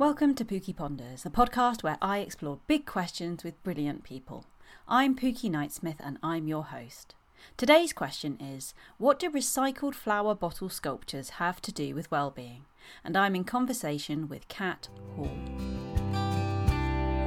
Welcome 0.00 0.34
to 0.36 0.46
Pooky 0.46 0.74
Ponders, 0.74 1.24
the 1.24 1.28
podcast 1.28 1.82
where 1.82 1.98
I 2.00 2.20
explore 2.20 2.60
big 2.66 2.86
questions 2.86 3.44
with 3.44 3.62
brilliant 3.62 4.02
people. 4.02 4.46
I'm 4.88 5.14
Pooky 5.14 5.50
Knightsmith 5.50 5.98
and 6.00 6.16
I'm 6.22 6.48
your 6.48 6.64
host. 6.64 7.14
Today's 7.58 7.92
question 7.92 8.38
is 8.40 8.72
What 8.96 9.18
do 9.18 9.30
recycled 9.30 9.94
flower 9.94 10.34
bottle 10.34 10.70
sculptures 10.70 11.28
have 11.32 11.60
to 11.60 11.70
do 11.70 11.94
with 11.94 12.10
well-being? 12.10 12.64
And 13.04 13.14
I'm 13.14 13.36
in 13.36 13.44
conversation 13.44 14.26
with 14.26 14.48
Kat 14.48 14.88
Hall. 15.16 15.30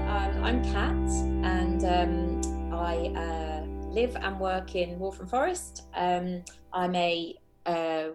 Um, 0.08 0.44
I'm 0.44 0.64
Kat, 0.64 1.12
and 1.46 1.86
um, 1.86 2.74
I 2.74 3.14
uh, 3.16 3.66
live 3.92 4.16
and 4.16 4.40
work 4.40 4.74
in 4.74 4.98
Waltham 4.98 5.28
Forest. 5.28 5.84
Um, 5.94 6.44
I'm 6.74 6.96
a 6.96 7.36
uh, 7.68 8.05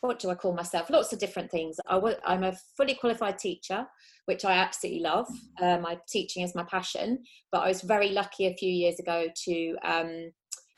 what 0.00 0.18
do 0.18 0.30
I 0.30 0.34
call 0.34 0.52
myself? 0.54 0.90
Lots 0.90 1.12
of 1.12 1.18
different 1.18 1.50
things. 1.50 1.76
i 1.88 1.94
w- 1.94 2.16
I'm 2.24 2.44
a 2.44 2.56
fully 2.76 2.94
qualified 2.94 3.38
teacher, 3.38 3.86
which 4.26 4.44
I 4.44 4.52
absolutely 4.52 5.02
love. 5.02 5.26
Uh, 5.60 5.78
my 5.78 5.98
teaching 6.08 6.44
is 6.44 6.54
my 6.54 6.64
passion, 6.64 7.18
but 7.50 7.58
I 7.58 7.68
was 7.68 7.82
very 7.82 8.10
lucky 8.10 8.46
a 8.46 8.54
few 8.54 8.72
years 8.72 9.00
ago 9.00 9.26
to 9.44 9.76
um, 9.84 10.30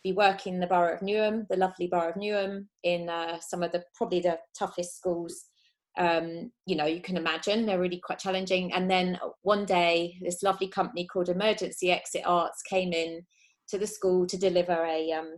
be 0.02 0.12
working 0.12 0.54
in 0.54 0.60
the 0.60 0.66
borough 0.66 0.94
of 0.94 1.00
Newham, 1.00 1.46
the 1.50 1.56
lovely 1.56 1.86
borough 1.86 2.10
of 2.10 2.14
Newham, 2.14 2.66
in 2.82 3.08
uh, 3.10 3.38
some 3.40 3.62
of 3.62 3.72
the 3.72 3.84
probably 3.94 4.20
the 4.20 4.38
toughest 4.58 4.96
schools. 4.96 5.44
Um, 5.98 6.52
you 6.66 6.76
know, 6.76 6.86
you 6.86 7.02
can 7.02 7.16
imagine 7.18 7.66
they're 7.66 7.80
really 7.80 8.00
quite 8.02 8.20
challenging. 8.20 8.72
And 8.72 8.90
then 8.90 9.18
one 9.42 9.66
day, 9.66 10.16
this 10.22 10.42
lovely 10.42 10.68
company 10.68 11.06
called 11.06 11.28
Emergency 11.28 11.90
Exit 11.90 12.22
Arts 12.24 12.62
came 12.62 12.92
in 12.92 13.20
to 13.68 13.76
the 13.76 13.86
school 13.86 14.26
to 14.26 14.38
deliver 14.38 14.84
a 14.84 15.12
um, 15.12 15.34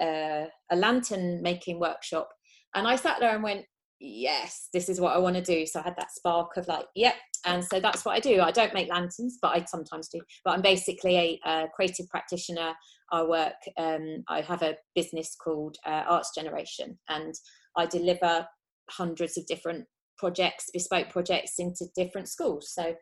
uh, 0.00 0.46
a 0.70 0.76
lantern 0.76 1.42
making 1.42 1.80
workshop 1.80 2.28
and 2.74 2.86
I 2.86 2.96
sat 2.96 3.18
there 3.20 3.34
and 3.34 3.42
went, 3.42 3.64
yes, 4.00 4.68
this 4.72 4.88
is 4.88 5.00
what 5.00 5.14
I 5.14 5.18
want 5.18 5.36
to 5.36 5.42
do. 5.42 5.66
So 5.66 5.80
I 5.80 5.84
had 5.84 5.96
that 5.96 6.12
spark 6.12 6.56
of 6.56 6.68
like, 6.68 6.86
yep. 6.94 7.14
And 7.46 7.64
so 7.64 7.80
that's 7.80 8.04
what 8.04 8.16
I 8.16 8.20
do. 8.20 8.40
I 8.40 8.50
don't 8.50 8.74
make 8.74 8.88
lanterns, 8.88 9.38
but 9.40 9.56
I 9.56 9.64
sometimes 9.64 10.08
do. 10.08 10.20
But 10.44 10.52
I'm 10.52 10.62
basically 10.62 11.16
a, 11.16 11.48
a 11.48 11.66
creative 11.74 12.08
practitioner. 12.08 12.72
I 13.12 13.22
work, 13.22 13.54
um, 13.78 14.24
I 14.28 14.40
have 14.42 14.62
a 14.62 14.76
business 14.94 15.36
called 15.42 15.76
uh, 15.86 16.04
Arts 16.08 16.32
Generation, 16.34 16.98
and 17.08 17.34
I 17.76 17.86
deliver 17.86 18.46
hundreds 18.90 19.38
of 19.38 19.46
different 19.46 19.86
projects, 20.18 20.66
bespoke 20.72 21.10
projects 21.10 21.54
into 21.58 21.86
different 21.96 22.28
schools. 22.28 22.72
So 22.74 22.94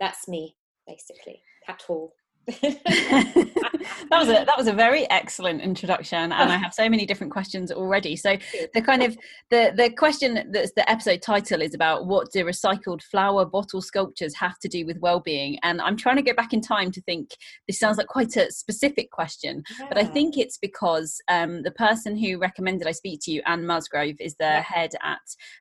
that's 0.00 0.28
me, 0.28 0.54
basically. 0.86 1.40
Kat 1.66 1.82
Hall. 1.86 2.12
that 2.60 4.08
was 4.10 4.28
a 4.28 4.44
that 4.44 4.54
was 4.56 4.66
a 4.66 4.72
very 4.72 5.08
excellent 5.10 5.60
introduction 5.60 6.32
and 6.32 6.52
i 6.52 6.56
have 6.56 6.72
so 6.72 6.88
many 6.88 7.04
different 7.06 7.32
questions 7.32 7.70
already. 7.70 8.16
So 8.16 8.36
the 8.74 8.82
kind 8.82 9.02
of 9.02 9.16
the 9.50 9.72
the 9.76 9.90
question 9.90 10.50
that's 10.50 10.72
the 10.72 10.88
episode 10.90 11.22
title 11.22 11.62
is 11.62 11.74
about 11.74 12.06
what 12.06 12.30
do 12.32 12.44
recycled 12.44 13.02
flower 13.02 13.44
bottle 13.44 13.82
sculptures 13.82 14.34
have 14.36 14.58
to 14.60 14.68
do 14.68 14.86
with 14.86 14.98
well-being? 14.98 15.58
And 15.62 15.80
i'm 15.80 15.96
trying 15.96 16.16
to 16.16 16.22
go 16.22 16.34
back 16.34 16.52
in 16.52 16.60
time 16.60 16.90
to 16.92 17.02
think 17.02 17.30
this 17.66 17.78
sounds 17.78 17.98
like 17.98 18.06
quite 18.06 18.36
a 18.36 18.50
specific 18.50 19.10
question 19.10 19.62
yeah. 19.78 19.86
but 19.88 19.98
i 19.98 20.04
think 20.04 20.38
it's 20.38 20.58
because 20.58 21.20
um, 21.28 21.62
the 21.62 21.70
person 21.72 22.16
who 22.16 22.38
recommended 22.38 22.86
i 22.86 22.92
speak 22.92 23.20
to 23.24 23.30
you 23.30 23.42
anne 23.46 23.66
musgrove 23.66 24.16
is 24.20 24.34
the 24.36 24.44
yeah. 24.44 24.62
head 24.62 24.90
at 25.02 25.18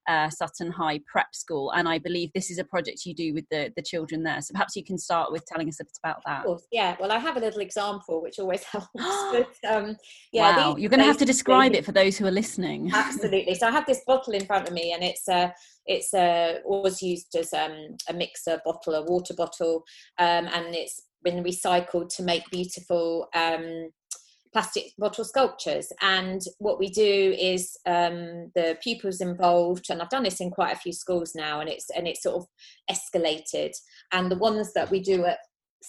uh, 0.07 0.29
sutton 0.29 0.71
high 0.71 0.99
prep 1.11 1.33
school 1.35 1.71
and 1.71 1.87
i 1.87 1.97
believe 1.97 2.31
this 2.33 2.49
is 2.49 2.59
a 2.59 2.63
project 2.63 3.05
you 3.05 3.13
do 3.13 3.33
with 3.33 3.45
the 3.49 3.71
the 3.75 3.81
children 3.81 4.23
there. 4.23 4.41
So 4.41 4.51
perhaps 4.53 4.75
you 4.75 4.83
can 4.83 4.97
start 4.97 5.31
with 5.31 5.45
telling 5.45 5.67
us 5.69 5.79
a 5.79 5.85
bit 5.85 5.97
about 6.03 6.21
that 6.25 6.45
yeah 6.77 6.95
well 6.99 7.11
i 7.11 7.17
have 7.17 7.37
a 7.37 7.39
little 7.39 7.61
example 7.61 8.21
which 8.21 8.37
always 8.37 8.63
helps 8.71 8.87
but 8.93 9.51
um 9.73 9.97
yeah 10.31 10.55
wow. 10.57 10.75
you're 10.77 10.91
going 10.91 10.99
to 10.99 11.11
have 11.11 11.17
to 11.17 11.25
describe 11.25 11.73
it 11.73 11.83
for 11.83 11.91
those 11.91 12.17
who 12.17 12.25
are 12.25 12.37
listening 12.41 12.91
absolutely 12.93 13.55
so 13.55 13.67
i 13.67 13.71
have 13.71 13.87
this 13.87 14.03
bottle 14.05 14.33
in 14.33 14.45
front 14.45 14.67
of 14.67 14.73
me 14.73 14.93
and 14.93 15.03
it's 15.03 15.27
uh 15.27 15.49
it's 15.87 16.13
uh, 16.13 16.59
always 16.65 17.01
used 17.01 17.33
as 17.37 17.53
um, 17.53 17.95
a 18.09 18.13
mixer 18.13 18.59
bottle 18.65 18.95
a 18.95 19.03
water 19.03 19.33
bottle 19.33 19.85
um, 20.19 20.45
and 20.53 20.75
it's 20.75 21.03
been 21.23 21.41
recycled 21.41 22.13
to 22.13 22.23
make 22.23 22.43
beautiful 22.51 23.29
um, 23.33 23.89
plastic 24.51 24.91
bottle 24.97 25.23
sculptures. 25.23 25.91
And 26.01 26.41
what 26.59 26.79
we 26.79 26.89
do 26.89 27.35
is 27.39 27.77
um, 27.85 28.51
the 28.55 28.77
pupils 28.81 29.21
involved, 29.21 29.85
and 29.89 30.01
I've 30.01 30.09
done 30.09 30.23
this 30.23 30.41
in 30.41 30.51
quite 30.51 30.73
a 30.73 30.79
few 30.79 30.93
schools 30.93 31.33
now, 31.35 31.59
and 31.59 31.69
it's 31.69 31.89
and 31.95 32.07
it's 32.07 32.23
sort 32.23 32.37
of 32.37 32.47
escalated. 32.91 33.71
And 34.11 34.31
the 34.31 34.37
ones 34.37 34.73
that 34.73 34.89
we 34.91 34.99
do 34.99 35.25
at 35.25 35.39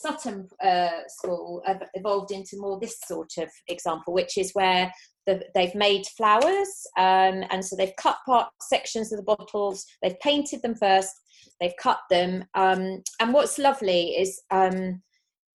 Sutton 0.00 0.48
uh, 0.62 1.00
School 1.08 1.62
evolved 1.94 2.30
into 2.30 2.56
more 2.58 2.78
this 2.78 2.98
sort 3.06 3.32
of 3.38 3.48
example, 3.68 4.14
which 4.14 4.38
is 4.38 4.52
where 4.52 4.92
the, 5.26 5.42
they've 5.54 5.74
made 5.74 6.06
flowers, 6.16 6.86
um, 6.96 7.44
and 7.50 7.64
so 7.64 7.76
they've 7.76 7.96
cut 7.98 8.18
part 8.26 8.48
sections 8.62 9.12
of 9.12 9.18
the 9.18 9.24
bottles. 9.36 9.84
They've 10.02 10.18
painted 10.20 10.62
them 10.62 10.74
first. 10.74 11.12
They've 11.60 11.76
cut 11.80 11.98
them, 12.10 12.44
um, 12.54 13.02
and 13.20 13.32
what's 13.32 13.58
lovely 13.58 14.10
is 14.16 14.40
um, 14.50 15.02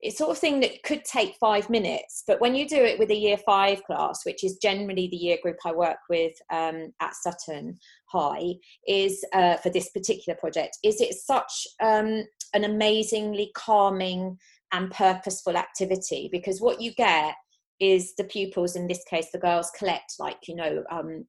it's 0.04 0.18
sort 0.18 0.32
of 0.32 0.38
thing 0.38 0.60
that 0.60 0.84
could 0.84 1.06
take 1.06 1.36
five 1.40 1.70
minutes, 1.70 2.24
but 2.28 2.42
when 2.42 2.56
you 2.56 2.68
do 2.68 2.76
it 2.76 3.00
with 3.00 3.10
a 3.10 3.16
year 3.16 3.38
five 3.38 3.82
class, 3.86 4.26
which 4.26 4.44
is 4.44 4.58
generally 4.58 5.08
the 5.08 5.18
year 5.18 5.38
group 5.42 5.56
I 5.66 5.72
work 5.72 5.98
with 6.10 6.34
um, 6.52 6.94
at 7.00 7.16
Sutton 7.16 7.80
High, 8.08 8.56
is 8.86 9.24
uh, 9.34 9.56
for 9.58 9.70
this 9.70 9.90
particular 9.92 10.38
project, 10.38 10.78
is 10.84 11.00
it 11.00 11.14
such 11.14 11.68
um, 11.82 12.26
an 12.54 12.64
amazingly 12.64 13.52
calming 13.56 14.38
and 14.72 14.92
purposeful 14.92 15.58
activity 15.58 16.30
because 16.32 16.60
what 16.60 16.82
you 16.82 16.94
get 16.94 17.36
is 17.80 18.14
the 18.16 18.24
pupils, 18.24 18.76
in 18.76 18.88
this 18.88 19.04
case 19.10 19.28
the 19.32 19.40
girls, 19.40 19.72
collect 19.78 20.14
like 20.20 20.40
you 20.48 20.56
know 20.56 20.84
um, 20.92 21.26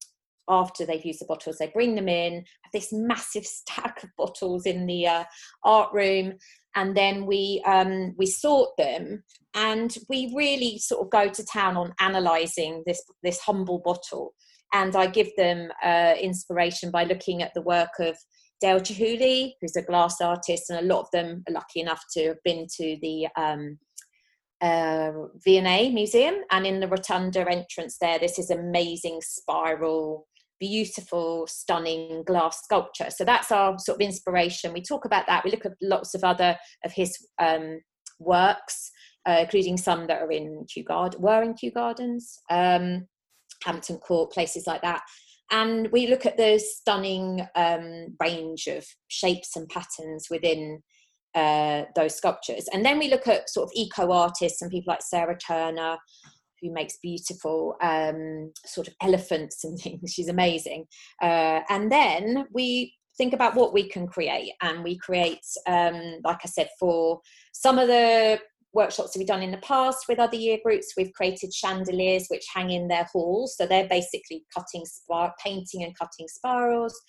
after 0.48 0.84
they've 0.84 1.04
used 1.04 1.20
the 1.20 1.26
bottles, 1.26 1.56
they 1.58 1.68
bring 1.68 1.94
them 1.94 2.08
in, 2.08 2.34
have 2.34 2.72
this 2.72 2.92
massive 2.92 3.46
stack 3.46 4.02
of 4.02 4.10
bottles 4.16 4.66
in 4.66 4.86
the 4.86 5.06
uh, 5.06 5.24
art 5.64 5.92
room, 5.92 6.34
and 6.74 6.96
then 6.96 7.26
we 7.26 7.62
um, 7.66 8.14
we 8.16 8.26
sort 8.26 8.70
them, 8.78 9.22
and 9.54 9.96
we 10.08 10.32
really 10.34 10.78
sort 10.78 11.02
of 11.04 11.10
go 11.10 11.28
to 11.28 11.46
town 11.46 11.76
on 11.76 11.94
analysing 12.00 12.82
this 12.86 13.02
this 13.22 13.40
humble 13.40 13.80
bottle. 13.84 14.34
And 14.72 14.96
I 14.96 15.06
give 15.06 15.30
them 15.36 15.68
uh, 15.84 16.14
inspiration 16.20 16.90
by 16.90 17.04
looking 17.04 17.42
at 17.42 17.54
the 17.54 17.62
work 17.62 17.92
of 18.00 18.16
Dale 18.60 18.80
Chihuly, 18.80 19.52
who's 19.60 19.76
a 19.76 19.82
glass 19.82 20.20
artist, 20.20 20.70
and 20.70 20.78
a 20.78 20.94
lot 20.94 21.00
of 21.00 21.10
them 21.12 21.42
are 21.48 21.52
lucky 21.52 21.80
enough 21.80 22.02
to 22.12 22.28
have 22.28 22.42
been 22.44 22.66
to 22.76 22.96
the 23.02 23.26
um, 23.36 23.78
uh, 24.60 25.10
V&A 25.44 25.90
Museum. 25.90 26.36
And 26.50 26.66
in 26.66 26.80
the 26.80 26.88
rotunda 26.88 27.48
entrance 27.50 27.98
there, 28.00 28.18
this 28.18 28.38
is 28.38 28.50
amazing 28.50 29.20
spiral 29.22 30.26
beautiful, 30.60 31.46
stunning 31.46 32.22
glass 32.24 32.62
sculpture. 32.64 33.10
So 33.10 33.24
that's 33.24 33.52
our 33.52 33.78
sort 33.78 34.00
of 34.00 34.06
inspiration. 34.06 34.72
We 34.72 34.82
talk 34.82 35.04
about 35.04 35.26
that. 35.26 35.44
We 35.44 35.50
look 35.50 35.66
at 35.66 35.72
lots 35.82 36.14
of 36.14 36.24
other 36.24 36.56
of 36.84 36.92
his 36.92 37.16
um, 37.38 37.80
works, 38.18 38.90
uh, 39.28 39.38
including 39.40 39.76
some 39.76 40.06
that 40.06 40.22
are 40.22 40.30
in 40.30 40.64
Kew 40.72 40.84
Garden, 40.84 41.20
were 41.20 41.42
in 41.42 41.54
Kew 41.54 41.70
Gardens, 41.70 42.38
um, 42.50 43.06
Hampton 43.64 43.98
Court, 43.98 44.32
places 44.32 44.66
like 44.66 44.82
that. 44.82 45.02
And 45.50 45.90
we 45.92 46.06
look 46.06 46.26
at 46.26 46.36
the 46.36 46.58
stunning 46.58 47.46
um, 47.54 48.16
range 48.20 48.66
of 48.66 48.86
shapes 49.08 49.56
and 49.56 49.68
patterns 49.68 50.26
within 50.30 50.82
uh, 51.34 51.84
those 51.94 52.16
sculptures. 52.16 52.68
And 52.72 52.84
then 52.84 52.98
we 52.98 53.08
look 53.08 53.26
at 53.28 53.50
sort 53.50 53.64
of 53.64 53.72
eco 53.74 54.12
artists 54.12 54.62
and 54.62 54.70
people 54.70 54.92
like 54.92 55.02
Sarah 55.02 55.36
Turner, 55.36 55.96
who 56.60 56.72
makes 56.72 56.98
beautiful 57.02 57.76
um, 57.82 58.52
sort 58.64 58.88
of 58.88 58.94
elephants 59.02 59.64
and 59.64 59.78
things. 59.82 60.12
She's 60.12 60.28
amazing. 60.28 60.86
Uh, 61.22 61.60
and 61.68 61.90
then 61.90 62.46
we 62.52 62.94
think 63.16 63.32
about 63.32 63.54
what 63.54 63.72
we 63.72 63.88
can 63.88 64.06
create, 64.08 64.52
and 64.60 64.82
we 64.82 64.96
create, 64.98 65.44
um, 65.68 66.18
like 66.24 66.40
I 66.44 66.48
said, 66.48 66.68
for 66.80 67.20
some 67.52 67.78
of 67.78 67.86
the 67.86 68.40
workshops 68.74 69.12
that 69.12 69.18
we've 69.18 69.28
done 69.28 69.42
in 69.42 69.50
the 69.50 69.58
past 69.58 70.04
with 70.08 70.18
other 70.18 70.36
year 70.36 70.58
groups, 70.64 70.94
we've 70.96 71.12
created 71.12 71.54
chandeliers 71.54 72.26
which 72.28 72.46
hang 72.52 72.70
in 72.70 72.88
their 72.88 73.06
halls. 73.12 73.56
So 73.56 73.66
they're 73.66 73.88
basically 73.88 74.44
cutting, 74.54 74.84
spir- 74.84 75.32
painting 75.42 75.84
and 75.84 75.96
cutting 75.96 76.26
spirals. 76.28 77.00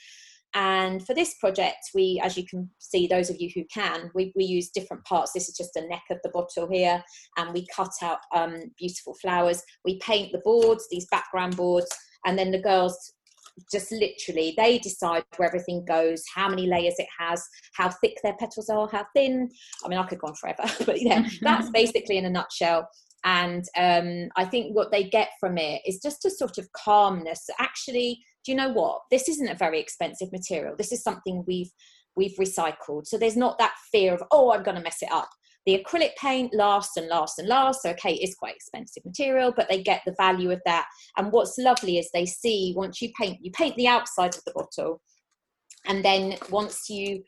And 0.53 1.05
for 1.05 1.13
this 1.13 1.35
project, 1.41 1.89
we, 1.93 2.21
as 2.23 2.37
you 2.37 2.45
can 2.47 2.69
see, 2.79 3.07
those 3.07 3.29
of 3.29 3.35
you 3.41 3.49
who 3.53 3.65
can, 3.65 4.09
we, 4.15 4.31
we 4.37 4.45
use 4.45 4.69
different 4.69 5.03
parts. 5.03 5.33
This 5.33 5.49
is 5.49 5.57
just 5.57 5.71
the 5.75 5.81
neck 5.81 6.03
of 6.09 6.17
the 6.23 6.29
bottle 6.29 6.69
here, 6.71 7.03
and 7.37 7.53
we 7.53 7.67
cut 7.75 7.91
out 8.01 8.19
um, 8.33 8.55
beautiful 8.77 9.15
flowers. 9.15 9.61
We 9.83 9.99
paint 9.99 10.31
the 10.31 10.41
boards, 10.45 10.87
these 10.89 11.07
background 11.11 11.57
boards, 11.57 11.89
and 12.25 12.39
then 12.39 12.51
the 12.51 12.61
girls 12.61 13.14
just 13.71 13.91
literally 13.91 14.53
they 14.57 14.77
decide 14.79 15.23
where 15.37 15.47
everything 15.47 15.83
goes 15.85 16.23
how 16.33 16.49
many 16.49 16.67
layers 16.67 16.95
it 16.97 17.07
has 17.17 17.43
how 17.73 17.89
thick 17.89 18.17
their 18.23 18.35
petals 18.37 18.69
are 18.69 18.87
how 18.91 19.05
thin. 19.15 19.49
I 19.83 19.87
mean 19.87 19.97
i 19.97 20.05
could 20.05 20.19
go 20.19 20.27
on 20.27 20.35
forever 20.35 20.63
but 20.85 21.01
yeah 21.01 21.27
that's 21.41 21.69
basically 21.69 22.17
in 22.17 22.25
a 22.25 22.29
nutshell. 22.29 22.87
And 23.23 23.65
um, 23.77 24.29
i 24.35 24.45
think 24.45 24.75
what 24.75 24.91
they 24.91 25.03
get 25.03 25.29
from 25.39 25.57
it 25.57 25.81
is 25.85 25.99
just 26.01 26.25
a 26.25 26.29
sort 26.29 26.57
of 26.57 26.71
calmness. 26.73 27.49
Actually 27.59 28.19
do 28.45 28.51
you 28.51 28.57
know 28.57 28.69
what? 28.69 29.01
This 29.09 29.27
isn't 29.27 29.49
a 29.49 29.55
very 29.55 29.79
expensive 29.79 30.31
material. 30.31 30.75
This 30.77 30.91
is 30.91 31.01
something 31.01 31.43
we've 31.47 31.71
we've 32.15 32.35
recycled. 32.39 33.07
So 33.07 33.17
there's 33.17 33.35
not 33.35 33.57
that 33.57 33.73
fear 33.91 34.13
of 34.13 34.23
oh 34.31 34.51
i'm 34.51 34.63
going 34.63 34.77
to 34.77 34.83
mess 34.83 35.01
it 35.01 35.11
up 35.11 35.29
the 35.65 35.83
acrylic 35.83 36.15
paint 36.17 36.53
lasts 36.53 36.97
and 36.97 37.07
lasts 37.07 37.39
and 37.39 37.47
lasts. 37.47 37.83
So 37.83 37.89
okay 37.91 38.13
it's 38.13 38.35
quite 38.35 38.55
expensive 38.55 39.05
material 39.05 39.53
but 39.55 39.67
they 39.69 39.81
get 39.81 40.01
the 40.05 40.15
value 40.17 40.51
of 40.51 40.61
that. 40.65 40.87
And 41.17 41.31
what's 41.31 41.57
lovely 41.57 41.97
is 41.97 42.09
they 42.13 42.25
see 42.25 42.73
once 42.75 43.01
you 43.01 43.11
paint 43.19 43.39
you 43.41 43.51
paint 43.51 43.75
the 43.75 43.87
outside 43.87 44.35
of 44.35 44.43
the 44.45 44.53
bottle 44.53 45.01
and 45.87 46.03
then 46.03 46.35
once 46.49 46.89
you 46.89 47.23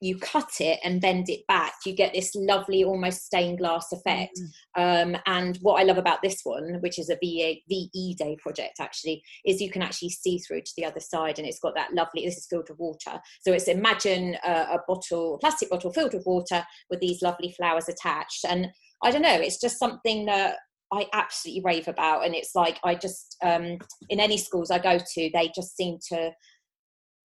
you 0.00 0.18
cut 0.18 0.50
it 0.60 0.80
and 0.82 1.00
bend 1.00 1.28
it 1.28 1.46
back, 1.46 1.74
you 1.84 1.94
get 1.94 2.14
this 2.14 2.34
lovely, 2.34 2.84
almost 2.84 3.26
stained 3.26 3.58
glass 3.58 3.92
effect. 3.92 4.40
Mm. 4.76 5.14
Um, 5.14 5.20
and 5.26 5.58
what 5.60 5.80
I 5.80 5.84
love 5.84 5.98
about 5.98 6.22
this 6.22 6.40
one, 6.42 6.78
which 6.80 6.98
is 6.98 7.10
a 7.10 7.18
VE, 7.20 7.62
VE 7.68 8.14
Day 8.18 8.36
project 8.40 8.80
actually, 8.80 9.22
is 9.44 9.60
you 9.60 9.70
can 9.70 9.82
actually 9.82 10.10
see 10.10 10.38
through 10.38 10.62
to 10.62 10.72
the 10.76 10.86
other 10.86 11.00
side 11.00 11.38
and 11.38 11.46
it's 11.46 11.60
got 11.60 11.74
that 11.74 11.92
lovely, 11.92 12.24
this 12.24 12.38
is 12.38 12.46
filled 12.48 12.68
with 12.70 12.78
water. 12.78 13.20
So 13.42 13.52
it's 13.52 13.68
imagine 13.68 14.36
a, 14.46 14.50
a 14.50 14.78
bottle, 14.88 15.34
a 15.34 15.38
plastic 15.38 15.68
bottle 15.68 15.92
filled 15.92 16.14
with 16.14 16.26
water 16.26 16.64
with 16.88 17.00
these 17.00 17.20
lovely 17.20 17.52
flowers 17.52 17.88
attached. 17.88 18.44
And 18.48 18.68
I 19.02 19.10
don't 19.10 19.22
know, 19.22 19.40
it's 19.40 19.60
just 19.60 19.78
something 19.78 20.24
that 20.26 20.56
I 20.92 21.06
absolutely 21.12 21.62
rave 21.64 21.88
about. 21.88 22.24
And 22.24 22.34
it's 22.34 22.54
like, 22.54 22.78
I 22.84 22.94
just, 22.94 23.36
um, 23.42 23.78
in 24.08 24.18
any 24.18 24.38
schools 24.38 24.70
I 24.70 24.78
go 24.78 24.98
to, 24.98 25.30
they 25.32 25.52
just 25.54 25.76
seem 25.76 25.98
to 26.08 26.32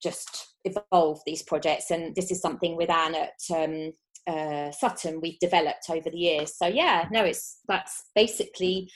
just 0.03 0.54
evolve 0.65 1.21
these 1.25 1.43
projects. 1.43 1.91
And 1.91 2.15
this 2.15 2.31
is 2.31 2.41
something 2.41 2.75
with 2.75 2.89
Anne 2.89 3.15
at 3.15 3.55
um, 3.55 3.93
uh, 4.27 4.71
Sutton 4.71 5.21
we've 5.21 5.39
developed 5.39 5.89
over 5.89 6.09
the 6.09 6.17
years. 6.17 6.57
So 6.57 6.67
yeah, 6.67 7.07
no, 7.11 7.23
it's 7.23 7.59
that's 7.67 8.09
basically 8.15 8.89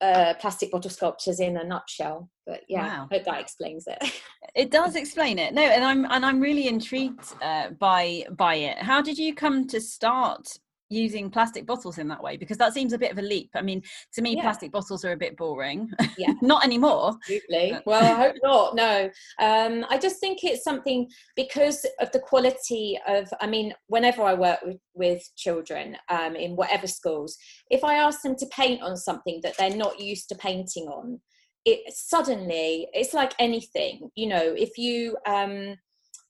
uh, 0.00 0.34
plastic 0.40 0.70
bottle 0.70 0.90
sculptures 0.90 1.40
in 1.40 1.56
a 1.56 1.64
nutshell. 1.64 2.30
But 2.46 2.60
yeah, 2.68 2.86
wow. 2.86 3.08
I 3.10 3.14
hope 3.14 3.24
that 3.24 3.40
explains 3.40 3.84
it. 3.86 4.12
it 4.54 4.70
does 4.70 4.96
explain 4.96 5.38
it. 5.38 5.54
No, 5.54 5.62
and 5.62 5.84
I'm 5.84 6.04
and 6.06 6.24
I'm 6.24 6.40
really 6.40 6.68
intrigued 6.68 7.24
uh, 7.42 7.70
by 7.70 8.24
by 8.30 8.56
it. 8.56 8.78
How 8.78 9.02
did 9.02 9.18
you 9.18 9.34
come 9.34 9.66
to 9.68 9.80
start 9.80 10.48
using 10.90 11.30
plastic 11.30 11.64
bottles 11.66 11.98
in 11.98 12.08
that 12.08 12.22
way 12.22 12.36
because 12.36 12.58
that 12.58 12.74
seems 12.74 12.92
a 12.92 12.98
bit 12.98 13.12
of 13.12 13.18
a 13.18 13.22
leap. 13.22 13.50
I 13.54 13.62
mean 13.62 13.82
to 14.12 14.22
me 14.22 14.36
yeah. 14.36 14.42
plastic 14.42 14.72
bottles 14.72 15.04
are 15.04 15.12
a 15.12 15.16
bit 15.16 15.36
boring. 15.36 15.90
Yeah. 16.18 16.34
Not 16.42 16.64
anymore. 16.64 17.16
Absolutely. 17.22 17.78
Well 17.86 18.02
i 18.02 18.16
hope 18.16 18.36
not 18.42 18.74
no. 18.74 19.10
Um, 19.38 19.86
i 19.88 19.98
just 19.98 20.18
think 20.20 20.42
it's 20.42 20.64
something 20.64 21.08
because 21.36 21.86
of 22.00 22.10
the 22.12 22.18
quality 22.18 22.98
of 23.06 23.28
i 23.40 23.46
mean 23.46 23.72
whenever 23.86 24.22
i 24.22 24.34
work 24.34 24.58
with, 24.64 24.78
with 24.94 25.22
children 25.36 25.96
um, 26.08 26.34
in 26.36 26.56
whatever 26.56 26.86
schools 26.86 27.36
if 27.70 27.84
i 27.84 27.94
ask 27.94 28.22
them 28.22 28.36
to 28.36 28.46
paint 28.46 28.82
on 28.82 28.96
something 28.96 29.40
that 29.42 29.56
they're 29.56 29.76
not 29.76 30.00
used 30.00 30.28
to 30.28 30.34
painting 30.34 30.86
on 30.86 31.20
it 31.64 31.92
suddenly 31.92 32.88
it's 32.92 33.14
like 33.14 33.34
anything. 33.38 34.10
You 34.14 34.28
know 34.28 34.54
if 34.56 34.78
you 34.78 35.16
um 35.26 35.76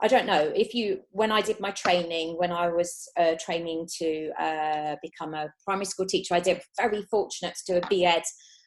I 0.02 0.08
don't 0.08 0.26
know 0.26 0.50
if 0.54 0.74
you 0.74 1.00
when 1.10 1.30
I 1.30 1.42
did 1.42 1.60
my 1.60 1.70
training 1.72 2.36
when 2.38 2.52
I 2.52 2.68
was 2.68 3.08
uh, 3.18 3.34
training 3.38 3.86
to 3.98 4.30
uh, 4.38 4.96
become 5.02 5.34
a 5.34 5.52
primary 5.64 5.84
school 5.84 6.06
teacher 6.06 6.34
I 6.34 6.40
did 6.40 6.62
very 6.80 7.02
fortunate 7.10 7.54
to 7.66 7.74
do 7.74 7.78
a 7.78 7.88
BEd 7.88 8.22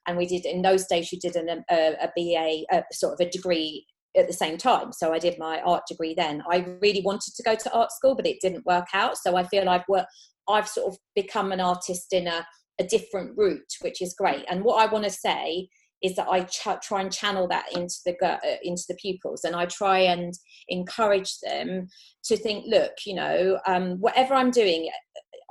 and 0.07 0.17
we 0.17 0.27
did 0.27 0.45
in 0.45 0.61
those 0.61 0.85
days 0.85 1.11
you 1.11 1.19
did 1.19 1.35
an, 1.35 1.63
a, 1.71 1.95
a 2.01 2.11
BA 2.15 2.63
a, 2.71 2.83
sort 2.91 3.13
of 3.13 3.25
a 3.25 3.29
degree 3.29 3.85
at 4.15 4.27
the 4.27 4.33
same 4.33 4.59
time. 4.59 4.93
So 4.93 5.11
I 5.11 5.17
did 5.17 5.39
my 5.39 5.59
art 5.61 5.83
degree 5.87 6.13
then. 6.13 6.43
I 6.47 6.57
really 6.81 7.01
wanted 7.01 7.33
to 7.35 7.43
go 7.43 7.55
to 7.55 7.73
art 7.73 7.91
school 7.91 8.15
but 8.15 8.27
it 8.27 8.37
didn't 8.41 8.65
work 8.65 8.87
out. 8.93 9.17
So 9.17 9.35
I 9.35 9.43
feel 9.43 9.67
I've 9.67 9.87
worked 9.87 10.11
I've 10.47 10.67
sort 10.67 10.93
of 10.93 10.99
become 11.15 11.51
an 11.51 11.61
artist 11.61 12.13
in 12.13 12.27
a, 12.27 12.45
a 12.79 12.83
different 12.83 13.35
route 13.37 13.73
which 13.81 14.01
is 14.01 14.13
great. 14.13 14.45
And 14.49 14.63
what 14.63 14.87
I 14.87 14.91
want 14.91 15.05
to 15.05 15.09
say 15.09 15.69
is 16.03 16.15
that 16.17 16.27
I 16.29 16.41
ch- 16.43 16.81
try 16.83 17.01
and 17.01 17.11
channel 17.11 17.47
that 17.47 17.65
into 17.73 17.95
the 18.05 18.15
uh, 18.21 18.37
into 18.61 18.83
the 18.89 18.95
pupils, 18.95 19.43
and 19.45 19.55
I 19.55 19.65
try 19.65 19.99
and 19.99 20.33
encourage 20.67 21.39
them 21.39 21.87
to 22.25 22.37
think, 22.37 22.65
look, 22.67 22.91
you 23.05 23.15
know, 23.15 23.59
um, 23.65 23.99
whatever 23.99 24.33
I'm 24.33 24.51
doing, 24.51 24.89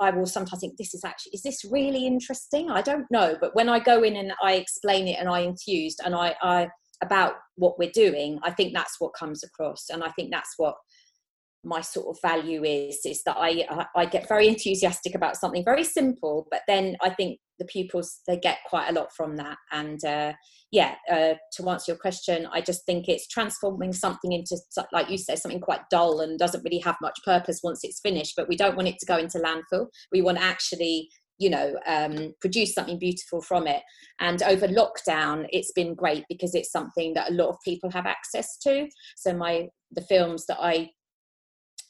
I 0.00 0.10
will 0.10 0.26
sometimes 0.26 0.60
think 0.60 0.76
this 0.76 0.94
is 0.94 1.04
actually 1.04 1.32
is 1.32 1.42
this 1.42 1.64
really 1.64 2.06
interesting? 2.06 2.70
I 2.70 2.82
don't 2.82 3.10
know, 3.10 3.36
but 3.40 3.56
when 3.56 3.68
I 3.68 3.78
go 3.78 4.02
in 4.02 4.16
and 4.16 4.32
I 4.42 4.54
explain 4.54 5.08
it 5.08 5.18
and 5.18 5.28
I 5.28 5.40
enthused 5.40 6.00
and 6.04 6.14
I, 6.14 6.34
I 6.42 6.68
about 7.02 7.34
what 7.56 7.78
we're 7.78 7.90
doing, 7.90 8.38
I 8.44 8.50
think 8.52 8.74
that's 8.74 8.96
what 9.00 9.14
comes 9.14 9.42
across, 9.42 9.86
and 9.90 10.04
I 10.04 10.10
think 10.10 10.30
that's 10.30 10.54
what 10.58 10.74
my 11.64 11.80
sort 11.80 12.06
of 12.08 12.20
value 12.22 12.64
is 12.64 13.00
is 13.04 13.22
that 13.24 13.36
I 13.38 13.66
I 13.96 14.06
get 14.06 14.28
very 14.28 14.48
enthusiastic 14.48 15.14
about 15.14 15.36
something 15.36 15.64
very 15.64 15.84
simple, 15.84 16.46
but 16.50 16.62
then 16.66 16.96
I 17.02 17.10
think 17.10 17.38
the 17.58 17.64
pupils 17.64 18.20
they 18.26 18.36
get 18.38 18.58
quite 18.68 18.88
a 18.88 18.92
lot 18.92 19.08
from 19.16 19.36
that. 19.36 19.58
And 19.70 20.04
uh, 20.04 20.32
yeah, 20.70 20.94
uh, 21.10 21.34
to 21.56 21.68
answer 21.68 21.92
your 21.92 21.98
question, 21.98 22.48
I 22.52 22.60
just 22.60 22.84
think 22.86 23.08
it's 23.08 23.28
transforming 23.28 23.92
something 23.92 24.32
into 24.32 24.56
like 24.92 25.10
you 25.10 25.18
say 25.18 25.36
something 25.36 25.60
quite 25.60 25.88
dull 25.90 26.20
and 26.20 26.38
doesn't 26.38 26.64
really 26.64 26.80
have 26.80 26.96
much 27.00 27.18
purpose 27.24 27.60
once 27.62 27.80
it's 27.84 28.00
finished. 28.00 28.34
But 28.36 28.48
we 28.48 28.56
don't 28.56 28.76
want 28.76 28.88
it 28.88 28.98
to 28.98 29.06
go 29.06 29.16
into 29.16 29.38
landfill. 29.38 29.86
We 30.10 30.22
want 30.22 30.38
to 30.38 30.44
actually 30.44 31.08
you 31.38 31.50
know 31.50 31.74
um, 31.86 32.34
produce 32.40 32.74
something 32.74 32.98
beautiful 32.98 33.40
from 33.40 33.66
it 33.66 33.82
and 34.20 34.42
over 34.42 34.68
lockdown 34.68 35.46
it's 35.50 35.72
been 35.72 35.94
great 35.94 36.24
because 36.28 36.54
it's 36.54 36.70
something 36.70 37.14
that 37.14 37.30
a 37.30 37.34
lot 37.34 37.48
of 37.48 37.56
people 37.64 37.90
have 37.90 38.06
access 38.06 38.58
to 38.58 38.86
so 39.16 39.34
my 39.34 39.66
the 39.92 40.02
films 40.02 40.44
that 40.46 40.58
i 40.60 40.88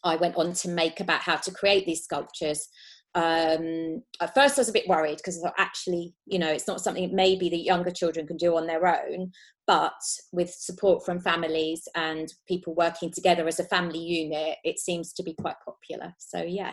I 0.04 0.16
went 0.16 0.36
on 0.36 0.52
to 0.52 0.68
make 0.68 1.00
about 1.00 1.20
how 1.20 1.36
to 1.36 1.50
create 1.50 1.86
these 1.86 2.04
sculptures. 2.04 2.68
Um, 3.14 4.02
at 4.20 4.34
first, 4.34 4.58
I 4.58 4.62
was 4.62 4.68
a 4.68 4.72
bit 4.72 4.88
worried 4.88 5.18
because 5.18 5.38
I 5.38 5.42
thought 5.42 5.54
actually, 5.58 6.14
you 6.26 6.38
know, 6.38 6.48
it's 6.48 6.66
not 6.66 6.80
something 6.80 7.14
maybe 7.14 7.48
the 7.48 7.58
younger 7.58 7.90
children 7.90 8.26
can 8.26 8.36
do 8.36 8.56
on 8.56 8.66
their 8.66 8.86
own, 8.86 9.32
but 9.66 9.92
with 10.32 10.50
support 10.50 11.04
from 11.04 11.20
families 11.20 11.86
and 11.94 12.32
people 12.48 12.74
working 12.74 13.10
together 13.10 13.46
as 13.46 13.60
a 13.60 13.64
family 13.64 13.98
unit, 13.98 14.58
it 14.64 14.78
seems 14.78 15.12
to 15.14 15.22
be 15.22 15.34
quite 15.34 15.56
popular. 15.64 16.14
So, 16.18 16.42
yeah. 16.42 16.72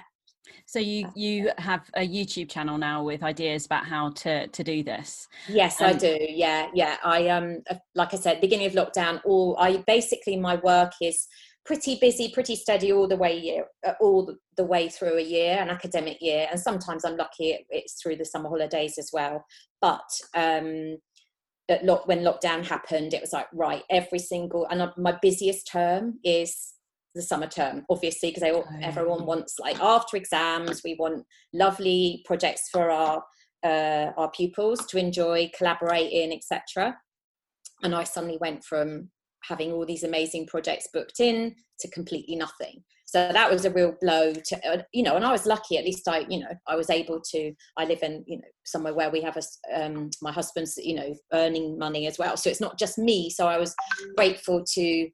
So 0.66 0.80
you 0.80 1.10
you 1.16 1.52
have 1.58 1.90
a 1.96 2.08
YouTube 2.08 2.50
channel 2.50 2.78
now 2.78 3.04
with 3.04 3.24
ideas 3.24 3.66
about 3.66 3.86
how 3.86 4.12
to 4.12 4.48
to 4.48 4.64
do 4.64 4.84
this. 4.84 5.28
Yes, 5.48 5.82
um, 5.82 5.88
I 5.88 5.94
do. 5.94 6.18
Yeah, 6.20 6.70
yeah. 6.74 6.98
I 7.04 7.28
um 7.28 7.62
like 7.96 8.14
I 8.14 8.18
said, 8.18 8.42
beginning 8.42 8.68
of 8.68 8.74
lockdown, 8.74 9.22
all 9.26 9.56
I 9.60 9.84
basically 9.88 10.38
my 10.38 10.56
work 10.56 10.94
is 11.02 11.28
pretty 11.66 11.98
busy, 12.00 12.32
pretty 12.32 12.56
steady 12.56 12.92
all 12.92 13.08
the 13.08 13.16
way 13.16 13.38
year, 13.38 13.66
uh, 13.86 13.94
all 14.02 14.36
the 14.58 14.66
way 14.66 14.90
through 14.90 15.18
a 15.18 15.22
year, 15.22 15.58
an 15.60 15.70
academic 15.70 16.18
year, 16.22 16.48
and 16.50 16.60
sometimes 16.60 17.06
I'm 17.06 17.18
lucky 17.18 17.66
it's 17.70 18.02
through 18.02 18.18
the 18.18 18.26
summer 18.26 18.50
holidays 18.50 18.98
as 18.98 19.10
well. 19.14 19.46
But 19.82 20.10
um, 20.36 20.98
when 21.68 22.24
lockdown 22.24 22.66
happened, 22.66 23.14
it 23.14 23.22
was 23.22 23.34
like 23.34 23.48
right, 23.54 23.84
every 23.90 24.20
single 24.20 24.68
and 24.70 24.92
my 24.98 25.18
busiest 25.22 25.68
term 25.72 26.20
is 26.24 26.74
the 27.16 27.22
summer 27.22 27.48
term, 27.48 27.86
obviously, 27.90 28.32
because 28.32 28.44
oh. 28.44 28.66
everyone 28.82 29.26
wants 29.26 29.58
like 29.60 29.80
after 29.80 30.18
exams, 30.18 30.82
we 30.84 30.96
want 31.00 31.26
lovely 31.54 32.24
projects 32.26 32.70
for 32.72 32.90
our 32.90 33.24
uh, 33.64 34.12
our 34.18 34.32
pupils 34.32 34.86
to 34.88 34.98
enjoy, 34.98 35.52
collaborate 35.58 36.12
in, 36.12 36.32
etc. 36.32 36.98
And 37.84 37.94
I 37.94 38.04
suddenly 38.04 38.38
went 38.40 38.64
from 38.64 39.10
having 39.48 39.72
all 39.72 39.86
these 39.86 40.04
amazing 40.04 40.48
projects 40.48 40.88
booked 40.94 41.20
in 41.20 41.56
to 41.80 41.90
completely 41.90 42.36
nothing. 42.36 42.84
So 43.06 43.32
that 43.34 43.50
was 43.50 43.66
a 43.66 43.72
real 43.72 43.96
blow 44.00 44.34
to 44.34 44.70
uh, 44.72 44.84
you 44.94 45.02
know 45.02 45.16
and 45.16 45.26
i 45.26 45.32
was 45.32 45.48
lucky 45.48 45.80
at 45.80 45.84
least 45.84 46.08
i 46.08 46.20
you 46.30 46.42
know 46.42 46.52
i 46.68 46.76
was 46.76 46.92
able 46.92 47.20
to 47.32 47.52
i 47.76 47.84
live 47.84 48.04
in 48.04 48.24
you 48.28 48.38
know 48.38 48.48
somewhere 48.66 48.94
where 48.94 49.10
we 49.10 49.20
have 49.22 49.36
a 49.36 49.84
um, 49.84 50.12
my 50.22 50.32
husband's 50.32 50.78
you 50.78 50.94
know 50.94 51.16
earning 51.34 51.78
money 51.78 52.06
as 52.06 52.20
well. 52.20 52.38
So 52.38 52.52
it's 52.52 52.62
not 52.62 52.78
just 52.78 53.00
me. 53.00 53.32
So 53.32 53.48
i 53.48 53.58
was 53.58 53.74
grateful 54.16 54.64
to 54.76 55.10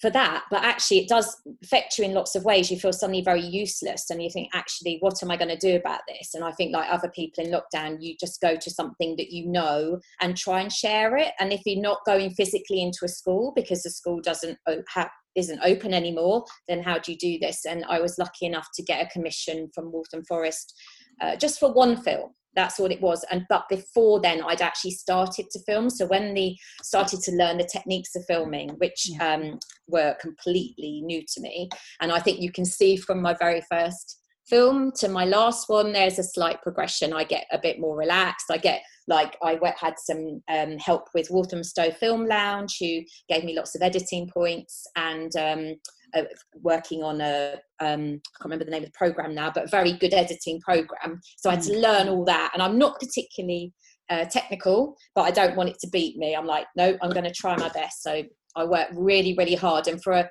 for 0.00 0.10
that 0.10 0.44
but 0.50 0.62
actually 0.62 0.98
it 0.98 1.08
does 1.08 1.40
affect 1.62 1.98
you 1.98 2.04
in 2.04 2.14
lots 2.14 2.34
of 2.34 2.44
ways. 2.44 2.70
You 2.70 2.78
feel 2.78 2.92
suddenly 2.92 3.22
very 3.22 3.40
useless 3.40 4.10
and 4.10 4.22
you 4.22 4.30
think 4.30 4.48
actually 4.54 4.98
what 5.00 5.22
am 5.22 5.30
i 5.30 5.36
going 5.36 5.48
to 5.48 5.56
do 5.56 5.76
about 5.76 6.00
this? 6.08 6.34
And 6.34 6.44
i 6.44 6.52
think 6.52 6.72
like 6.72 6.90
other 6.90 7.10
people 7.14 7.44
in 7.44 7.52
lockdown 7.52 7.98
you 8.00 8.14
just 8.18 8.40
go 8.40 8.56
to 8.56 8.70
something 8.70 9.16
that 9.16 9.32
you 9.32 9.46
know 9.46 9.98
and 10.20 10.36
try 10.36 10.60
and 10.60 10.72
share 10.72 11.16
it. 11.16 11.32
And 11.40 11.52
if 11.52 11.62
you're 11.64 11.80
not 11.80 11.98
going 12.06 12.30
physically 12.30 12.82
into 12.82 13.04
a 13.04 13.08
school 13.08 13.52
because 13.54 13.82
the 13.82 13.90
school 13.90 14.20
doesn't 14.20 14.58
have 14.94 15.10
isn't 15.34 15.60
open 15.62 15.92
anymore 15.92 16.44
then 16.66 16.82
how 16.82 16.98
do 16.98 17.12
you 17.12 17.18
do 17.18 17.38
this? 17.38 17.64
And 17.66 17.84
i 17.88 18.00
was 18.00 18.18
lucky 18.18 18.46
enough 18.46 18.68
to 18.74 18.82
get 18.82 19.04
a 19.04 19.10
commission 19.10 19.70
from 19.74 19.92
waltham 19.92 20.24
forest 20.24 20.74
uh, 21.20 21.36
just 21.36 21.58
for 21.58 21.72
one 21.72 21.96
film 21.96 22.30
that's 22.56 22.78
what 22.78 22.90
it 22.90 23.00
was. 23.00 23.24
And 23.30 23.46
but 23.48 23.68
before 23.68 24.20
then 24.20 24.42
i'd 24.42 24.62
actually 24.62 24.92
started 24.92 25.46
to 25.50 25.60
film. 25.60 25.90
So 25.90 26.06
when 26.06 26.34
they 26.34 26.56
started 26.82 27.20
to 27.20 27.32
learn 27.32 27.58
the 27.58 27.68
techniques 27.70 28.16
of 28.16 28.24
filming 28.26 28.70
which 28.78 29.10
yeah. 29.10 29.34
um, 29.34 29.58
were 29.86 30.16
completely 30.20 31.02
new 31.04 31.22
to 31.34 31.40
me 31.40 31.68
and 32.00 32.10
i 32.10 32.18
think 32.18 32.40
you 32.40 32.50
can 32.50 32.64
see 32.64 32.96
from 32.96 33.22
my 33.22 33.34
very 33.34 33.62
first 33.70 34.18
film 34.48 34.92
to 34.96 35.08
my 35.08 35.24
last 35.24 35.68
one 35.68 35.92
there's 35.92 36.18
a 36.18 36.22
slight 36.22 36.62
progression. 36.62 37.12
I 37.12 37.24
get 37.24 37.46
a 37.52 37.58
bit 37.58 37.80
more 37.80 37.96
relaxed. 37.96 38.46
I 38.50 38.58
get 38.58 38.82
like 39.08 39.36
i 39.42 39.58
had 39.78 39.94
some 39.98 40.42
um, 40.48 40.78
help 40.78 41.08
with 41.14 41.30
walthamstow 41.30 41.92
film 41.92 42.26
lounge 42.26 42.76
who 42.80 43.02
gave 43.28 43.44
me 43.44 43.56
lots 43.56 43.74
of 43.74 43.82
editing 43.82 44.28
points. 44.28 44.86
And 44.96 45.34
um, 45.36 45.74
uh, 46.14 46.22
working 46.54 47.02
on 47.02 47.20
a 47.20 47.54
um, 47.80 48.00
I 48.00 48.38
can't 48.38 48.44
remember 48.44 48.64
the 48.64 48.70
name 48.70 48.82
of 48.82 48.88
the 48.88 48.98
program 48.98 49.34
now, 49.34 49.50
but 49.54 49.64
a 49.64 49.68
very 49.68 49.92
good 49.92 50.14
editing 50.14 50.60
program. 50.60 51.20
So 51.36 51.50
I 51.50 51.54
had 51.54 51.64
to 51.64 51.72
mm. 51.72 51.82
learn 51.82 52.08
all 52.08 52.24
that, 52.24 52.50
and 52.54 52.62
I'm 52.62 52.78
not 52.78 52.98
particularly 53.00 53.72
uh, 54.08 54.24
technical, 54.26 54.96
but 55.14 55.22
I 55.22 55.30
don't 55.30 55.56
want 55.56 55.70
it 55.70 55.78
to 55.80 55.88
beat 55.88 56.16
me. 56.16 56.34
I'm 56.34 56.46
like, 56.46 56.66
no, 56.76 56.96
I'm 57.02 57.10
going 57.10 57.24
to 57.24 57.32
try 57.32 57.56
my 57.56 57.68
best. 57.70 58.02
So 58.02 58.22
I 58.54 58.64
worked 58.64 58.92
really, 58.94 59.34
really 59.36 59.54
hard, 59.54 59.88
and 59.88 60.02
for 60.02 60.12
a 60.12 60.28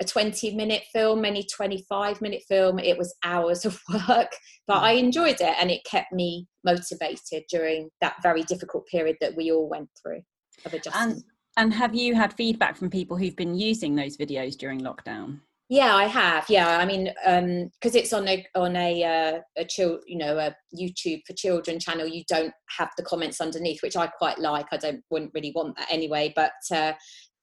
a 0.00 0.04
20 0.04 0.54
minute 0.54 0.82
film, 0.92 1.24
any 1.24 1.44
25 1.44 2.20
minute 2.20 2.42
film. 2.48 2.78
It 2.78 2.96
was 2.96 3.14
hours 3.24 3.64
of 3.64 3.80
work, 4.08 4.30
but 4.66 4.78
I 4.78 4.92
enjoyed 4.92 5.40
it 5.40 5.54
and 5.60 5.70
it 5.70 5.84
kept 5.84 6.12
me 6.12 6.46
motivated 6.64 7.44
during 7.50 7.90
that 8.00 8.16
very 8.22 8.42
difficult 8.42 8.86
period 8.86 9.16
that 9.20 9.36
we 9.36 9.50
all 9.50 9.68
went 9.68 9.88
through 10.00 10.22
of 10.64 10.74
adjustment. 10.74 11.12
And, 11.14 11.22
and 11.58 11.74
have 11.74 11.94
you 11.94 12.14
had 12.14 12.32
feedback 12.32 12.76
from 12.76 12.88
people 12.88 13.16
who've 13.16 13.36
been 13.36 13.54
using 13.54 13.96
those 13.96 14.16
videos 14.16 14.56
during 14.56 14.80
lockdown? 14.80 15.40
Yeah, 15.68 15.94
I 15.94 16.04
have. 16.04 16.46
Yeah, 16.48 16.78
I 16.78 16.86
mean, 16.86 17.12
because 17.14 17.94
um, 17.94 18.00
it's 18.00 18.12
on 18.14 18.26
a 18.26 18.46
on 18.54 18.74
a 18.74 19.04
uh, 19.04 19.40
a 19.58 19.64
child, 19.66 20.00
you 20.06 20.16
know, 20.16 20.38
a 20.38 20.56
YouTube 20.74 21.20
for 21.26 21.34
children 21.34 21.78
channel. 21.78 22.06
You 22.06 22.22
don't 22.26 22.54
have 22.78 22.88
the 22.96 23.02
comments 23.02 23.40
underneath, 23.40 23.82
which 23.82 23.96
I 23.96 24.06
quite 24.06 24.38
like. 24.38 24.66
I 24.72 24.78
don't 24.78 25.02
wouldn't 25.10 25.32
really 25.34 25.52
want 25.54 25.76
that 25.76 25.88
anyway. 25.90 26.32
But 26.34 26.52
uh, 26.72 26.92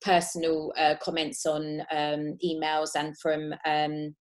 personal 0.01 0.73
uh, 0.75 0.95
comments 1.03 1.45
on 1.45 1.81
um, 1.91 2.37
emails 2.43 2.91
and 2.95 3.15
from 3.19 3.53
um, 3.67 4.15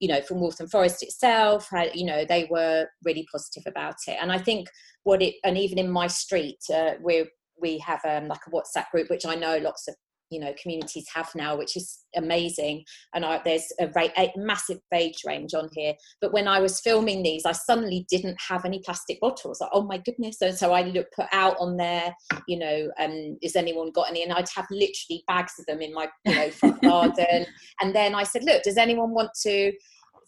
you 0.00 0.08
know 0.08 0.22
from 0.22 0.40
Waltham 0.40 0.68
Forest 0.68 1.02
itself, 1.02 1.68
you 1.92 2.06
know, 2.06 2.24
they 2.24 2.48
were 2.50 2.86
really 3.04 3.26
positive 3.30 3.64
about 3.66 3.96
it. 4.06 4.16
And 4.22 4.32
I 4.32 4.38
think 4.38 4.68
what 5.02 5.20
it 5.20 5.34
and 5.44 5.58
even 5.58 5.78
in 5.78 5.90
my 5.90 6.06
street, 6.06 6.60
uh, 6.72 6.92
we 7.02 7.26
we 7.62 7.78
have 7.78 8.00
um, 8.04 8.28
like 8.28 8.40
a 8.46 8.50
WhatsApp 8.50 8.90
group, 8.90 9.08
which 9.08 9.24
I 9.26 9.34
know 9.34 9.56
lots 9.58 9.88
of 9.88 9.94
you 10.32 10.40
know 10.40 10.52
communities 10.60 11.06
have 11.14 11.28
now 11.34 11.54
which 11.54 11.76
is 11.76 12.00
amazing. 12.16 12.84
And 13.14 13.24
I, 13.24 13.40
there's 13.44 13.70
a, 13.78 13.88
a, 14.16 14.32
massive 14.36 14.78
age 14.92 15.22
range 15.26 15.52
on 15.54 15.68
here. 15.72 15.92
But 16.20 16.32
when 16.32 16.48
i 16.48 16.58
was 16.58 16.80
filming 16.80 17.22
these 17.22 17.44
i 17.44 17.52
suddenly 17.52 18.06
didn't 18.08 18.38
have 18.48 18.64
any 18.64 18.80
plastic 18.80 19.20
bottles. 19.20 19.60
Like, 19.60 19.70
oh 19.72 19.82
my 19.82 19.98
goodness. 19.98 20.40
And 20.40 20.56
so 20.56 20.72
i 20.72 20.82
look 20.82 21.06
put 21.14 21.26
out 21.32 21.56
on 21.60 21.76
there 21.76 22.14
you 22.48 22.58
know 22.58 22.90
um 22.98 23.36
is 23.42 23.54
anyone 23.54 23.92
got 23.92 24.08
any? 24.08 24.22
And 24.22 24.32
i'd 24.32 24.48
have 24.56 24.66
literally 24.70 25.22
bags 25.28 25.52
of 25.58 25.66
them 25.66 25.82
in 25.82 25.92
my 25.92 26.08
you 26.24 26.34
know 26.34 26.50
front 26.50 26.80
garden. 26.80 27.46
And 27.80 27.94
then 27.94 28.14
i 28.14 28.22
said 28.22 28.44
look 28.44 28.62
does 28.62 28.78
anyone 28.78 29.10
want 29.10 29.30
to 29.42 29.72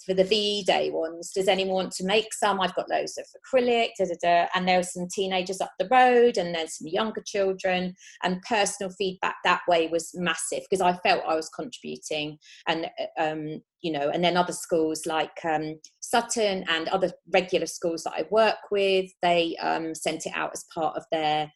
for 0.04 0.14
the 0.14 0.24
V 0.24 0.64
Day 0.64 0.90
ones. 0.90 1.30
Does 1.34 1.48
anyone 1.48 1.74
want 1.74 1.92
to 1.92 2.04
make 2.04 2.32
some? 2.32 2.60
I've 2.60 2.74
got 2.74 2.90
loads 2.90 3.18
of 3.18 3.26
acrylic, 3.36 3.90
da, 3.98 4.06
da, 4.06 4.14
da. 4.22 4.46
and 4.54 4.68
there 4.68 4.78
were 4.78 4.82
some 4.82 5.08
teenagers 5.12 5.60
up 5.60 5.72
the 5.78 5.88
road, 5.90 6.36
and 6.36 6.54
then 6.54 6.68
some 6.68 6.88
younger 6.88 7.22
children. 7.26 7.94
And 8.22 8.42
personal 8.42 8.92
feedback 8.92 9.36
that 9.44 9.60
way 9.68 9.88
was 9.88 10.10
massive 10.14 10.60
because 10.68 10.80
I 10.80 10.96
felt 10.98 11.24
I 11.26 11.34
was 11.34 11.48
contributing, 11.48 12.38
and 12.68 12.86
um, 13.18 13.60
you 13.80 13.92
know, 13.92 14.10
and 14.10 14.24
then 14.24 14.36
other 14.36 14.52
schools 14.52 15.06
like 15.06 15.44
um, 15.44 15.78
Sutton 16.00 16.64
and 16.68 16.88
other 16.88 17.12
regular 17.32 17.66
schools 17.66 18.04
that 18.04 18.14
I 18.16 18.24
work 18.30 18.56
with, 18.70 19.10
they 19.22 19.56
um, 19.56 19.94
sent 19.94 20.26
it 20.26 20.32
out 20.34 20.50
as 20.54 20.64
part 20.74 20.96
of 20.96 21.04
their 21.12 21.50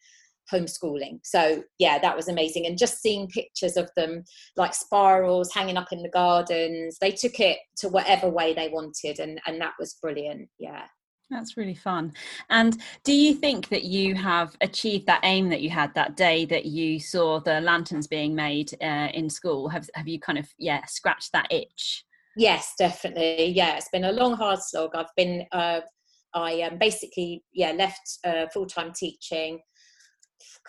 homeschooling. 0.51 1.19
So 1.23 1.63
yeah, 1.77 1.99
that 1.99 2.15
was 2.15 2.27
amazing. 2.27 2.65
And 2.65 2.77
just 2.77 3.01
seeing 3.01 3.27
pictures 3.27 3.77
of 3.77 3.89
them 3.95 4.23
like 4.55 4.73
spirals 4.73 5.53
hanging 5.53 5.77
up 5.77 5.91
in 5.91 6.03
the 6.03 6.09
gardens, 6.09 6.97
they 6.99 7.11
took 7.11 7.39
it 7.39 7.59
to 7.77 7.89
whatever 7.89 8.29
way 8.29 8.53
they 8.53 8.69
wanted, 8.69 9.19
and 9.19 9.39
and 9.45 9.59
that 9.61 9.73
was 9.79 9.97
brilliant. 10.01 10.49
Yeah. 10.59 10.83
That's 11.29 11.57
really 11.57 11.75
fun. 11.75 12.13
And 12.49 12.81
do 13.03 13.13
you 13.13 13.35
think 13.35 13.69
that 13.69 13.83
you 13.83 14.15
have 14.15 14.55
achieved 14.61 15.05
that 15.05 15.21
aim 15.23 15.49
that 15.49 15.61
you 15.61 15.69
had 15.69 15.93
that 15.93 16.15
day 16.15 16.45
that 16.45 16.65
you 16.65 16.99
saw 16.99 17.39
the 17.39 17.61
lanterns 17.61 18.07
being 18.07 18.33
made 18.33 18.73
uh, 18.81 19.09
in 19.13 19.29
school? 19.29 19.69
Have 19.69 19.89
have 19.93 20.07
you 20.07 20.19
kind 20.19 20.39
of 20.39 20.47
yeah 20.57 20.83
scratched 20.85 21.31
that 21.33 21.51
itch? 21.51 22.03
Yes, 22.35 22.73
definitely. 22.77 23.49
Yeah, 23.49 23.77
it's 23.77 23.89
been 23.89 24.05
a 24.05 24.11
long, 24.11 24.33
hard 24.33 24.59
slog. 24.61 24.91
I've 24.95 25.13
been 25.15 25.45
uh, 25.51 25.81
I 26.33 26.61
um, 26.63 26.77
basically 26.79 27.43
yeah 27.53 27.71
left 27.71 28.19
uh, 28.25 28.47
full 28.53 28.65
time 28.65 28.91
teaching 28.93 29.59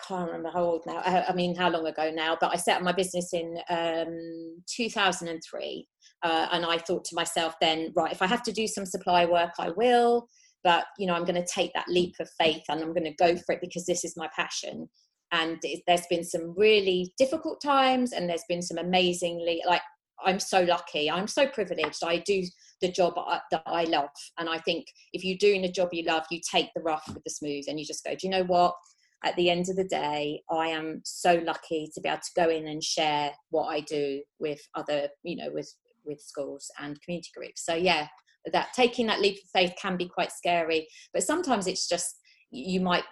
can't 0.07 0.27
remember 0.27 0.51
how 0.51 0.63
old 0.63 0.83
now. 0.85 1.01
I, 1.05 1.25
I, 1.29 1.33
mean, 1.33 1.55
how 1.55 1.69
long 1.69 1.87
ago 1.87 2.11
now? 2.13 2.37
But 2.39 2.51
I 2.53 2.57
set 2.57 2.77
up 2.77 2.83
my 2.83 2.91
business 2.91 3.33
in 3.33 3.57
um, 3.69 4.61
2003, 4.67 5.87
uh, 6.23 6.47
and 6.51 6.65
I 6.65 6.77
thought 6.77 7.05
to 7.05 7.15
myself 7.15 7.55
then, 7.61 7.91
right, 7.95 8.11
if 8.11 8.21
I 8.21 8.27
have 8.27 8.43
to 8.43 8.51
do 8.51 8.67
some 8.67 8.85
supply 8.85 9.25
work, 9.25 9.51
I 9.59 9.69
will. 9.69 10.27
But 10.63 10.85
you 10.97 11.07
know, 11.07 11.13
I'm 11.13 11.25
going 11.25 11.41
to 11.41 11.45
take 11.45 11.71
that 11.73 11.87
leap 11.87 12.15
of 12.19 12.29
faith, 12.39 12.63
and 12.69 12.81
I'm 12.81 12.93
going 12.93 13.05
to 13.05 13.13
go 13.13 13.35
for 13.35 13.53
it 13.53 13.61
because 13.61 13.85
this 13.85 14.03
is 14.03 14.17
my 14.17 14.29
passion. 14.35 14.89
And 15.33 15.57
it, 15.63 15.81
there's 15.87 16.07
been 16.09 16.25
some 16.25 16.53
really 16.57 17.13
difficult 17.17 17.61
times, 17.61 18.11
and 18.11 18.29
there's 18.29 18.43
been 18.47 18.61
some 18.61 18.77
amazingly 18.77 19.61
like 19.65 19.81
I'm 20.23 20.39
so 20.39 20.61
lucky. 20.61 21.09
I'm 21.09 21.27
so 21.27 21.47
privileged. 21.47 22.03
I 22.03 22.17
do 22.17 22.43
the 22.81 22.91
job 22.91 23.13
that 23.51 23.61
I 23.65 23.83
love. 23.85 24.09
And 24.37 24.49
I 24.49 24.59
think 24.59 24.85
if 25.13 25.23
you're 25.23 25.37
doing 25.37 25.63
a 25.63 25.71
job 25.71 25.89
you 25.91 26.03
love, 26.03 26.25
you 26.31 26.39
take 26.49 26.69
the 26.75 26.81
rough 26.81 27.03
with 27.07 27.23
the 27.23 27.29
smooth 27.29 27.65
and 27.67 27.79
you 27.79 27.85
just 27.85 28.03
go, 28.03 28.11
do 28.11 28.19
you 28.23 28.29
know 28.29 28.43
what? 28.43 28.75
At 29.23 29.35
the 29.35 29.49
end 29.49 29.69
of 29.69 29.75
the 29.75 29.83
day, 29.83 30.41
I 30.49 30.67
am 30.67 31.01
so 31.03 31.35
lucky 31.45 31.89
to 31.93 32.01
be 32.01 32.09
able 32.09 32.19
to 32.19 32.41
go 32.41 32.49
in 32.49 32.67
and 32.67 32.83
share 32.83 33.31
what 33.49 33.67
I 33.67 33.81
do 33.81 34.21
with 34.39 34.59
other, 34.75 35.09
you 35.23 35.35
know, 35.35 35.51
with 35.51 35.71
with 36.03 36.19
schools 36.19 36.71
and 36.79 36.99
community 37.03 37.29
groups. 37.35 37.63
So 37.63 37.75
yeah, 37.75 38.07
that 38.51 38.69
taking 38.73 39.07
that 39.07 39.21
leap 39.21 39.35
of 39.35 39.49
faith 39.53 39.73
can 39.79 39.97
be 39.97 40.07
quite 40.07 40.31
scary, 40.31 40.87
but 41.13 41.23
sometimes 41.23 41.67
it's 41.67 41.87
just 41.87 42.15
you 42.49 42.81
might 42.81 43.03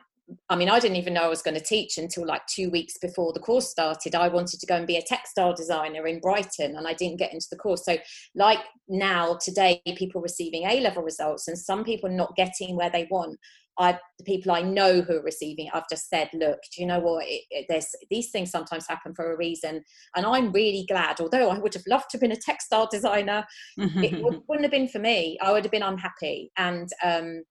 I 0.50 0.56
mean, 0.56 0.70
I 0.70 0.80
didn't 0.80 0.98
even 0.98 1.14
know 1.14 1.24
I 1.24 1.28
was 1.30 1.42
going 1.42 1.58
to 1.58 1.64
teach 1.64 1.98
until 1.98 2.26
like 2.26 2.46
two 2.48 2.70
weeks 2.70 2.98
before 2.98 3.34
the 3.34 3.40
course 3.40 3.70
started. 3.70 4.16
I 4.16 4.28
wanted 4.28 4.60
to 4.60 4.66
go 4.66 4.76
and 4.76 4.86
be 4.86 4.98
a 4.98 5.02
textile 5.02 5.54
designer 5.54 6.08
in 6.08 6.20
Brighton 6.20 6.76
and 6.76 6.88
I 6.88 6.94
didn't 6.94 7.20
get 7.20 7.34
into 7.34 7.48
the 7.50 7.58
course. 7.58 7.86
So, 7.86 7.98
like 8.36 8.60
now, 8.88 9.38
today, 9.42 9.82
people 9.98 10.22
receiving 10.22 10.64
A 10.66 10.82
level 10.82 11.04
results 11.04 11.48
and 11.48 11.58
some 11.58 11.84
people 11.84 12.10
not 12.10 12.36
getting 12.36 12.76
where 12.76 12.90
they 12.90 13.08
want. 13.10 13.38
I, 13.80 13.98
the 14.18 14.26
people 14.26 14.52
I 14.52 14.62
know 14.62 15.02
who 15.02 15.18
are 15.18 15.24
receiving 15.24 15.68
it, 15.68 15.72
I've 15.74 15.88
just 15.90 16.10
said, 16.10 16.30
look, 16.34 16.60
do 16.76 16.82
you 16.82 16.86
know 16.86 17.00
what? 17.00 17.26
It, 17.26 17.44
it, 17.50 17.66
there's 17.70 17.88
these 18.10 18.30
things 18.30 18.52
sometimes 18.52 18.86
happen 18.86 19.16
for 19.16 19.32
a 19.32 19.38
reason, 19.38 19.82
and 20.18 20.26
I'm 20.26 20.52
really 20.52 20.86
glad. 20.90 21.22
Although 21.22 21.50
I 21.50 21.58
would 21.58 21.74
have 21.76 21.88
loved 21.88 22.10
to 22.10 22.18
have 22.18 22.22
been 22.22 22.34
a 22.34 22.36
textile 22.36 22.90
designer, 22.92 23.46
it 23.78 24.22
would, 24.22 24.42
not 24.50 24.62
have 24.62 24.72
been 24.72 24.90
for 24.90 25.00
me. 25.00 25.38
I 25.42 25.54
would 25.54 25.64
have 25.64 25.72
been 25.72 25.82
unhappy, 25.82 26.52
and 26.58 26.90
um, 27.06 27.44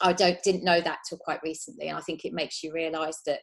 I 0.00 0.12
don't 0.12 0.42
didn't 0.42 0.64
know 0.64 0.80
that 0.80 0.98
till 1.08 1.18
quite 1.18 1.40
recently. 1.42 1.88
And 1.88 1.98
I 1.98 2.00
think 2.00 2.24
it 2.24 2.32
makes 2.32 2.62
you 2.62 2.72
realise 2.72 3.20
that 3.26 3.40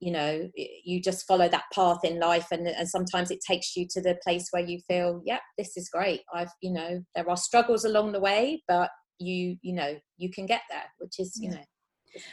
you 0.00 0.10
know 0.10 0.48
you 0.84 1.00
just 1.00 1.26
follow 1.26 1.48
that 1.48 1.64
path 1.72 2.00
in 2.04 2.18
life 2.18 2.46
and, 2.50 2.66
and 2.66 2.88
sometimes 2.88 3.30
it 3.30 3.40
takes 3.46 3.76
you 3.76 3.86
to 3.90 4.00
the 4.00 4.16
place 4.24 4.48
where 4.50 4.64
you 4.64 4.80
feel 4.88 5.22
yep 5.24 5.42
this 5.58 5.76
is 5.76 5.88
great 5.88 6.22
i've 6.34 6.50
you 6.62 6.72
know 6.72 7.02
there 7.14 7.28
are 7.28 7.36
struggles 7.36 7.84
along 7.84 8.10
the 8.12 8.20
way 8.20 8.62
but 8.66 8.90
you 9.18 9.56
you 9.62 9.74
know 9.74 9.96
you 10.16 10.30
can 10.30 10.46
get 10.46 10.62
there 10.70 10.84
which 10.98 11.20
is 11.20 11.38
you 11.40 11.50
know 11.50 11.60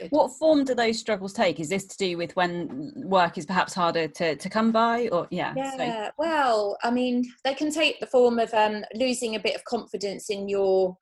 what 0.09 0.31
form 0.39 0.63
do 0.63 0.73
those 0.73 0.97
struggles 0.97 1.33
take 1.33 1.59
is 1.59 1.69
this 1.69 1.85
to 1.85 1.97
do 1.97 2.17
with 2.17 2.35
when 2.35 2.91
work 2.95 3.37
is 3.37 3.45
perhaps 3.45 3.75
harder 3.75 4.07
to, 4.07 4.35
to 4.35 4.49
come 4.49 4.71
by 4.71 5.07
or 5.09 5.27
yeah 5.29 5.53
yeah 5.55 6.05
so. 6.05 6.11
well 6.17 6.77
i 6.83 6.89
mean 6.89 7.23
they 7.43 7.53
can 7.53 7.71
take 7.71 7.99
the 7.99 8.07
form 8.07 8.39
of 8.39 8.51
um, 8.55 8.83
losing 8.95 9.35
a 9.35 9.39
bit 9.39 9.55
of 9.55 9.63
confidence 9.65 10.31
in 10.31 10.49
your 10.49 10.97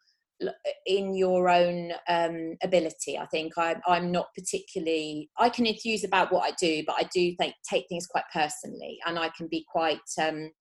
in 0.86 1.16
your 1.16 1.50
own 1.50 1.92
um, 2.10 2.56
ability 2.62 3.18
i 3.18 3.26
think. 3.28 3.54
I, 3.58 3.76
i'm 3.88 4.12
not 4.12 4.28
particularly 4.36 5.30
i 5.38 5.50
can 5.50 5.66
enthuse 5.66 6.04
about 6.04 6.32
what 6.32 6.44
i 6.44 6.54
do 6.60 6.84
but 6.86 6.96
i 7.00 7.08
do 7.14 7.34
think, 7.38 7.54
take 7.70 7.86
things 7.88 8.06
quite 8.06 8.26
personally 8.34 9.00
and 9.06 9.18
i 9.18 9.30
can 9.30 9.48
be 9.50 9.66
quite 9.72 10.00
um, 10.22 10.52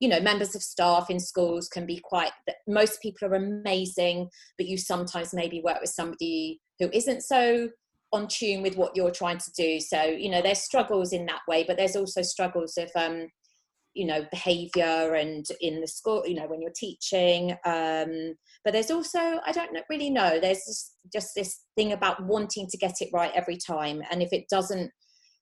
you 0.00 0.08
know 0.08 0.20
members 0.20 0.54
of 0.54 0.62
staff 0.62 1.08
in 1.10 1.18
schools 1.18 1.68
can 1.68 1.86
be 1.86 2.00
quite 2.02 2.32
most 2.66 3.00
people 3.00 3.28
are 3.28 3.34
amazing 3.34 4.28
but 4.58 4.66
you 4.66 4.76
sometimes 4.76 5.32
maybe 5.32 5.62
work 5.64 5.80
with 5.80 5.90
somebody 5.90 6.60
who 6.78 6.90
isn't 6.92 7.22
so 7.22 7.68
on 8.12 8.28
tune 8.28 8.62
with 8.62 8.76
what 8.76 8.94
you're 8.94 9.10
trying 9.10 9.38
to 9.38 9.50
do. 9.56 9.80
So 9.80 10.02
you 10.02 10.30
know 10.30 10.42
there's 10.42 10.60
struggles 10.60 11.12
in 11.12 11.26
that 11.26 11.40
way 11.48 11.64
but 11.66 11.76
there's 11.76 11.96
also 11.96 12.22
struggles 12.22 12.76
of 12.76 12.90
um 12.94 13.28
you 13.94 14.06
know 14.06 14.24
behavior 14.30 15.14
and 15.14 15.46
in 15.60 15.80
the 15.80 15.86
school 15.86 16.22
you 16.26 16.34
know 16.34 16.46
when 16.46 16.62
you're 16.62 16.72
teaching 16.74 17.52
um 17.64 18.34
but 18.64 18.72
there's 18.72 18.90
also 18.90 19.18
i 19.46 19.52
don't 19.52 19.76
really 19.90 20.10
know 20.10 20.38
there's 20.40 20.64
just, 20.66 20.96
just 21.12 21.34
this 21.34 21.60
thing 21.76 21.92
about 21.92 22.24
wanting 22.24 22.66
to 22.68 22.78
get 22.78 22.94
it 23.00 23.10
right 23.12 23.32
every 23.34 23.56
time 23.56 24.02
and 24.10 24.22
if 24.22 24.32
it 24.32 24.44
doesn't 24.50 24.90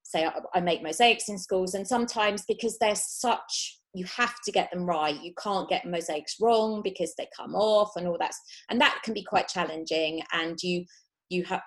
say 0.02 0.25
I, 0.26 0.33
I 0.54 0.61
make 0.61 0.83
mosaics 0.83 1.28
in 1.28 1.38
schools 1.38 1.75
and 1.75 1.87
sometimes 1.87 2.45
because 2.47 2.76
they're 2.78 2.95
such 2.97 3.78
you 3.95 4.04
have 4.04 4.35
to 4.45 4.52
get 4.52 4.71
them 4.73 4.87
right 4.87 5.21
you 5.21 5.33
can't 5.40 5.69
get 5.69 5.87
mosaics 5.87 6.37
wrong 6.40 6.80
because 6.83 7.14
they 7.16 7.28
come 7.37 7.54
off 7.54 7.92
and 7.97 8.07
all 8.07 8.19
that 8.19 8.33
and 8.69 8.80
that 8.80 9.00
can 9.04 9.14
be 9.14 9.23
quite 9.23 9.49
challenging 9.49 10.23
and 10.33 10.59
you 10.62 10.85
you 11.28 11.45
have 11.45 11.62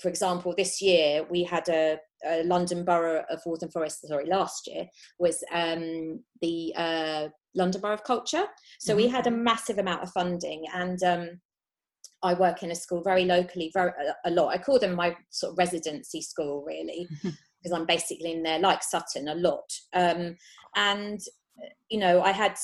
for 0.00 0.08
example 0.08 0.54
this 0.56 0.80
year 0.80 1.24
we 1.30 1.42
had 1.42 1.68
a, 1.68 1.98
a 2.26 2.42
london 2.44 2.84
borough 2.84 3.24
of 3.30 3.40
waltham 3.46 3.70
forest 3.70 4.06
sorry 4.06 4.26
last 4.26 4.66
year 4.66 4.86
was 5.18 5.42
um, 5.52 6.20
the 6.40 6.72
uh, 6.76 7.28
london 7.54 7.80
borough 7.80 7.94
of 7.94 8.04
culture 8.04 8.44
so 8.78 8.92
mm-hmm. 8.92 9.02
we 9.02 9.08
had 9.08 9.26
a 9.26 9.30
mm-hmm. 9.30 9.44
massive 9.44 9.78
amount 9.78 10.02
of 10.02 10.10
funding 10.10 10.64
and 10.74 11.02
um, 11.02 11.40
I 12.22 12.34
work 12.34 12.62
in 12.62 12.70
a 12.70 12.74
school 12.74 13.02
very 13.02 13.24
locally, 13.24 13.70
very 13.74 13.90
a 14.24 14.30
lot. 14.30 14.54
I 14.54 14.58
call 14.58 14.78
them 14.78 14.94
my 14.94 15.16
sort 15.30 15.52
of 15.52 15.58
residency 15.58 16.22
school, 16.22 16.64
really, 16.64 17.08
because 17.22 17.72
I'm 17.74 17.86
basically 17.86 18.32
in 18.32 18.44
there, 18.44 18.60
like 18.60 18.82
Sutton, 18.82 19.28
a 19.28 19.34
lot. 19.34 19.68
Um, 19.92 20.36
and 20.76 21.20
you 21.90 21.98
know, 21.98 22.22
I 22.22 22.30
had 22.30 22.56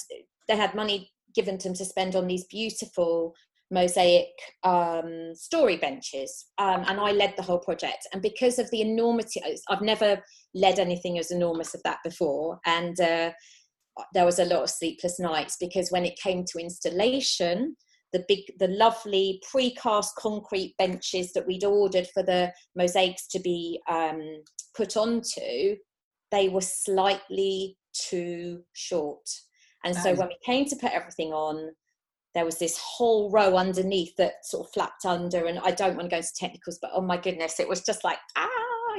they 0.49 0.57
had 0.57 0.75
money 0.75 1.11
given 1.35 1.59
to 1.59 1.69
them 1.69 1.77
to 1.77 1.85
spend 1.85 2.17
on 2.17 2.27
these 2.27 2.45
beautiful 2.45 3.35
mosaic 3.71 4.29
um, 4.65 5.33
story 5.35 5.77
benches, 5.77 6.47
um, 6.59 6.85
and 6.89 7.01
I 7.01 7.13
led 7.13 7.35
the 7.37 7.43
whole 7.43 7.59
project. 7.59 8.07
And 8.13 8.23
because 8.23 8.59
of 8.59 8.71
the 8.71 8.81
enormity, 8.81 9.41
I've 9.69 9.83
never 9.83 10.23
led 10.55 10.79
anything 10.79 11.19
as 11.19 11.31
enormous 11.31 11.75
of 11.75 11.83
that 11.85 11.99
before, 12.05 12.59
and 12.67 12.99
uh, 13.01 13.31
there 14.15 14.25
was 14.25 14.39
a 14.39 14.45
lot 14.45 14.63
of 14.63 14.71
sleepless 14.71 15.19
nights 15.19 15.57
because 15.59 15.91
when 15.91 16.05
it 16.05 16.19
came 16.19 16.45
to 16.45 16.59
installation 16.59 17.77
the 18.13 18.25
big 18.27 18.39
the 18.59 18.69
lovely 18.69 19.43
precast 19.53 20.15
concrete 20.17 20.75
benches 20.79 21.33
that 21.35 21.47
we'd 21.47 21.65
ordered 21.65 22.07
for 22.15 22.23
the 22.23 22.51
mosaics 22.75 23.27
to 23.27 23.39
be 23.41 23.79
um, 23.87 24.23
put 24.75 24.97
onto 24.97 25.77
they 26.31 26.49
were 26.49 26.61
slightly 26.61 27.77
too 27.93 28.63
short. 28.73 29.29
And 29.85 29.95
so 29.95 30.15
when 30.15 30.29
we 30.29 30.37
came 30.45 30.67
to 30.67 30.77
put 30.77 30.93
everything 30.93 31.33
on, 31.33 31.71
there 32.35 32.45
was 32.45 32.59
this 32.59 32.79
whole 32.79 33.31
row 33.31 33.57
underneath 33.57 34.15
that 34.17 34.45
sort 34.45 34.67
of 34.67 34.73
flapped 34.73 35.05
under. 35.05 35.47
And 35.47 35.59
I 35.59 35.71
don't 35.71 35.97
want 35.97 36.11
to 36.11 36.15
go 36.15 36.19
into 36.19 36.29
technicals, 36.37 36.79
but 36.81 36.91
oh 36.95 37.01
my 37.01 37.17
goodness, 37.17 37.59
it 37.59 37.69
was 37.69 37.85
just 37.85 38.05
like, 38.05 38.19
ah, 38.37 38.49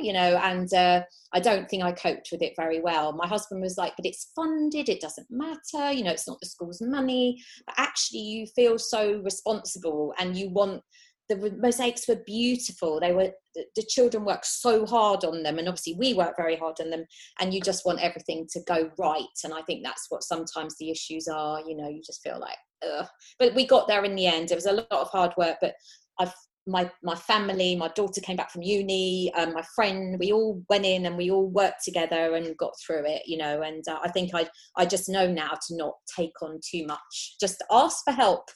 you 0.02 0.14
know, 0.14 0.38
and 0.44 0.74
uh, 0.74 1.04
I 1.34 1.40
don't 1.40 1.70
think 1.70 1.84
I 1.84 1.92
coped 1.92 2.30
with 2.32 2.42
it 2.42 2.54
very 2.56 2.82
well. 2.82 3.14
My 3.14 3.28
husband 3.28 3.62
was 3.62 3.78
like, 3.78 3.94
but 3.96 4.06
it's 4.06 4.32
funded, 4.36 4.90
it 4.90 5.02
doesn't 5.02 5.28
matter, 5.30 5.92
you 5.92 6.04
know, 6.04 6.12
it's 6.12 6.28
not 6.28 6.40
the 6.42 6.48
school's 6.48 6.82
money, 6.82 7.42
but 7.66 7.76
actually 7.78 8.22
you 8.22 8.48
feel 8.56 8.78
so 8.78 9.22
responsible 9.24 10.14
and 10.20 10.36
you 10.36 10.50
want 10.50 10.82
the 11.30 11.56
mosaics 11.62 12.08
were 12.08 12.24
beautiful 12.26 13.00
they 13.00 13.14
were 13.14 13.32
the 13.54 13.86
children 13.88 14.26
worked 14.26 14.48
so 14.48 14.84
hard 14.84 15.24
on 15.24 15.44
them 15.44 15.60
and 15.60 15.68
obviously 15.68 15.94
we 15.94 16.16
work 16.16 16.34
very 16.36 16.56
hard 16.56 16.76
on 16.82 16.90
them 16.90 17.06
and 17.40 17.54
you 17.54 17.62
just 17.62 17.86
want 17.86 18.02
everything 18.02 18.48
to 18.50 18.60
go 18.68 18.90
right 18.98 19.24
and 19.44 19.54
i 19.54 19.62
think 19.62 19.84
that's 19.84 20.08
what 20.10 20.24
sometimes 20.24 20.76
the 20.80 20.90
issues 20.90 21.28
are 21.28 21.62
you 21.68 21.78
know 21.78 21.88
you 21.88 22.02
just 22.04 22.24
feel 22.24 22.40
like 22.40 22.58
Ugh. 22.84 23.08
but 23.38 23.56
we 23.56 23.66
got 23.66 23.88
there 23.88 24.06
in 24.06 24.16
the 24.16 24.28
end. 24.28 24.52
It 24.52 24.56
was 24.56 24.66
a 24.66 24.74
lot 24.74 24.88
of 24.92 25.10
hard 25.10 25.34
work 25.38 25.58
but 25.62 25.74
i've 26.20 26.34
my 26.68 26.90
my 27.04 27.16
family 27.16 27.76
my 27.76 27.88
daughter 27.90 28.22
came 28.22 28.36
back 28.36 28.52
from 28.52 28.62
uni 28.62 29.32
um, 29.34 29.54
my 29.54 29.64
friend 29.76 30.18
we 30.20 30.32
all 30.32 30.62
went 30.70 30.86
in 30.86 31.06
and 31.06 31.18
we 31.18 31.32
all 31.32 31.48
worked 31.50 31.84
together 31.84 32.36
and 32.36 32.56
got 32.58 32.74
through 32.86 33.04
it 33.06 33.24
you 33.26 33.38
know 33.38 33.62
and 33.62 33.84
uh, 33.88 34.00
i 34.04 34.10
think 34.10 34.32
i 34.36 34.48
i 34.78 34.86
just 34.86 35.10
know 35.10 35.26
now 35.28 35.52
to 35.68 35.76
not 35.76 35.94
take 36.16 36.42
on 36.42 36.60
too 36.70 36.86
much. 36.86 37.36
Just 37.40 37.64
ask 37.72 38.04
for 38.04 38.12
help 38.12 38.50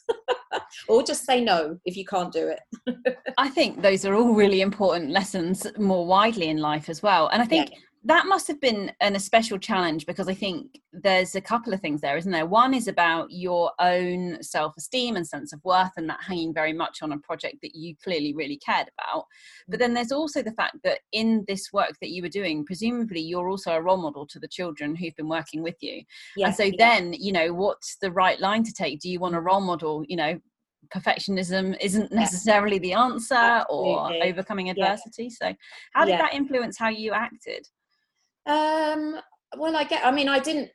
or 0.88 1.04
just 1.04 1.26
say 1.26 1.42
no 1.42 1.78
if 1.86 1.96
you 1.96 2.06
can't 2.06 2.32
do 2.32 2.48
it. 2.48 3.18
I 3.38 3.50
think 3.50 3.82
those 3.82 4.06
are 4.06 4.16
all 4.16 4.34
really 4.34 4.62
important 4.62 5.12
lessons 5.12 5.66
more 5.78 6.06
widely 6.06 6.50
in 6.50 6.58
life 6.58 6.90
as 6.90 7.02
well. 7.02 7.28
And 7.30 7.42
i 7.42 7.46
think 7.46 7.72
yeah 7.72 7.78
that 8.06 8.26
must 8.26 8.48
have 8.48 8.60
been 8.60 8.92
an 9.00 9.16
especial 9.16 9.58
challenge 9.58 10.06
because 10.06 10.28
I 10.28 10.34
think 10.34 10.80
there's 10.92 11.36
a 11.36 11.42
couple 11.42 11.74
of 11.74 11.80
things 11.80 12.02
there, 12.02 12.18
isn't 12.18 12.32
there? 12.32 12.46
One 12.46 12.74
is 12.74 12.88
about 12.88 13.32
your 13.32 13.72
own 13.80 14.44
self 14.44 14.74
esteem 14.78 15.16
and 15.16 15.26
sense 15.26 15.54
of 15.54 15.64
worth, 15.64 15.92
and 15.96 16.10
that 16.10 16.20
hanging 16.22 16.54
very 16.54 16.74
much 16.74 17.02
on 17.02 17.14
a 17.14 17.18
project 17.20 17.58
that 17.62 17.76
you 17.76 17.96
clearly 18.04 18.34
really 18.34 18.58
cared 18.58 18.90
about. 19.00 19.26
But 19.70 19.80
then 19.80 19.94
there's 19.94 20.12
also 20.12 20.42
the 20.42 20.52
fact 20.52 20.78
that 20.84 21.00
in 21.14 21.46
this 21.48 21.72
work 21.72 21.94
that 22.02 22.10
you 22.10 22.22
were 22.22 22.30
doing, 22.30 22.66
presumably 22.66 23.22
you're 23.22 23.50
also 23.50 23.72
a 23.72 23.82
role 23.82 23.98
model 23.98 24.28
to 24.28 24.40
the 24.40 24.50
children 24.50 24.96
who've 24.96 25.16
been 25.16 25.30
working 25.30 25.64
with 25.64 25.78
you. 25.82 26.04
Yes, 26.36 26.48
and 26.48 26.56
so 26.56 26.64
yes. 26.64 26.76
then, 26.78 27.14
you 27.14 27.32
know, 27.32 27.54
what's 27.54 27.98
the 28.02 28.12
right 28.12 28.40
line 28.40 28.64
to 28.64 28.74
take? 28.74 29.00
Do 29.00 29.10
you 29.10 29.20
want 29.20 29.36
a 29.36 29.42
role 29.42 29.62
model, 29.62 30.04
you 30.08 30.18
know, 30.18 30.40
perfectionism 30.94 31.78
isn't 31.80 32.12
necessarily 32.12 32.78
the 32.80 32.94
answer 32.94 33.36
Absolutely. 33.36 34.20
or 34.20 34.26
overcoming 34.26 34.70
adversity. 34.70 35.24
Yeah. 35.24 35.52
So, 35.52 35.56
how 35.94 36.04
did 36.04 36.12
yeah. 36.12 36.18
that 36.18 36.34
influence 36.34 36.78
how 36.78 36.90
you 36.90 37.14
acted? 37.14 37.66
Um, 38.46 39.20
well, 39.58 39.76
I 39.76 39.84
get. 39.84 40.06
I 40.06 40.12
mean, 40.12 40.28
I 40.28 40.40
didn't. 40.40 40.70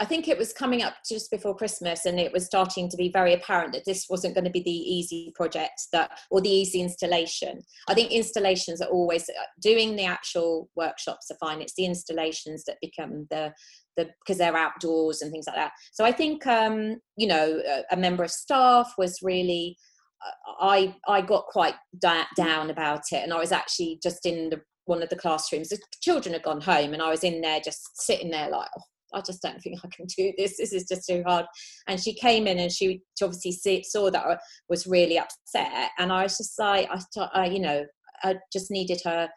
I 0.00 0.04
think 0.04 0.26
it 0.26 0.36
was 0.38 0.52
coming 0.52 0.82
up 0.82 0.94
just 1.08 1.30
before 1.30 1.54
Christmas, 1.54 2.04
and 2.04 2.18
it 2.18 2.32
was 2.32 2.46
starting 2.46 2.88
to 2.90 2.96
be 2.96 3.10
very 3.10 3.34
apparent 3.34 3.72
that 3.72 3.84
this 3.86 4.06
wasn't 4.10 4.34
going 4.34 4.44
to 4.44 4.50
be 4.50 4.62
the 4.62 4.70
easy 4.70 5.32
project 5.36 5.82
that, 5.92 6.18
or 6.30 6.40
the 6.40 6.50
easy 6.50 6.80
installation. 6.80 7.60
I 7.88 7.94
think 7.94 8.10
installations 8.10 8.80
are 8.80 8.88
always 8.88 9.28
uh, 9.28 9.42
doing 9.60 9.94
the 9.94 10.04
actual 10.04 10.68
workshops 10.74 11.30
are 11.30 11.36
fine. 11.38 11.60
It's 11.60 11.74
the 11.74 11.86
installations 11.86 12.64
that 12.64 12.78
become 12.80 13.26
the 13.30 13.52
the 13.96 14.08
because 14.20 14.38
they're 14.38 14.56
outdoors 14.56 15.22
and 15.22 15.30
things 15.30 15.46
like 15.46 15.56
that. 15.56 15.72
So 15.92 16.04
I 16.04 16.12
think 16.12 16.46
um, 16.46 16.96
you 17.16 17.26
know 17.26 17.60
a, 17.66 17.94
a 17.94 17.96
member 17.96 18.24
of 18.24 18.30
staff 18.30 18.92
was 18.98 19.18
really. 19.22 19.76
Uh, 20.24 20.52
I 20.60 20.96
I 21.08 21.20
got 21.20 21.46
quite 21.46 21.74
down 22.00 22.70
about 22.70 23.02
it, 23.12 23.22
and 23.22 23.32
I 23.32 23.38
was 23.38 23.52
actually 23.52 23.98
just 24.02 24.24
in 24.24 24.50
the 24.50 24.60
one 24.86 25.02
of 25.02 25.08
the 25.08 25.16
classrooms. 25.16 25.68
The 25.68 25.78
children 26.00 26.32
had 26.32 26.42
gone 26.42 26.60
home, 26.60 26.92
and 26.92 27.02
I 27.02 27.10
was 27.10 27.24
in 27.24 27.40
there 27.40 27.60
just 27.60 27.80
sitting 28.02 28.30
there 28.30 28.50
like, 28.50 28.68
oh, 28.76 28.82
I 29.14 29.20
just 29.20 29.42
don't 29.42 29.60
think 29.60 29.78
I 29.84 29.88
can 29.94 30.06
do 30.06 30.32
this. 30.38 30.56
This 30.56 30.72
is 30.72 30.84
just 30.88 31.06
too 31.06 31.22
hard. 31.26 31.46
And 31.86 32.00
she 32.00 32.14
came 32.14 32.46
in, 32.46 32.58
and 32.58 32.72
she 32.72 33.02
obviously 33.22 33.82
saw 33.82 34.10
that 34.10 34.24
I 34.24 34.38
was 34.68 34.86
really 34.86 35.18
upset, 35.18 35.90
and 35.98 36.12
I 36.12 36.24
was 36.24 36.36
just 36.38 36.58
like, 36.58 36.88
I, 36.90 37.28
I 37.34 37.46
you 37.46 37.60
know, 37.60 37.84
I 38.22 38.36
just 38.52 38.70
needed 38.70 39.00
her. 39.04 39.28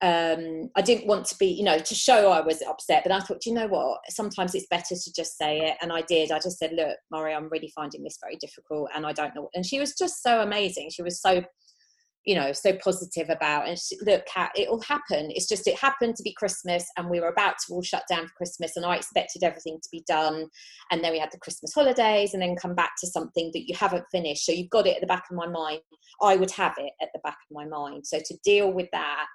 Um, 0.00 0.70
I 0.76 0.82
didn't 0.82 1.08
want 1.08 1.26
to 1.26 1.36
be, 1.38 1.46
you 1.46 1.64
know, 1.64 1.80
to 1.80 1.94
show 1.94 2.30
I 2.30 2.40
was 2.40 2.62
upset, 2.62 3.02
but 3.02 3.10
I 3.10 3.18
thought, 3.18 3.44
you 3.44 3.52
know 3.52 3.66
what? 3.66 3.98
Sometimes 4.08 4.54
it's 4.54 4.68
better 4.70 4.94
to 4.94 5.12
just 5.12 5.36
say 5.36 5.58
it, 5.58 5.76
and 5.82 5.92
I 5.92 6.02
did. 6.02 6.30
I 6.30 6.38
just 6.38 6.58
said, 6.58 6.72
look, 6.72 6.96
Murray, 7.10 7.34
I'm 7.34 7.48
really 7.48 7.72
finding 7.74 8.04
this 8.04 8.18
very 8.22 8.36
difficult, 8.36 8.90
and 8.94 9.04
I 9.04 9.12
don't 9.12 9.34
know. 9.34 9.48
And 9.54 9.66
she 9.66 9.80
was 9.80 9.94
just 9.98 10.22
so 10.22 10.40
amazing. 10.40 10.90
She 10.90 11.02
was 11.02 11.20
so 11.20 11.42
you 12.28 12.34
know 12.34 12.52
so 12.52 12.74
positive 12.84 13.30
about 13.30 13.66
and 13.66 13.78
she, 13.78 13.96
look 14.02 14.22
it 14.54 14.68
will 14.68 14.82
happen 14.82 15.30
it's 15.30 15.48
just 15.48 15.66
it 15.66 15.78
happened 15.78 16.14
to 16.14 16.22
be 16.22 16.34
christmas 16.34 16.84
and 16.98 17.08
we 17.08 17.20
were 17.20 17.28
about 17.28 17.54
to 17.58 17.72
all 17.72 17.82
shut 17.82 18.02
down 18.08 18.26
for 18.26 18.34
christmas 18.34 18.76
and 18.76 18.84
i 18.84 18.96
expected 18.96 19.42
everything 19.42 19.78
to 19.82 19.88
be 19.90 20.04
done 20.06 20.46
and 20.90 21.02
then 21.02 21.10
we 21.10 21.18
had 21.18 21.32
the 21.32 21.38
christmas 21.38 21.72
holidays 21.72 22.34
and 22.34 22.42
then 22.42 22.54
come 22.54 22.74
back 22.74 22.92
to 23.00 23.06
something 23.06 23.50
that 23.54 23.68
you 23.68 23.74
haven't 23.74 24.04
finished. 24.12 24.44
So 24.44 24.52
you've 24.52 24.70
got 24.70 24.86
it 24.86 24.96
at 24.96 25.00
the 25.00 25.06
back 25.06 25.24
of 25.30 25.36
my 25.36 25.46
mind. 25.46 25.80
I 26.22 26.36
would 26.36 26.50
have 26.52 26.74
it 26.78 26.92
at 27.00 27.08
the 27.14 27.20
back 27.24 27.38
of 27.50 27.54
my 27.54 27.66
mind. 27.66 28.06
So 28.06 28.18
to 28.18 28.36
deal 28.44 28.72
with 28.72 28.88
that 28.92 29.26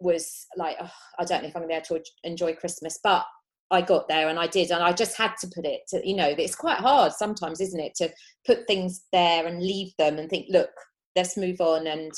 was 0.00 0.46
like 0.56 0.76
oh, 0.80 0.90
i 1.18 1.24
don't 1.24 1.42
know 1.42 1.48
if 1.48 1.54
i'm 1.54 1.62
going 1.62 1.68
to 1.68 1.86
be 1.88 1.94
able 1.94 2.02
to 2.02 2.10
enjoy 2.24 2.54
christmas 2.54 2.98
but 3.04 3.24
I 3.70 3.82
got 3.82 4.08
there 4.08 4.28
and 4.28 4.38
I 4.38 4.46
did, 4.46 4.70
and 4.70 4.80
I 4.80 4.92
just 4.92 5.16
had 5.16 5.32
to 5.40 5.48
put 5.48 5.64
it 5.64 5.80
to, 5.88 6.00
you 6.08 6.14
know, 6.14 6.28
it's 6.38 6.54
quite 6.54 6.78
hard 6.78 7.12
sometimes, 7.12 7.60
isn't 7.60 7.80
it, 7.80 7.96
to 7.96 8.08
put 8.46 8.64
things 8.68 9.02
there 9.12 9.44
and 9.44 9.60
leave 9.60 9.92
them 9.98 10.18
and 10.18 10.30
think, 10.30 10.46
look, 10.48 10.70
let's 11.16 11.36
move 11.36 11.60
on 11.60 11.86
and 11.86 12.12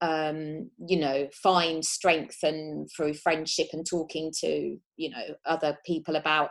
um, 0.00 0.70
you 0.88 0.98
know 0.98 1.28
find 1.42 1.84
strength 1.84 2.38
and 2.42 2.88
through 2.96 3.14
friendship 3.14 3.68
and 3.72 3.84
talking 3.84 4.32
to 4.40 4.78
you 4.96 5.10
know 5.10 5.34
other 5.44 5.76
people 5.84 6.16
about 6.16 6.50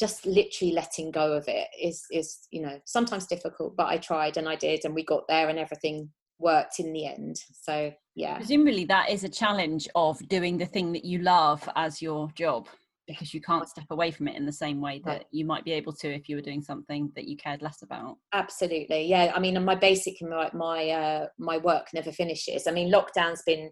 just 0.00 0.26
literally 0.26 0.72
letting 0.72 1.12
go 1.12 1.34
of 1.34 1.44
it 1.46 1.68
is 1.80 2.02
is 2.10 2.48
you 2.50 2.60
know 2.60 2.80
sometimes 2.84 3.28
difficult 3.28 3.76
but 3.76 3.86
i 3.86 3.96
tried 3.96 4.36
and 4.36 4.48
i 4.48 4.56
did 4.56 4.80
and 4.84 4.92
we 4.92 5.04
got 5.04 5.22
there 5.28 5.48
and 5.48 5.58
everything 5.58 6.10
worked 6.38 6.78
in 6.78 6.92
the 6.92 7.06
end. 7.06 7.36
So 7.52 7.92
yeah. 8.14 8.36
Presumably 8.36 8.84
that 8.86 9.10
is 9.10 9.24
a 9.24 9.28
challenge 9.28 9.88
of 9.94 10.26
doing 10.28 10.58
the 10.58 10.66
thing 10.66 10.92
that 10.92 11.04
you 11.04 11.18
love 11.18 11.68
as 11.76 12.00
your 12.00 12.30
job 12.34 12.68
because 13.06 13.34
you 13.34 13.40
can't 13.40 13.68
step 13.68 13.84
away 13.90 14.10
from 14.10 14.28
it 14.28 14.36
in 14.36 14.46
the 14.46 14.52
same 14.52 14.80
way 14.80 15.00
that 15.04 15.26
you 15.30 15.44
might 15.44 15.64
be 15.64 15.72
able 15.72 15.92
to 15.92 16.08
if 16.08 16.28
you 16.28 16.36
were 16.36 16.42
doing 16.42 16.62
something 16.62 17.10
that 17.14 17.26
you 17.26 17.36
cared 17.36 17.62
less 17.62 17.82
about. 17.82 18.16
Absolutely 18.32 19.06
yeah 19.06 19.32
i 19.34 19.40
mean 19.40 19.62
my 19.64 19.74
basic 19.74 20.20
my 20.22 20.50
my, 20.52 20.90
uh, 20.90 21.26
my 21.38 21.58
work 21.58 21.88
never 21.92 22.12
finishes. 22.12 22.66
I 22.66 22.70
mean 22.70 22.92
lockdown's 22.92 23.42
been 23.46 23.70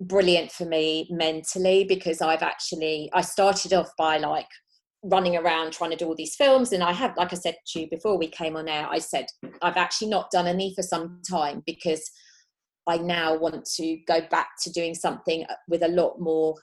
brilliant 0.00 0.50
for 0.50 0.64
me 0.64 1.06
mentally 1.10 1.84
because 1.84 2.22
i've 2.22 2.42
actually 2.42 3.10
i 3.12 3.20
started 3.20 3.74
off 3.74 3.90
by 3.98 4.16
like 4.16 4.48
running 5.02 5.36
around 5.36 5.72
trying 5.72 5.90
to 5.90 5.96
do 5.96 6.06
all 6.06 6.14
these 6.14 6.36
films 6.36 6.72
and 6.72 6.82
i 6.82 6.90
have 6.90 7.14
like 7.18 7.32
i 7.32 7.36
said 7.36 7.54
to 7.66 7.80
you 7.80 7.90
before 7.90 8.16
we 8.18 8.26
came 8.26 8.56
on 8.56 8.66
air 8.66 8.86
i 8.90 8.98
said 8.98 9.26
i've 9.60 9.76
actually 9.76 10.08
not 10.08 10.30
done 10.30 10.46
any 10.46 10.74
for 10.74 10.82
some 10.82 11.20
time 11.28 11.62
because 11.66 12.10
i 12.86 12.96
now 12.96 13.36
want 13.36 13.62
to 13.66 13.98
go 14.08 14.20
back 14.30 14.48
to 14.62 14.70
doing 14.70 14.94
something 14.94 15.44
with 15.68 15.82
a 15.82 15.88
lot 15.88 16.18
more 16.18 16.54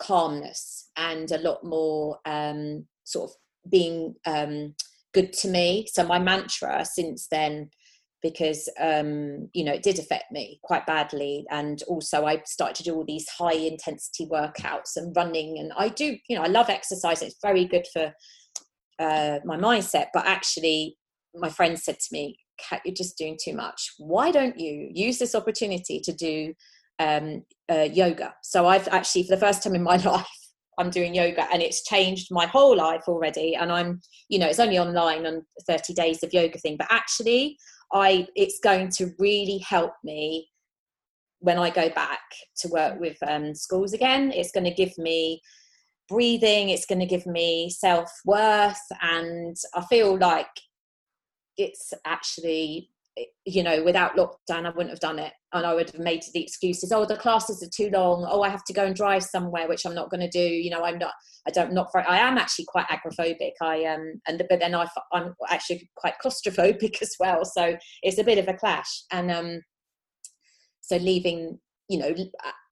calmness 0.00 0.90
and 0.96 1.30
a 1.30 1.38
lot 1.38 1.64
more 1.64 2.18
um, 2.24 2.86
sort 3.04 3.30
of 3.30 3.70
being 3.70 4.14
um, 4.26 4.74
good 5.14 5.32
to 5.34 5.48
me. 5.48 5.86
So 5.92 6.04
my 6.04 6.18
mantra 6.18 6.84
since 6.84 7.28
then, 7.30 7.70
because 8.22 8.68
um, 8.78 9.48
you 9.54 9.64
know 9.64 9.72
it 9.72 9.82
did 9.82 9.98
affect 9.98 10.30
me 10.30 10.60
quite 10.62 10.86
badly, 10.86 11.44
and 11.50 11.82
also 11.88 12.26
I 12.26 12.42
started 12.46 12.76
to 12.76 12.82
do 12.82 12.94
all 12.94 13.04
these 13.06 13.28
high 13.28 13.54
intensity 13.54 14.26
workouts 14.26 14.96
and 14.96 15.14
running, 15.16 15.58
and 15.58 15.72
I 15.76 15.88
do 15.88 16.16
you 16.28 16.36
know 16.36 16.42
I 16.42 16.48
love 16.48 16.68
exercise. 16.68 17.22
It's 17.22 17.38
very 17.42 17.64
good 17.64 17.86
for 17.92 18.12
uh, 18.98 19.38
my 19.44 19.56
mindset, 19.56 20.08
but 20.12 20.26
actually 20.26 20.96
my 21.34 21.48
friend 21.48 21.78
said 21.78 21.98
to 21.98 22.08
me, 22.12 22.38
Kat, 22.58 22.82
you're 22.84 22.94
just 22.94 23.16
doing 23.16 23.38
too 23.42 23.54
much. 23.54 23.92
Why 23.98 24.30
don't 24.30 24.58
you 24.58 24.90
use 24.92 25.18
this 25.18 25.34
opportunity 25.34 26.00
to 26.00 26.12
do 26.12 26.54
um, 27.00 27.42
uh, 27.68 27.88
yoga. 27.92 28.34
So 28.42 28.68
I've 28.68 28.86
actually, 28.88 29.24
for 29.24 29.34
the 29.34 29.40
first 29.40 29.64
time 29.64 29.74
in 29.74 29.82
my 29.82 29.96
life, 30.04 30.26
I'm 30.78 30.90
doing 30.90 31.14
yoga 31.14 31.46
and 31.52 31.60
it's 31.60 31.84
changed 31.84 32.28
my 32.30 32.46
whole 32.46 32.76
life 32.76 33.02
already. 33.08 33.56
And 33.56 33.72
I'm, 33.72 34.00
you 34.28 34.38
know, 34.38 34.46
it's 34.46 34.60
only 34.60 34.78
online 34.78 35.26
on 35.26 35.44
30 35.66 35.94
days 35.94 36.22
of 36.22 36.32
yoga 36.32 36.58
thing, 36.58 36.76
but 36.76 36.86
actually, 36.90 37.58
I 37.92 38.28
it's 38.36 38.60
going 38.62 38.90
to 38.90 39.10
really 39.18 39.58
help 39.58 39.92
me 40.04 40.48
when 41.40 41.58
I 41.58 41.70
go 41.70 41.88
back 41.88 42.20
to 42.58 42.68
work 42.68 43.00
with 43.00 43.16
um, 43.26 43.54
schools 43.54 43.92
again. 43.92 44.30
It's 44.32 44.52
going 44.52 44.64
to 44.64 44.70
give 44.70 44.96
me 44.96 45.40
breathing. 46.08 46.68
It's 46.68 46.86
going 46.86 47.00
to 47.00 47.06
give 47.06 47.26
me 47.26 47.70
self 47.70 48.12
worth, 48.24 48.80
and 49.02 49.56
I 49.74 49.84
feel 49.86 50.16
like 50.18 50.46
it's 51.56 51.92
actually 52.06 52.90
you 53.44 53.62
know, 53.62 53.82
without 53.82 54.16
lockdown, 54.16 54.66
I 54.66 54.70
wouldn't 54.70 54.90
have 54.90 55.00
done 55.00 55.18
it. 55.18 55.32
And 55.52 55.66
I 55.66 55.74
would 55.74 55.90
have 55.90 56.00
made 56.00 56.22
the 56.32 56.42
excuses, 56.42 56.92
oh, 56.92 57.04
the 57.04 57.16
classes 57.16 57.62
are 57.62 57.70
too 57.74 57.90
long. 57.90 58.26
Oh, 58.28 58.42
I 58.42 58.48
have 58.48 58.64
to 58.64 58.72
go 58.72 58.84
and 58.84 58.94
drive 58.94 59.24
somewhere, 59.24 59.68
which 59.68 59.84
I'm 59.84 59.94
not 59.94 60.10
going 60.10 60.20
to 60.20 60.28
do. 60.28 60.38
You 60.38 60.70
know, 60.70 60.84
I'm 60.84 60.98
not, 60.98 61.12
I 61.46 61.50
don't, 61.50 61.72
not 61.72 61.88
very, 61.92 62.04
I 62.06 62.18
am 62.18 62.38
actually 62.38 62.66
quite 62.66 62.86
agoraphobic. 62.88 63.52
I, 63.60 63.84
um, 63.84 64.20
and, 64.28 64.42
but 64.48 64.60
then 64.60 64.74
I, 64.74 64.86
I'm 65.12 65.34
actually 65.48 65.90
quite 65.96 66.14
claustrophobic 66.24 66.98
as 67.02 67.14
well. 67.18 67.44
So 67.44 67.76
it's 68.02 68.18
a 68.18 68.24
bit 68.24 68.38
of 68.38 68.48
a 68.48 68.54
clash. 68.54 69.02
And, 69.10 69.30
um, 69.30 69.60
so 70.80 70.96
leaving, 70.96 71.58
you 71.88 71.98
know, 71.98 72.14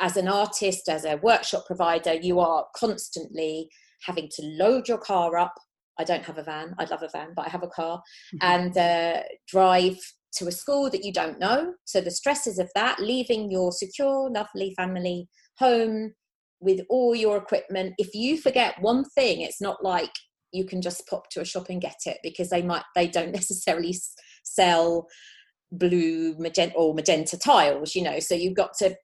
as 0.00 0.16
an 0.16 0.28
artist, 0.28 0.88
as 0.88 1.04
a 1.04 1.16
workshop 1.16 1.66
provider, 1.66 2.14
you 2.14 2.40
are 2.40 2.66
constantly 2.76 3.68
having 4.06 4.28
to 4.36 4.42
load 4.42 4.88
your 4.88 4.98
car 4.98 5.36
up 5.36 5.54
I 5.98 6.04
don't 6.04 6.24
have 6.24 6.38
a 6.38 6.42
van. 6.42 6.74
I'd 6.78 6.90
love 6.90 7.02
a 7.02 7.08
van, 7.08 7.32
but 7.34 7.46
I 7.46 7.48
have 7.50 7.62
a 7.62 7.68
car, 7.68 7.98
mm-hmm. 8.34 8.38
and 8.42 8.78
uh, 8.78 9.22
drive 9.48 9.98
to 10.36 10.46
a 10.46 10.52
school 10.52 10.90
that 10.90 11.04
you 11.04 11.12
don't 11.12 11.38
know. 11.38 11.74
So 11.84 12.00
the 12.00 12.10
stresses 12.10 12.58
of 12.58 12.70
that, 12.74 13.00
leaving 13.00 13.50
your 13.50 13.72
secure, 13.72 14.30
lovely 14.30 14.74
family 14.76 15.28
home 15.58 16.12
with 16.60 16.80
all 16.90 17.14
your 17.14 17.36
equipment. 17.36 17.94
If 17.98 18.14
you 18.14 18.38
forget 18.38 18.80
one 18.80 19.04
thing, 19.04 19.40
it's 19.40 19.60
not 19.60 19.82
like 19.82 20.10
you 20.52 20.64
can 20.64 20.80
just 20.80 21.06
pop 21.06 21.28
to 21.30 21.40
a 21.40 21.44
shop 21.44 21.66
and 21.68 21.80
get 21.80 21.96
it 22.06 22.18
because 22.22 22.50
they 22.50 22.62
might 22.62 22.84
they 22.94 23.06
don't 23.06 23.32
necessarily 23.40 23.94
sell 24.44 25.06
blue 25.72 26.34
magenta 26.38 26.74
or 26.76 26.94
magenta 26.94 27.36
tiles 27.38 27.94
you 27.94 28.02
know 28.02 28.18
so 28.18 28.34
you've 28.34 28.56
got 28.56 28.72
to 28.72 28.94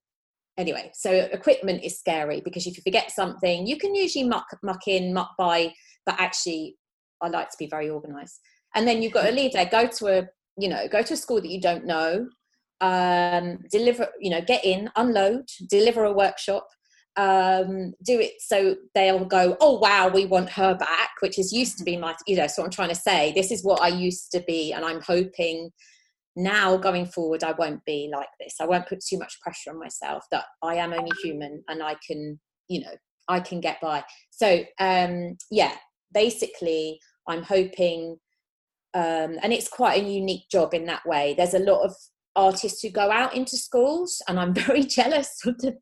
anyway 0.57 0.91
so 0.95 1.11
equipment 1.13 1.85
is 1.85 1.99
scary 1.99 2.41
because 2.43 2.67
if 2.67 2.77
you 2.77 2.83
forget 2.83 3.11
something 3.11 3.67
you 3.67 3.77
can 3.77 3.95
usually 3.95 4.27
muck 4.27 4.47
muck 4.63 4.87
in 4.87 5.13
muck 5.13 5.31
by 5.37 5.71
but 6.07 6.19
actually 6.19 6.75
i 7.21 7.29
like 7.29 7.51
to 7.51 7.57
be 7.59 7.67
very 7.67 7.91
organized 7.91 8.41
and 8.75 8.89
then 8.89 9.03
you've 9.03 9.13
got 9.13 9.27
to 9.27 9.33
leave 9.33 9.53
there 9.53 9.67
go 9.67 9.87
to 9.87 10.07
a 10.07 10.27
you 10.57 10.69
know 10.69 10.87
go 10.89 11.03
to 11.03 11.15
a 11.15 11.17
school 11.17 11.41
that 11.41 11.51
you 11.51 11.61
don't 11.61 11.85
know 11.85 12.29
um 12.81 13.59
deliver 13.71 14.09
you 14.21 14.31
know 14.31 14.41
get 14.41 14.65
in 14.65 14.91
unload 14.97 15.45
deliver 15.69 16.05
a 16.05 16.13
workshop 16.13 16.69
um 17.17 17.95
do 18.05 18.19
it 18.19 18.33
so 18.41 18.75
they'll 18.95 19.25
go 19.25 19.57
oh 19.61 19.79
wow 19.79 20.09
we 20.09 20.27
want 20.27 20.51
her 20.51 20.75
back 20.75 21.11
which 21.21 21.39
is 21.39 21.53
used 21.53 21.79
to 21.79 21.85
be 21.85 21.97
my 21.97 22.15
you 22.27 22.37
know 22.37 22.49
so 22.49 22.65
i'm 22.65 22.71
trying 22.71 22.89
to 22.89 22.95
say 22.95 23.33
this 23.35 23.53
is 23.53 23.63
what 23.63 23.81
i 23.81 23.89
used 23.89 24.33
to 24.33 24.41
be 24.49 24.73
and 24.73 24.85
i'm 24.85 25.01
hoping 25.01 25.71
now 26.37 26.77
going 26.77 27.07
forward 27.07 27.45
i 27.45 27.53
won't 27.53 27.85
be 27.85 28.11
like 28.13 28.29
this. 28.41 28.57
I 28.61 28.67
won't 28.67 28.89
put 28.89 29.01
too 29.01 29.19
much 29.19 29.41
pressure 29.41 29.71
on 29.71 29.79
myself 29.79 30.25
that 30.33 30.47
i 30.63 30.75
am 30.75 30.93
only 30.93 31.13
human 31.23 31.63
and 31.69 31.83
i 31.83 31.95
can 32.05 32.41
you 32.67 32.81
know 32.81 32.95
i 33.29 33.39
can 33.39 33.61
get 33.61 33.81
by. 33.81 34.03
So 34.31 34.65
um 34.81 35.37
yeah 35.53 35.77
basically 36.13 36.99
i'm 37.29 37.43
hoping 37.43 38.19
um 38.95 39.39
and 39.43 39.53
it's 39.53 39.69
quite 39.69 40.03
a 40.03 40.07
unique 40.09 40.49
job 40.51 40.75
in 40.75 40.87
that 40.87 41.05
way. 41.07 41.35
There's 41.37 41.55
a 41.55 41.59
lot 41.59 41.85
of 41.85 41.95
artists 42.37 42.83
who 42.83 42.91
go 42.91 43.11
out 43.11 43.35
into 43.35 43.57
schools 43.57 44.21
and 44.29 44.39
i'm 44.39 44.53
very 44.67 44.83
jealous 44.83 45.39
of 45.47 45.57
the 45.59 45.77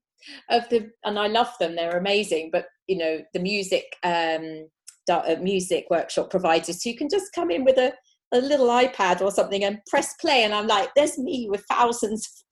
of 0.51 0.69
the 0.69 0.89
and 1.05 1.19
i 1.19 1.27
love 1.27 1.51
them 1.59 1.75
they're 1.75 1.99
amazing 1.99 2.51
but 2.53 2.67
you 2.87 2.97
know 2.97 3.21
the 3.33 3.41
music 3.41 3.85
um 4.05 4.67
uh, 5.11 5.35
music 5.41 5.87
workshop 5.91 6.31
providers 6.31 6.83
who 6.83 6.95
can 6.95 7.09
just 7.11 7.33
come 7.35 7.51
in 7.51 7.65
with 7.65 7.77
a 7.77 7.93
a 8.33 8.39
little 8.39 8.69
iPad 8.69 9.21
or 9.21 9.31
something 9.31 9.63
and 9.63 9.79
press 9.87 10.15
play, 10.15 10.45
and 10.45 10.55
I'm 10.55 10.67
like, 10.67 10.89
there's 10.97 11.19
me 11.19 11.49
with 11.51 11.63
thousands 11.71 12.45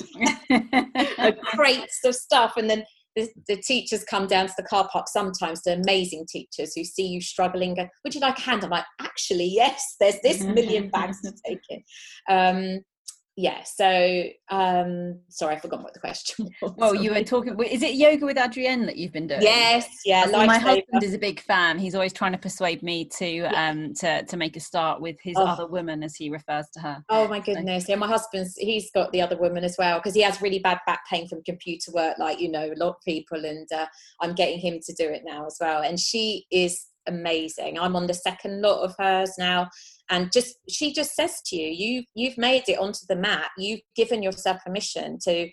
of 0.51 1.35
crates 1.46 2.01
of 2.05 2.14
stuff, 2.14 2.55
and 2.57 2.68
then 2.68 2.85
the, 3.16 3.29
the, 3.49 3.57
teachers 3.57 4.05
come 4.05 4.27
down 4.27 4.46
to 4.46 4.53
the 4.57 4.62
car 4.62 4.88
park 4.92 5.09
sometimes 5.09 5.62
the 5.62 5.75
amazing 5.75 6.27
teachers 6.29 6.73
who 6.75 6.85
see 6.85 7.07
you 7.07 7.20
struggling 7.20 7.75
go 7.75 7.88
would 8.05 8.14
you 8.14 8.20
like 8.20 8.38
a 8.38 8.42
hand? 8.42 8.64
I'm 8.64 8.70
like 8.70 8.85
actually 9.01 9.46
yes 9.46 9.96
there's 10.01 10.20
this 10.23 10.42
million 10.42 10.88
bags 10.88 11.20
to 11.23 11.33
take 11.46 11.61
in. 11.68 11.83
Um, 12.29 12.81
yeah 13.40 13.62
so 13.64 14.24
um 14.50 15.18
sorry 15.31 15.57
i 15.57 15.59
forgot 15.59 15.83
what 15.83 15.94
the 15.94 16.00
question 16.00 16.46
was 16.62 16.72
well 16.76 16.94
you 16.94 17.11
were 17.11 17.24
talking 17.24 17.59
is 17.64 17.83
it 17.83 17.94
yoga 17.94 18.26
with 18.26 18.37
adriene 18.37 18.85
that 18.85 18.96
you've 18.96 19.12
been 19.12 19.26
doing 19.26 19.40
yes 19.40 19.88
yeah 20.05 20.26
my 20.31 20.59
husband 20.59 21.03
is 21.03 21.14
a 21.14 21.18
big 21.18 21.40
fan 21.40 21.79
he's 21.79 21.94
always 21.94 22.12
trying 22.12 22.33
to 22.33 22.38
persuade 22.38 22.83
me 22.83 23.05
to 23.07 23.26
yeah. 23.26 23.70
um 23.70 23.94
to 23.94 24.22
to 24.24 24.37
make 24.37 24.57
a 24.57 24.61
start 24.61 25.00
with 25.00 25.16
his 25.22 25.37
oh. 25.38 25.46
other 25.46 25.66
woman 25.66 26.03
as 26.03 26.14
he 26.14 26.29
refers 26.29 26.66
to 26.74 26.81
her 26.81 27.03
oh 27.09 27.26
my 27.29 27.40
goodness 27.40 27.87
so. 27.87 27.92
yeah 27.92 27.96
my 27.96 28.07
husband's 28.07 28.55
he's 28.57 28.90
got 28.90 29.11
the 29.12 29.22
other 29.22 29.38
woman 29.38 29.64
as 29.64 29.76
well 29.79 29.98
because 29.98 30.14
he 30.14 30.20
has 30.20 30.42
really 30.42 30.59
bad 30.59 30.79
back 30.87 31.00
pain 31.09 31.26
from 31.26 31.42
computer 31.44 31.90
work 31.92 32.18
like 32.18 32.38
you 32.38 32.50
know 32.50 32.66
a 32.66 32.76
lot 32.76 32.90
of 32.90 32.96
people 33.07 33.42
and 33.46 33.66
uh, 33.72 33.87
i'm 34.20 34.35
getting 34.35 34.59
him 34.59 34.79
to 34.85 34.92
do 34.92 35.09
it 35.09 35.22
now 35.24 35.46
as 35.46 35.57
well 35.61 35.83
and 35.83 35.98
she 35.98 36.44
is 36.50 36.88
amazing 37.09 37.79
i'm 37.79 37.96
on 37.96 38.07
the 38.07 38.14
second 38.14 38.61
lot 38.61 38.83
of 38.83 38.94
hers 38.98 39.33
now 39.38 39.66
and 40.11 40.31
just 40.33 40.57
she 40.68 40.92
just 40.92 41.14
says 41.14 41.40
to 41.46 41.57
you 41.57 41.68
you 41.68 42.05
you've 42.14 42.37
made 42.37 42.64
it 42.68 42.79
onto 42.79 43.07
the 43.09 43.16
mat 43.16 43.51
you've 43.57 43.81
given 43.96 44.23
yourself 44.23 44.59
permission 44.64 45.18
to 45.23 45.49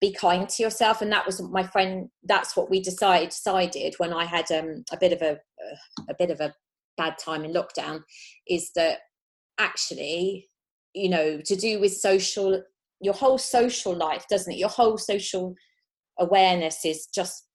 be 0.00 0.12
kind 0.12 0.48
to 0.48 0.62
yourself. 0.62 1.02
And 1.02 1.12
that 1.12 1.26
was 1.26 1.40
my 1.42 1.62
friend 1.62 2.08
that's 2.24 2.56
what 2.56 2.70
we 2.70 2.80
decided 2.80 3.30
decided 3.30 3.94
when 3.98 4.12
i 4.12 4.24
had 4.24 4.50
um, 4.50 4.84
a 4.92 4.96
bit 4.98 5.12
of 5.12 5.22
a 5.22 5.38
a 6.08 6.14
bit 6.18 6.30
of 6.30 6.40
a 6.40 6.54
bad 6.96 7.16
time 7.18 7.44
in 7.44 7.52
lockdown 7.52 8.02
is 8.48 8.72
that 8.74 8.98
actually 9.58 10.48
you 10.94 11.08
know 11.08 11.40
to 11.44 11.54
do 11.54 11.80
with 11.80 11.92
social 11.92 12.62
your 13.00 13.14
whole 13.14 13.38
social 13.38 13.94
life 13.94 14.24
doesn't 14.28 14.52
it? 14.52 14.58
Your 14.58 14.68
whole 14.68 14.98
social 14.98 15.54
awareness 16.18 16.84
is 16.84 17.06
just 17.06 17.46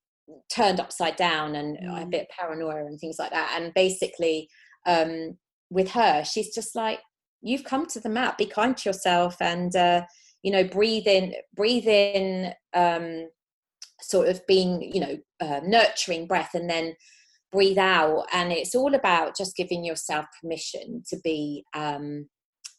turned 0.52 0.80
upside 0.80 1.16
down 1.18 1.56
and 1.56 1.78
mm. 1.78 2.04
a 2.04 2.06
bit 2.08 2.28
paranoia 2.30 2.86
and 2.86 3.00
things 3.00 3.18
like 3.20 3.32
that. 3.32 3.60
And 3.60 3.74
basically 3.74 4.50
um 4.88 5.38
with 5.76 5.92
her 5.92 6.24
she's 6.24 6.54
just 6.54 6.76
like 6.76 7.00
you've 7.42 7.64
come 7.64 7.86
to 7.86 8.00
the 8.00 8.10
mat 8.10 8.38
be 8.38 8.46
kind 8.46 8.76
to 8.78 8.90
yourself 8.90 9.36
and 9.40 9.76
uh, 9.76 10.02
you 10.42 10.52
know 10.52 10.64
breathe 10.64 11.06
in 11.06 11.34
breathe 11.56 11.88
in 11.88 12.54
um, 12.74 13.28
sort 14.02 14.28
of 14.28 14.46
being 14.48 14.82
you 14.82 15.00
know 15.00 15.18
uh, 15.42 15.60
nurturing 15.64 16.28
breath 16.28 16.52
and 16.54 16.70
then 16.70 16.96
breathe 17.52 17.78
out. 17.78 18.26
And 18.34 18.52
it's 18.52 18.76
all 18.76 18.94
about 18.94 19.38
just 19.38 19.56
giving 19.56 19.86
yourself 19.86 20.26
permission 20.42 21.04
to 21.08 21.18
be 21.24 21.64
um, 21.74 22.28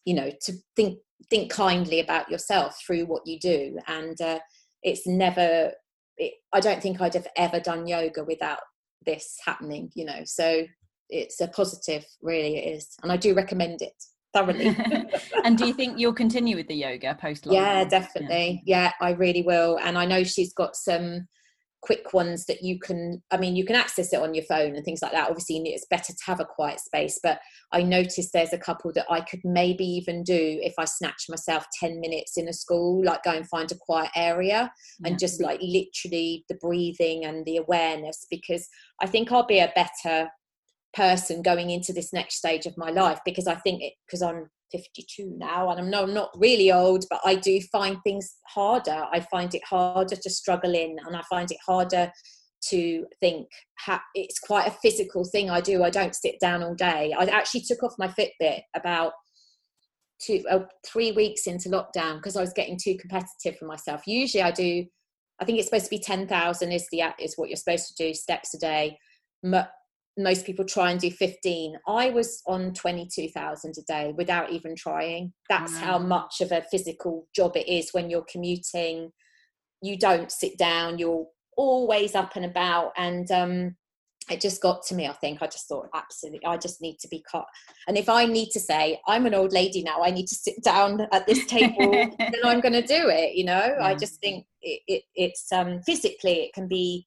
you 0.05 0.15
know 0.15 0.31
to 0.43 0.53
think 0.77 0.99
think 1.31 1.51
kindly 1.51 2.01
about 2.01 2.31
yourself 2.31 2.79
through 2.85 3.07
what 3.07 3.27
you 3.27 3.39
do. 3.39 3.79
And 3.87 4.21
uh, 4.21 4.41
it's 4.83 5.07
never 5.07 5.73
it, 6.19 6.33
i 6.53 6.61
don't 6.61 6.81
think 6.81 7.01
i'd 7.01 7.13
have 7.13 7.27
ever 7.37 7.61
done 7.61 7.87
yoga 7.87 8.25
without 8.25 8.61
this 9.05 9.37
happening 9.45 9.91
you 9.95 10.05
know 10.05 10.21
so 10.25 10.65
it's 11.11 11.41
a 11.41 11.49
positive 11.49 12.05
really 12.23 12.57
it 12.57 12.77
is 12.77 12.97
and 13.03 13.13
i 13.13 13.17
do 13.17 13.35
recommend 13.35 13.83
it 13.83 13.95
thoroughly 14.35 14.77
and 15.45 15.57
do 15.57 15.67
you 15.67 15.73
think 15.73 15.99
you'll 15.99 16.13
continue 16.13 16.57
with 16.57 16.69
the 16.69 16.75
yoga 16.75 17.17
post 17.21 17.47
yeah 17.47 17.85
definitely 17.85 18.63
yeah. 18.67 18.85
yeah 18.85 18.93
i 19.07 19.11
really 19.13 19.43
will 19.43 19.79
and 19.83 19.97
i 19.97 20.05
know 20.05 20.23
she's 20.23 20.53
got 20.53 20.77
some 20.77 21.27
quick 21.83 22.13
ones 22.13 22.47
that 22.47 22.63
you 22.63 22.79
can 22.81 23.23
i 23.31 23.37
mean 23.37 23.55
you 23.55 23.65
can 23.65 23.77
access 23.77 24.13
it 24.13 24.21
on 24.21 24.35
your 24.35 24.45
phone 24.45 24.75
and 24.75 24.85
things 24.85 25.01
like 25.03 25.13
that 25.13 25.29
obviously 25.29 25.57
it's 25.67 25.87
better 25.89 26.13
to 26.13 26.25
have 26.27 26.41
a 26.41 26.45
quiet 26.45 26.81
space 26.81 27.21
but 27.23 27.39
i 27.73 27.81
noticed 27.81 28.33
there's 28.33 28.53
a 28.53 28.59
couple 28.59 28.91
that 28.93 29.07
i 29.09 29.21
could 29.21 29.41
maybe 29.45 29.85
even 29.85 30.25
do 30.25 30.59
if 30.63 30.75
i 30.79 30.85
snatch 30.85 31.27
myself 31.29 31.65
10 31.79 32.01
minutes 32.01 32.37
in 32.37 32.49
a 32.49 32.53
school 32.53 33.05
like 33.05 33.23
go 33.23 33.31
and 33.31 33.49
find 33.49 33.71
a 33.71 33.77
quiet 33.79 34.11
area 34.17 34.71
yeah. 34.99 35.09
and 35.09 35.19
just 35.19 35.41
like 35.41 35.61
literally 35.63 36.45
the 36.49 36.57
breathing 36.61 37.25
and 37.25 37.45
the 37.45 37.59
awareness 37.59 38.27
because 38.31 38.67
i 39.01 39.07
think 39.07 39.31
i'll 39.31 39.47
be 39.47 39.61
a 39.61 39.73
better 39.77 40.29
person 40.97 41.43
going 41.43 41.71
into 41.71 41.93
this 41.93 42.13
next 42.13 42.37
stage 42.37 42.65
of 42.67 42.77
my 42.79 42.91
life 42.91 43.21
because 43.25 43.47
I 43.47 43.55
think 43.57 43.83
it 43.83 43.93
because 44.07 44.23
I'm 44.23 44.49
52 44.73 45.35
now 45.37 45.71
and 45.71 45.79
I'm 45.79 45.91
no 45.91 46.03
I'm 46.03 46.15
not 46.15 46.31
really 46.37 46.73
old 46.73 47.05
but 47.11 47.21
I 47.25 47.35
do 47.35 47.61
find 47.71 47.99
things 48.03 48.37
harder. 48.47 49.05
I 49.13 49.21
find 49.21 49.55
it 49.55 49.63
harder 49.65 50.17
to 50.17 50.31
struggle 50.31 50.75
in 50.75 50.97
and 51.07 51.15
I 51.15 51.23
find 51.29 51.51
it 51.51 51.59
harder 51.67 52.11
to 52.69 53.05
think 53.21 53.47
it's 54.15 54.41
quite 54.41 54.67
a 54.67 54.77
physical 54.83 55.25
thing 55.25 55.51
I 55.51 55.61
do. 55.61 55.85
I 55.85 55.91
don't 55.91 56.17
sit 56.17 56.41
down 56.41 56.63
all 56.63 56.75
day. 56.75 57.15
I 57.17 57.27
actually 57.27 57.61
took 57.61 57.83
off 57.83 57.95
my 57.99 58.09
Fitbit 58.09 58.63
about 58.75 59.13
two 60.21 60.43
uh, 60.51 60.61
three 60.85 61.13
weeks 61.13 61.47
into 61.47 61.69
lockdown 61.69 62.17
because 62.17 62.37
I 62.37 62.41
was 62.41 62.55
getting 62.55 62.79
too 62.83 62.97
competitive 62.97 63.59
for 63.59 63.67
myself. 63.67 64.03
Usually 64.07 64.43
I 64.43 64.51
do 64.51 64.87
I 65.39 65.45
think 65.45 65.59
it's 65.59 65.69
supposed 65.69 65.85
to 65.85 65.91
be 65.91 65.99
10,000 65.99 66.73
is 66.73 66.87
the 66.91 67.03
is 67.21 67.35
what 67.37 67.51
you're 67.51 67.57
supposed 67.57 67.95
to 67.95 68.03
do 68.03 68.15
steps 68.15 68.55
a 68.55 68.59
day 68.59 68.99
most 70.19 70.47
people 70.47 70.65
try 70.65 70.91
and 70.91 71.01
do 71.01 71.11
15 71.11 71.77
i 71.87 72.09
was 72.11 72.43
on 72.47 72.73
22000 72.73 73.75
a 73.79 73.83
day 73.83 74.15
without 74.17 74.51
even 74.51 74.75
trying. 74.77 75.33
That's 75.49 75.73
mm. 75.73 75.81
how 75.81 75.99
much 75.99 76.41
of 76.41 76.53
a 76.53 76.65
physical 76.71 77.27
job 77.35 77.57
it 77.57 77.69
is 77.69 77.91
when 77.93 78.11
you're 78.11 78.27
commuting. 78.31 79.11
You 79.83 79.99
don't 79.99 80.33
sit 80.33 80.59
down 80.59 80.99
you're 80.99 81.27
always 81.57 82.15
up 82.15 82.37
and 82.37 82.45
about 82.45 82.93
and 82.97 83.31
um, 83.31 83.77
it 84.31 84.41
just 84.41 84.61
got 84.61 84.83
to 84.87 84.95
me 84.95 85.07
i 85.07 85.13
think. 85.13 85.43
I 85.43 85.47
just 85.47 85.69
thought 85.69 85.89
absolutely 85.95 86.45
i 86.47 86.57
just 86.57 86.81
need 86.81 86.99
to 87.01 87.09
be 87.09 87.25
cut. 87.31 87.47
And 87.89 87.97
if 87.97 88.09
i 88.09 88.25
need 88.25 88.51
to 88.51 88.61
say 88.61 89.01
i'm 89.07 89.27
an 89.27 89.35
old 89.35 89.53
lady 89.53 89.83
now 89.83 90.03
i 90.03 90.11
need 90.11 90.27
to 90.29 90.35
sit 90.35 90.63
down 90.63 91.07
at 91.13 91.27
this 91.27 91.45
table 91.47 91.93
then 92.19 92.43
i'm 92.45 92.61
going 92.61 92.73
to 92.73 92.83
do 92.83 93.09
it 93.09 93.35
you 93.35 93.45
know? 93.45 93.77
I 93.81 93.95
just 93.95 94.21
think 94.21 94.47
it, 94.63 94.81
it, 94.87 95.03
it's 95.15 95.53
um, 95.53 95.81
physically 95.83 96.45
it 96.45 96.53
can 96.55 96.69
be 96.69 97.07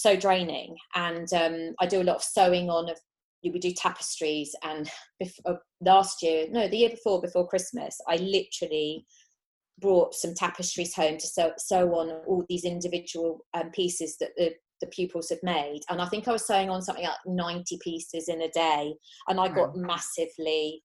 so 0.00 0.16
draining. 0.16 0.76
And 0.94 1.32
um, 1.32 1.74
I 1.80 1.86
do 1.86 2.02
a 2.02 2.04
lot 2.04 2.16
of 2.16 2.22
sewing 2.22 2.70
on. 2.70 2.90
Of, 2.90 2.98
we 3.42 3.58
do 3.58 3.72
tapestries, 3.72 4.54
and 4.64 4.90
before, 5.18 5.54
uh, 5.54 5.56
last 5.80 6.22
year, 6.22 6.46
no, 6.50 6.68
the 6.68 6.76
year 6.76 6.90
before, 6.90 7.20
before 7.20 7.48
Christmas, 7.48 7.96
I 8.08 8.16
literally 8.16 9.04
brought 9.80 10.14
some 10.14 10.34
tapestries 10.34 10.94
home 10.94 11.16
to 11.16 11.26
sew, 11.26 11.52
sew 11.56 11.94
on 11.94 12.10
all 12.26 12.44
these 12.48 12.64
individual 12.64 13.46
um, 13.54 13.70
pieces 13.70 14.16
that 14.20 14.30
the 14.36 14.52
the 14.80 14.86
pupils 14.86 15.28
had 15.28 15.38
made 15.42 15.80
and 15.90 16.00
i 16.00 16.06
think 16.06 16.26
i 16.26 16.32
was 16.32 16.46
sewing 16.46 16.70
on 16.70 16.80
something 16.80 17.04
like 17.04 17.12
90 17.26 17.78
pieces 17.82 18.30
in 18.30 18.40
a 18.40 18.48
day 18.48 18.94
and 19.28 19.38
i 19.38 19.46
got 19.46 19.76
massively 19.76 20.82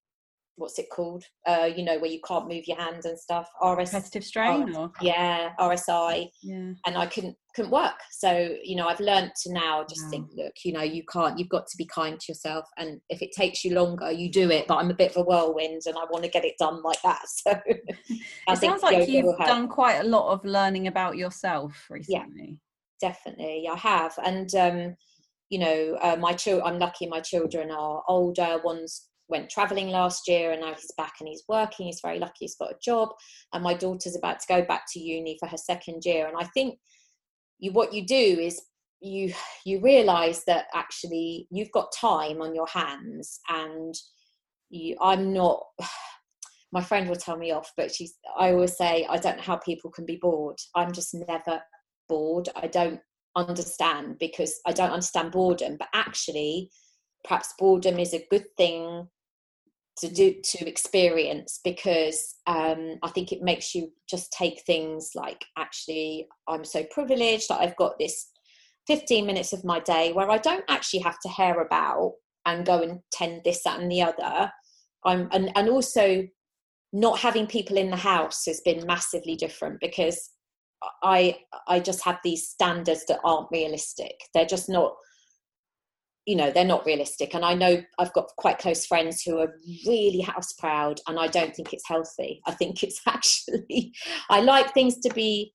what's 0.58 0.80
it 0.80 0.88
called? 0.92 1.24
Uh, 1.48 1.70
you 1.76 1.84
know, 1.84 1.98
where 2.00 2.10
you 2.10 2.20
can't 2.28 2.48
move 2.48 2.64
your 2.68 2.78
hands 2.78 3.06
and 3.06 3.18
stuff. 3.18 3.50
RS 3.62 3.94
repetitive 3.94 4.24
strain, 4.24 4.70
RS, 4.70 4.78
or 4.78 4.92
yeah, 5.02 5.50
RSI. 5.60 6.30
yeah, 6.44 6.74
And 6.86 6.98
I 6.98 7.06
couldn't 7.08 7.36
couldn't 7.56 7.72
work. 7.72 7.96
So 8.12 8.56
you 8.64 8.76
know, 8.76 8.88
I've 8.88 9.00
learned 9.00 9.32
to 9.44 9.54
now 9.54 9.84
just 9.88 10.04
Wow. 10.04 10.10
think, 10.12 10.28
look, 10.36 10.54
you 10.64 10.74
know, 10.74 10.82
you 10.84 11.04
can't. 11.12 11.38
You've 11.40 11.50
got 11.50 11.68
to 11.68 11.78
be 11.78 11.86
kind 11.86 12.20
to 12.20 12.26
yourself, 12.32 12.66
and 12.78 13.00
if 13.10 13.22
it 13.22 13.32
takes 13.32 13.64
you 13.64 13.74
longer, 13.74 14.12
you 14.12 14.32
do 14.32 14.50
it. 14.52 14.66
But 14.68 14.78
I'm 14.78 14.92
a 14.92 14.96
bit 14.96 15.12
of 15.12 15.18
a 15.18 15.24
whirlwind, 15.24 15.84
and 15.86 15.98
I 15.98 16.06
want 16.10 16.24
to 16.24 16.30
get 16.30 16.46
it 16.46 16.56
done 16.60 16.82
like 16.84 17.02
that. 17.04 17.22
So 17.28 17.54
it 18.48 18.58
sounds 18.58 18.84
like 18.84 19.08
you've 19.08 19.38
done 19.46 19.68
quite 19.68 20.00
a 20.00 20.08
lot 20.08 20.32
of 20.32 20.44
learning 20.46 20.88
about 20.88 21.18
yourself 21.18 21.88
recently. 21.90 22.60
Yeah, 23.02 23.10
definitely 23.10 23.68
i 23.72 23.76
have 23.76 24.14
and 24.26 24.56
um 24.56 24.96
you 25.50 25.60
know 25.60 25.98
uh, 26.02 26.16
my 26.16 26.34
children 26.34 26.66
i'm 26.66 26.80
lucky 26.80 27.08
my 27.08 27.20
children 27.20 27.70
are 27.72 28.02
older 28.08 28.60
one's 28.64 29.10
went 29.28 29.50
traveling 29.50 29.90
last 29.90 30.28
year 30.28 30.52
and 30.52 30.62
now 30.62 30.74
he's 30.74 30.94
back 30.98 31.14
and 31.20 31.28
he's 31.28 31.44
working 31.50 31.88
he's 31.88 32.02
very 32.04 32.20
lucky 32.20 32.34
he's 32.42 32.56
got 32.56 32.72
a 32.72 32.80
job. 32.84 33.10
And 33.54 33.64
my 33.64 33.74
daughter's 33.74 34.16
about 34.16 34.40
to 34.40 34.48
go 34.48 34.64
back 34.64 34.84
to 34.94 35.00
uni 35.00 35.38
for 35.40 35.48
her 35.48 35.58
second 35.58 36.04
year. 36.06 36.28
And 36.28 36.38
i 36.40 36.46
think 36.54 36.78
you 37.60 37.72
what 37.72 37.94
you 37.94 38.06
do 38.06 38.16
is 38.40 38.62
you 39.02 39.34
you 39.66 39.82
realize 39.82 40.44
that 40.46 40.66
actually 40.74 41.48
you've 41.52 41.72
got 41.72 41.94
time 42.00 42.42
on 42.42 42.56
your 42.56 42.68
hands 42.68 43.40
and 43.50 43.94
you 44.70 44.96
i'm 45.02 45.34
not 45.34 45.64
my 46.72 46.82
friend 46.82 47.08
will 47.08 47.16
tell 47.16 47.38
me 47.38 47.52
off 47.52 47.72
but 47.78 47.94
she's 47.94 48.16
i 48.38 48.52
always 48.52 48.76
say 48.76 49.06
i 49.10 49.18
don't 49.18 49.38
know 49.38 49.44
how 49.44 49.58
people 49.58 49.90
can 49.92 50.06
be 50.06 50.18
bored. 50.22 50.58
I'm 50.76 50.92
just 50.92 51.14
never 51.14 51.62
bored. 52.10 52.50
I 52.56 52.68
don't 52.68 53.00
understand 53.36 54.18
because 54.20 54.60
i 54.66 54.72
don't 54.72 54.92
understand 54.92 55.32
boredom. 55.32 55.78
But 55.78 55.90
actually 55.94 56.70
perhaps 57.24 57.54
boredom 57.58 58.00
is 58.00 58.14
a 58.14 58.26
good 58.30 58.46
thing 58.58 59.08
to 59.98 60.10
do 60.10 60.36
to 60.44 60.68
experience 60.68 61.60
because 61.64 62.36
um, 62.48 62.98
I 63.02 63.10
think 63.10 63.32
it 63.32 63.42
makes 63.42 63.74
you 63.74 63.92
just 64.10 64.32
take 64.32 64.62
things 64.66 65.12
like 65.16 65.46
actually 65.58 66.28
I'm 66.48 66.66
so 66.66 66.84
privileged 66.92 67.48
that 67.50 67.62
I've 67.62 67.78
got 67.78 67.98
this 67.98 68.30
15 68.88 69.26
minutes 69.26 69.54
of 69.54 69.64
my 69.64 69.80
day 69.80 70.12
where 70.12 70.30
I 70.30 70.38
don't 70.38 70.66
actually 70.70 71.00
have 71.02 71.20
to 71.22 71.30
hear 71.30 71.62
about 71.62 72.14
and 72.46 72.66
go 72.66 72.82
and 72.82 73.00
tend 73.12 73.42
this 73.44 73.64
that 73.64 73.80
and 73.80 73.92
the 73.92 74.02
other. 74.02 74.52
I'm 75.06 75.30
and, 75.32 75.52
and 75.56 75.70
also 75.70 76.28
not 76.94 77.20
having 77.20 77.48
people 77.48 77.78
in 77.78 77.90
the 77.90 77.96
house 77.96 78.46
has 78.46 78.62
been 78.62 78.86
massively 78.86 79.36
different 79.36 79.80
because 79.80 80.30
I 81.04 81.38
I 81.68 81.80
just 81.80 82.04
have 82.04 82.20
these 82.24 82.48
standards 82.48 83.06
that 83.08 83.20
aren't 83.24 83.52
realistic. 83.52 84.16
They're 84.34 84.46
just 84.46 84.70
not 84.70 84.96
you 86.26 86.36
know 86.36 86.52
they're 86.52 86.66
not 86.66 86.86
realistic. 86.86 87.34
And 87.36 87.46
i 87.46 87.54
know 87.54 87.82
i've 88.00 88.14
got 88.14 88.30
quite 88.38 88.58
close 88.58 88.86
friends 88.86 89.22
who 89.24 89.38
are 89.40 89.54
really 89.86 90.22
house 90.22 90.54
proud 90.54 91.00
and 91.08 91.20
i 91.20 91.28
don't 91.28 91.56
think 91.56 91.74
it's 91.74 91.88
healthy. 91.88 92.42
I 92.48 92.52
think 92.54 92.84
it's 92.84 93.00
actually 93.08 93.94
i 94.30 94.42
like 94.42 94.74
things 94.74 94.98
to 95.00 95.14
be 95.14 95.54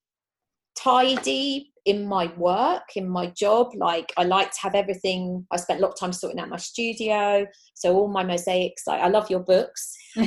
tidy 0.77 1.67
in 1.85 2.05
my 2.05 2.31
work 2.37 2.83
in 2.95 3.09
my 3.09 3.27
job. 3.27 3.67
Like 3.75 4.13
i 4.17 4.23
like 4.23 4.51
to 4.51 4.61
have 4.61 4.75
everything 4.75 5.45
i 5.51 5.57
spent 5.57 5.79
a 5.79 5.83
lot 5.83 5.91
of 5.93 5.99
time 5.99 6.13
sorting 6.13 6.39
out 6.39 6.49
my 6.49 6.57
studio 6.57 7.45
so 7.73 7.93
all 7.95 8.07
my 8.07 8.23
mosaics 8.23 8.83
like, 8.87 9.01
i 9.01 9.07
love 9.07 9.29
your 9.29 9.41
books. 9.41 9.95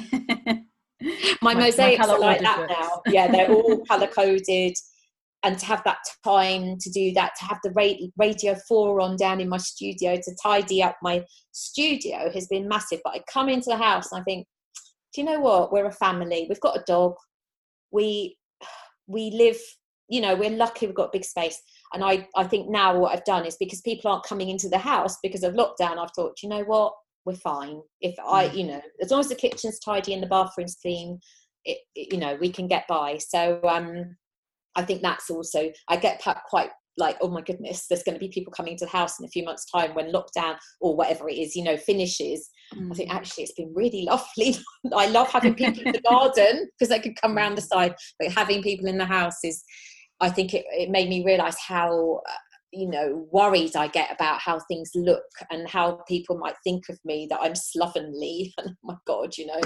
My, 1.43 1.53
My- 1.53 1.55
my 1.55 1.61
mosaics 1.67 2.07
are 2.07 2.19
like 2.19 2.41
that 2.41 2.57
books. 2.69 2.73
now. 2.81 3.03
Yeah 3.13 3.31
they're 3.31 3.51
all 3.53 3.85
color 3.91 4.07
coded 4.07 4.75
and 5.45 5.59
to 5.59 5.67
have 5.67 5.83
that 5.85 5.99
time 6.25 6.77
to 6.81 6.91
do 6.91 7.13
that 7.13 7.33
to 7.39 7.45
have 7.45 7.59
the 7.63 8.11
radio 8.17 8.55
4 8.67 9.01
on 9.01 9.17
down 9.17 9.41
in 9.41 9.49
my 9.49 9.59
studio 9.59 10.17
to 10.17 10.37
tidy 10.43 10.83
up 10.83 10.97
my 11.03 11.23
studio 11.53 12.31
has 12.33 12.47
been 12.49 12.67
massive. 12.67 13.01
But 13.05 13.15
i 13.15 13.21
come 13.33 13.49
into 13.49 13.69
the 13.71 13.77
house 13.77 14.11
and 14.11 14.21
i 14.21 14.25
think 14.25 14.47
do 15.13 15.21
you 15.21 15.27
know 15.29 15.39
what? 15.39 15.71
We're 15.71 15.87
a 15.87 15.93
family. 15.93 16.47
We've 16.49 16.59
got 16.59 16.77
a 16.77 16.83
dog. 16.89 17.15
We 17.93 18.37
we 19.07 19.31
live 19.31 19.59
you 20.09 20.21
know 20.21 20.35
we're 20.35 20.51
lucky 20.51 20.87
we've 20.87 20.95
got 20.95 21.13
big 21.13 21.25
space. 21.25 21.59
And 21.93 22.03
i 22.05 22.27
i 22.37 22.45
think 22.45 22.69
now 22.69 22.99
what 22.99 23.13
i've 23.13 23.25
done 23.25 23.47
is 23.47 23.57
because 23.59 23.81
people 23.83 24.11
aren't 24.11 24.25
coming 24.25 24.49
into 24.49 24.69
the 24.69 24.79
house 24.79 25.17
because 25.23 25.45
of 25.45 25.55
lockdown 25.55 25.99
i've 25.99 26.11
thought 26.17 26.37
"Do 26.37 26.47
you 26.47 26.49
know 26.49 26.65
what? 26.65 26.93
We're 27.25 27.37
fine. 27.37 27.81
If 28.01 28.15
i 28.27 28.49
Mm. 28.49 28.55
you 28.57 28.65
know 28.67 28.83
as 29.03 29.11
long 29.11 29.21
as 29.21 29.29
the 29.29 29.35
kitchen's 29.37 29.79
tidy 29.79 30.13
and 30.15 30.23
the 30.23 30.27
bathroom's 30.27 30.77
clean 30.83 31.21
it, 31.65 31.79
it- 31.95 32.13
you 32.13 32.19
know 32.19 32.37
we 32.41 32.51
can 32.51 32.67
get 32.67 32.85
by. 32.89 33.19
So 33.19 33.61
um 33.77 34.17
i 34.77 34.83
think 34.83 35.03
that's 35.03 35.31
also 35.31 35.71
i 35.89 35.97
get 35.97 36.23
quite 36.49 36.71
like 36.97 37.17
oh 37.21 37.29
my 37.29 37.41
goodness 37.41 37.87
there's 37.89 38.05
going 38.05 38.15
to 38.15 38.21
be 38.21 38.29
people 38.29 38.53
coming 38.53 38.77
to 38.77 38.85
the 38.85 38.91
house 38.91 39.19
in 39.19 39.27
a 39.27 39.31
few 39.31 39.45
months 39.45 39.65
time 39.71 39.95
when 39.95 40.13
lockdown 40.13 40.57
or 40.81 40.97
whatever 40.97 41.29
it 41.29 41.37
is 41.37 41.57
you 41.57 41.65
know 41.65 41.77
finishes 41.77 42.49
I 42.91 42.95
think 42.95 43.11
Mm. 43.11 43.15
actually 43.15 43.45
it's 43.45 43.53
been 43.53 43.73
really 43.75 44.03
lovely. 44.03 44.57
I 44.95 45.07
love 45.07 45.31
having 45.31 45.55
people 45.55 45.83
in 45.83 45.93
the 45.93 46.01
garden 46.09 46.69
because 46.73 46.89
they 46.89 47.01
could 47.01 47.21
come 47.21 47.37
round 47.37 47.57
the 47.57 47.63
side, 47.63 47.95
but 48.19 48.33
having 48.33 48.63
people 48.63 48.87
in 48.89 48.99
the 48.99 49.05
house 49.05 49.39
is, 49.45 49.63
I 50.21 50.31
think 50.31 50.55
it, 50.55 50.65
it 50.71 50.91
made 50.91 51.09
me 51.09 51.25
realise 51.25 51.57
how, 51.59 52.21
uh, 52.29 52.33
you 52.73 52.89
know, 52.89 53.27
worried 53.31 53.77
I 53.77 53.89
get 53.89 54.13
about 54.13 54.41
how 54.41 54.59
things 54.61 54.91
look 54.95 55.25
and 55.51 55.69
how 55.69 56.01
people 56.09 56.39
might 56.39 56.57
think 56.65 56.85
of 56.89 56.99
me 57.05 57.27
that 57.31 57.41
I'm 57.41 57.55
slovenly. 57.55 58.53
And 58.59 58.71
oh 58.71 58.75
my 58.83 58.97
God, 59.07 59.37
you 59.37 59.47
know, 59.47 59.61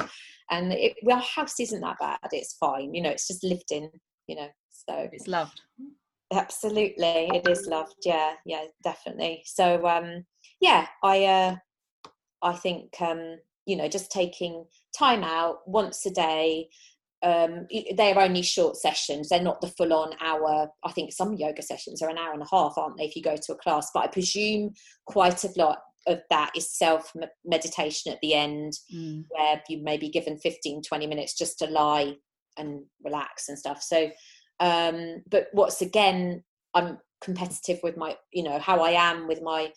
and 0.50 0.72
it, 0.72 0.96
well, 1.02 1.16
our 1.16 1.22
house 1.22 1.58
isn't 1.60 1.80
that 1.80 1.96
bad. 1.98 2.18
It's 2.32 2.56
fine. 2.58 2.94
You 2.94 3.02
know, 3.02 3.10
it's 3.10 3.28
just 3.28 3.44
lived 3.44 3.70
in, 3.70 3.90
you 4.26 4.36
know, 4.36 4.48
so 4.88 5.08
it's 5.12 5.28
loved. 5.28 5.60
absolutely 6.32 7.28
it 7.34 7.46
is 7.48 7.66
loved 7.66 7.94
yeah 8.04 8.32
yeah 8.44 8.64
definitely 8.84 9.42
so 9.46 9.86
um 9.86 10.24
yeah 10.60 10.86
i 11.02 11.24
uh 11.24 11.56
i 12.42 12.52
think 12.52 12.92
um 13.00 13.36
you 13.66 13.76
know 13.76 13.88
just 13.88 14.10
taking 14.10 14.64
time 14.96 15.22
out 15.24 15.58
once 15.66 16.04
a 16.06 16.10
day 16.10 16.68
um 17.22 17.66
they're 17.96 18.18
only 18.20 18.42
short 18.42 18.76
sessions 18.76 19.28
they're 19.28 19.42
not 19.42 19.60
the 19.60 19.68
full 19.76 19.92
on 19.92 20.12
hour 20.20 20.68
i 20.84 20.92
think 20.92 21.12
some 21.12 21.34
yoga 21.34 21.62
sessions 21.62 22.00
are 22.02 22.10
an 22.10 22.18
hour 22.18 22.32
and 22.32 22.42
a 22.42 22.48
half 22.50 22.74
aren't 22.76 22.96
they 22.96 23.04
if 23.04 23.16
you 23.16 23.22
go 23.22 23.36
to 23.36 23.52
a 23.52 23.56
class 23.58 23.90
but 23.92 24.04
i 24.04 24.06
presume 24.06 24.70
quite 25.06 25.42
a 25.44 25.50
lot 25.56 25.78
of 26.06 26.20
that 26.30 26.50
is 26.56 26.70
self 26.70 27.12
meditation 27.44 28.12
at 28.12 28.18
the 28.22 28.34
end 28.34 28.72
Mm. 28.94 29.24
where 29.30 29.62
you 29.68 29.82
may 29.82 29.96
be 29.98 30.08
given 30.08 30.38
15 30.38 30.82
20 30.82 31.06
minutes 31.06 31.34
just 31.36 31.58
to 31.58 31.66
lie 31.66 32.14
and 32.56 32.82
relax 33.04 33.48
and 33.48 33.58
stuff 33.58 33.82
so 33.82 34.08
um 34.60 35.22
but 35.30 35.48
what's 35.52 35.80
again 35.80 36.42
i'm 36.74 36.98
competitive 37.20 37.80
with 37.82 37.96
my 37.96 38.16
you 38.32 38.42
know 38.42 38.58
how 38.58 38.80
i 38.80 38.90
am 38.90 39.26
with 39.26 39.42
my 39.42 39.70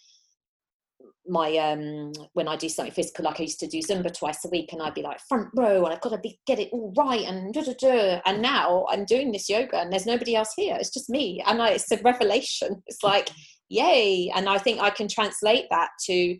my 1.28 1.56
um 1.58 2.12
when 2.34 2.48
i 2.48 2.56
do 2.56 2.67
something 2.67 2.94
physical 2.94 3.26
like 3.26 3.39
i 3.39 3.44
used 3.44 3.60
to 3.60 3.67
do 3.67 3.80
zumba 3.80 4.12
twice 4.13 4.44
a 4.46 4.50
week 4.50 4.74
and 4.74 4.82
i'd 4.82 4.94
be 4.94 5.02
like 5.02 5.20
front 5.30 5.48
row 5.56 5.84
and 5.86 5.94
i've 5.94 6.02
got 6.02 6.10
to 6.10 6.17
be 6.17 6.39
get 6.48 6.60
it 6.60 6.70
all 6.72 6.94
right 6.98 7.22
and 7.22 7.54
da, 7.54 7.62
da, 7.62 7.74
da. 7.80 8.22
and 8.26 8.41
now 8.41 8.86
i'm 8.89 9.06
doing 9.06 9.32
this 9.32 9.50
yoga 9.50 9.78
and 9.78 9.91
there's 9.91 10.06
nobody 10.06 10.36
else 10.36 10.54
here. 10.56 10.76
It's 10.80 10.94
just 10.94 11.10
me 11.10 11.44
and 11.46 11.62
I, 11.62 11.72
it's 11.72 11.91
a 11.91 11.98
revelation. 11.98 12.82
It's 12.88 13.04
like 13.04 13.30
yay. 13.70 14.32
And 14.36 14.50
i 14.50 14.58
think 14.58 14.82
i 14.82 14.89
can 14.89 15.08
translate 15.08 15.65
that 15.70 15.89
to 16.08 16.38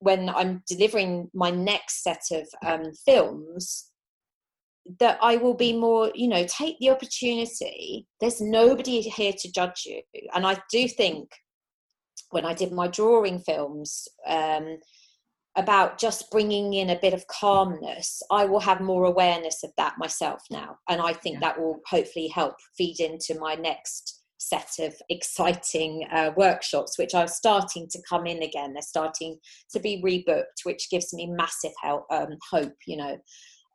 when 0.00 0.28
i'm 0.30 0.62
delivering 0.66 1.30
my 1.34 1.50
next 1.50 2.02
set 2.02 2.22
of 2.32 2.48
um, 2.66 2.90
films 3.06 3.89
that 4.98 5.18
I 5.22 5.36
will 5.36 5.54
be 5.54 5.72
more, 5.72 6.10
you 6.14 6.28
know, 6.28 6.44
take 6.46 6.78
the 6.78 6.90
opportunity. 6.90 8.06
There's 8.20 8.40
nobody 8.40 9.00
here 9.02 9.32
to 9.38 9.52
judge 9.52 9.84
you. 9.86 10.02
And 10.34 10.46
I 10.46 10.58
do 10.70 10.88
think 10.88 11.30
when 12.30 12.44
I 12.44 12.54
did 12.54 12.72
my 12.72 12.88
drawing 12.88 13.40
films 13.40 14.08
um, 14.26 14.78
about 15.56 15.98
just 15.98 16.30
bringing 16.30 16.74
in 16.74 16.90
a 16.90 16.98
bit 16.98 17.14
of 17.14 17.26
calmness, 17.26 18.22
I 18.30 18.44
will 18.46 18.60
have 18.60 18.80
more 18.80 19.04
awareness 19.04 19.62
of 19.62 19.70
that 19.76 19.94
myself 19.98 20.42
now. 20.50 20.76
And 20.88 21.00
I 21.00 21.12
think 21.12 21.34
Yeah. 21.34 21.40
that 21.40 21.60
will 21.60 21.80
hopefully 21.86 22.28
help 22.28 22.54
feed 22.76 23.00
into 23.00 23.38
my 23.38 23.54
next 23.54 24.22
set 24.38 24.70
of 24.78 24.94
exciting 25.10 26.08
uh, 26.10 26.30
workshops, 26.34 26.96
which 26.98 27.14
are 27.14 27.28
starting 27.28 27.86
to 27.90 28.00
come 28.08 28.26
in 28.26 28.42
again. 28.42 28.72
They're 28.72 28.82
starting 28.82 29.38
to 29.72 29.80
be 29.80 30.02
rebooked, 30.02 30.64
which 30.64 30.88
gives 30.88 31.12
me 31.12 31.26
massive 31.26 31.72
help, 31.82 32.06
um, 32.10 32.38
hope, 32.50 32.74
you 32.86 32.96
know 32.96 33.18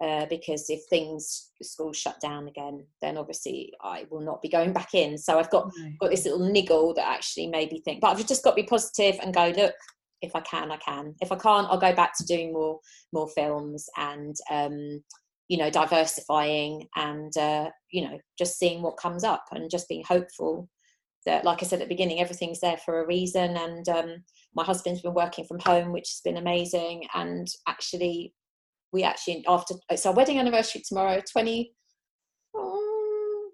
uh, 0.03 0.25
because 0.29 0.69
if 0.69 0.81
things 0.89 1.51
schools 1.61 1.97
shut 1.97 2.19
down 2.19 2.47
again, 2.47 2.85
then 3.01 3.17
obviously 3.17 3.73
I 3.81 4.05
will 4.09 4.21
not 4.21 4.41
be 4.41 4.49
going 4.49 4.73
back 4.73 4.93
in. 4.93 5.17
So 5.17 5.39
I've 5.39 5.49
got 5.49 5.71
No. 5.77 5.91
got 6.01 6.11
this 6.11 6.25
little 6.25 6.39
niggle 6.51 6.93
that 6.95 7.07
actually 7.07 7.47
made 7.47 7.71
me 7.71 7.81
think. 7.81 8.01
But 8.01 8.11
I've 8.17 8.27
just 8.27 8.43
got 8.43 8.51
to 8.51 8.61
be 8.61 8.67
positive 8.67 9.17
and 9.21 9.33
go 9.33 9.53
look. 9.55 9.75
If 10.21 10.35
I 10.35 10.41
can, 10.41 10.71
I 10.71 10.77
can. 10.77 11.13
If 11.21 11.31
I 11.31 11.35
can't, 11.35 11.67
I'll 11.69 11.77
go 11.79 11.93
back 11.93 12.17
to 12.17 12.25
doing 12.25 12.51
more 12.53 12.79
more 13.13 13.29
films 13.29 13.87
and 13.97 14.35
um, 14.49 15.03
you 15.47 15.57
know 15.57 15.69
diversifying 15.69 16.87
and 16.95 17.35
uh, 17.37 17.69
you 17.91 18.03
know 18.03 18.17
just 18.37 18.57
seeing 18.57 18.81
what 18.81 18.97
comes 18.97 19.23
up 19.23 19.43
and 19.51 19.69
just 19.69 19.87
being 19.87 20.03
hopeful 20.07 20.67
that 21.25 21.43
like 21.43 21.61
I 21.61 21.65
said 21.65 21.81
at 21.81 21.87
the 21.87 21.93
beginning, 21.93 22.19
everything's 22.21 22.59
there 22.59 22.77
for 22.77 23.01
a 23.01 23.07
reason. 23.07 23.57
And 23.57 23.87
um, 23.89 24.23
my 24.55 24.63
husband's 24.63 25.01
been 25.01 25.13
working 25.13 25.45
from 25.45 25.59
home, 25.59 25.91
which 25.91 26.09
has 26.09 26.21
been 26.23 26.37
amazing. 26.37 27.03
And 27.13 27.47
actually, 27.67 28.33
we 28.95 29.03
actually 29.03 29.43
after 29.47 29.75
it's 29.89 30.05
our 30.05 30.13
wedding 30.13 30.39
anniversary 30.39 30.81
tomorrow 30.87 31.21
20 31.29 31.73
um, 32.57 33.51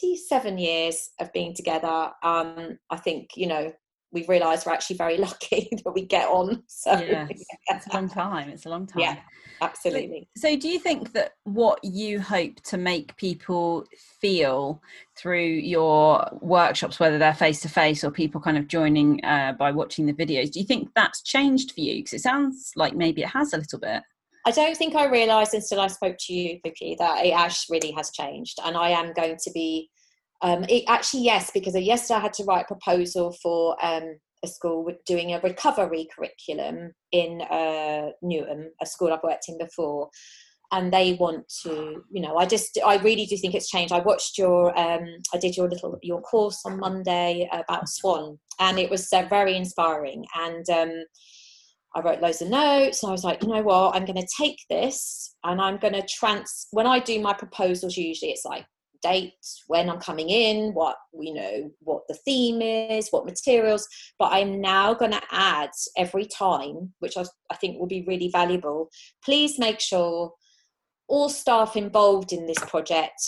27 0.00 0.56
years 0.56 1.10
of 1.20 1.30
being 1.34 1.54
together 1.54 2.10
um 2.22 2.78
i 2.88 2.96
think 2.96 3.28
you 3.36 3.46
know 3.46 3.70
we've 4.12 4.28
realised 4.28 4.66
we're 4.66 4.72
actually 4.72 4.96
very 4.96 5.16
lucky 5.28 5.68
that 5.84 5.92
we 5.92 6.02
get 6.02 6.28
on. 6.28 6.62
So 6.66 6.92
yeah, 6.92 7.28
it's 7.68 7.86
a 7.86 7.94
long 7.94 8.08
time. 8.08 8.48
It's 8.48 8.66
a 8.66 8.68
long 8.68 8.86
time. 8.86 9.00
Yeah, 9.00 9.16
absolutely. 9.60 10.28
So, 10.36 10.50
so, 10.50 10.56
do 10.56 10.68
you 10.68 10.78
think 10.78 11.12
that 11.12 11.32
what 11.44 11.82
you 11.84 12.20
hope 12.20 12.60
to 12.64 12.76
make 12.76 13.16
people 13.16 13.84
feel 14.20 14.82
through 15.16 15.46
your 15.46 16.28
workshops, 16.40 16.98
whether 16.98 17.18
they're 17.18 17.34
face 17.34 17.60
to 17.60 17.68
face 17.68 18.04
or 18.04 18.10
people 18.10 18.40
kind 18.40 18.58
of 18.58 18.68
joining 18.68 19.24
uh, 19.24 19.52
by 19.58 19.70
watching 19.70 20.06
the 20.06 20.12
videos, 20.12 20.50
do 20.50 20.60
you 20.60 20.66
think 20.66 20.90
that's 20.94 21.22
changed 21.22 21.72
for 21.72 21.80
you? 21.80 21.96
Because 21.96 22.14
it 22.14 22.20
sounds 22.20 22.72
like 22.76 22.94
maybe 22.94 23.22
it 23.22 23.28
has 23.28 23.52
a 23.52 23.58
little 23.58 23.78
bit. 23.78 24.02
I 24.46 24.50
don't 24.50 24.76
think 24.76 24.94
I 24.94 25.04
realised 25.06 25.54
until 25.54 25.80
I 25.80 25.88
spoke 25.88 26.16
to 26.18 26.32
you, 26.32 26.58
Vicky, 26.64 26.96
that 26.98 27.24
it 27.24 27.32
actually 27.32 27.78
really 27.78 27.92
has 27.92 28.10
changed, 28.10 28.58
and 28.64 28.76
I 28.76 28.90
am 28.90 29.12
going 29.12 29.36
to 29.42 29.50
be 29.52 29.90
um, 30.42 30.64
it, 30.68 30.84
actually, 30.88 31.24
yes, 31.24 31.50
because 31.52 31.74
yesterday 31.74 32.18
I 32.18 32.22
had 32.22 32.32
to 32.34 32.44
write 32.44 32.64
a 32.64 32.74
proposal 32.74 33.36
for 33.42 33.76
um, 33.84 34.16
a 34.42 34.48
school 34.48 34.90
doing 35.06 35.34
a 35.34 35.40
recovery 35.40 36.08
curriculum 36.14 36.92
in 37.12 37.42
uh, 37.42 38.10
Newham, 38.24 38.68
a 38.80 38.86
school 38.86 39.12
I've 39.12 39.22
worked 39.22 39.48
in 39.48 39.58
before. 39.58 40.08
And 40.72 40.92
they 40.92 41.14
want 41.14 41.52
to, 41.64 42.04
you 42.12 42.22
know, 42.22 42.36
I 42.36 42.46
just, 42.46 42.78
I 42.86 42.96
really 42.98 43.26
do 43.26 43.36
think 43.36 43.54
it's 43.54 43.68
changed. 43.68 43.92
I 43.92 43.98
watched 43.98 44.38
your, 44.38 44.68
um, 44.78 45.04
I 45.34 45.38
did 45.38 45.56
your 45.56 45.68
little, 45.68 45.98
your 46.00 46.22
course 46.22 46.60
on 46.64 46.78
Monday 46.78 47.50
about 47.52 47.88
Swan, 47.88 48.38
and 48.60 48.78
it 48.78 48.88
was 48.88 49.12
uh, 49.12 49.26
very 49.28 49.56
inspiring. 49.56 50.24
And 50.36 50.70
um, 50.70 51.04
I 51.94 52.00
wrote 52.00 52.20
loads 52.20 52.40
of 52.40 52.48
notes, 52.48 53.02
and 53.02 53.10
I 53.10 53.12
was 53.12 53.24
like, 53.24 53.42
you 53.42 53.48
know 53.48 53.62
what, 53.62 53.96
I'm 53.96 54.04
going 54.04 54.20
to 54.20 54.28
take 54.38 54.58
this 54.70 55.34
and 55.44 55.60
I'm 55.60 55.76
going 55.78 55.94
to 55.94 56.06
trans. 56.06 56.68
When 56.70 56.86
I 56.86 57.00
do 57.00 57.20
my 57.20 57.32
proposals, 57.32 57.96
usually 57.96 58.32
it's 58.32 58.44
like 58.44 58.64
date 59.02 59.32
when 59.66 59.88
i'm 59.88 60.00
coming 60.00 60.28
in 60.28 60.72
what 60.72 60.96
you 61.18 61.32
know 61.32 61.70
what 61.80 62.02
the 62.08 62.18
theme 62.24 62.60
is 62.60 63.08
what 63.10 63.24
materials 63.24 63.86
but 64.18 64.32
i'm 64.32 64.60
now 64.60 64.92
going 64.94 65.10
to 65.10 65.22
add 65.30 65.70
every 65.96 66.26
time 66.26 66.92
which 66.98 67.16
I, 67.16 67.24
I 67.50 67.56
think 67.56 67.78
will 67.78 67.86
be 67.86 68.04
really 68.06 68.30
valuable 68.30 68.90
please 69.24 69.58
make 69.58 69.80
sure 69.80 70.32
all 71.08 71.28
staff 71.28 71.76
involved 71.76 72.32
in 72.32 72.46
this 72.46 72.58
project 72.58 73.20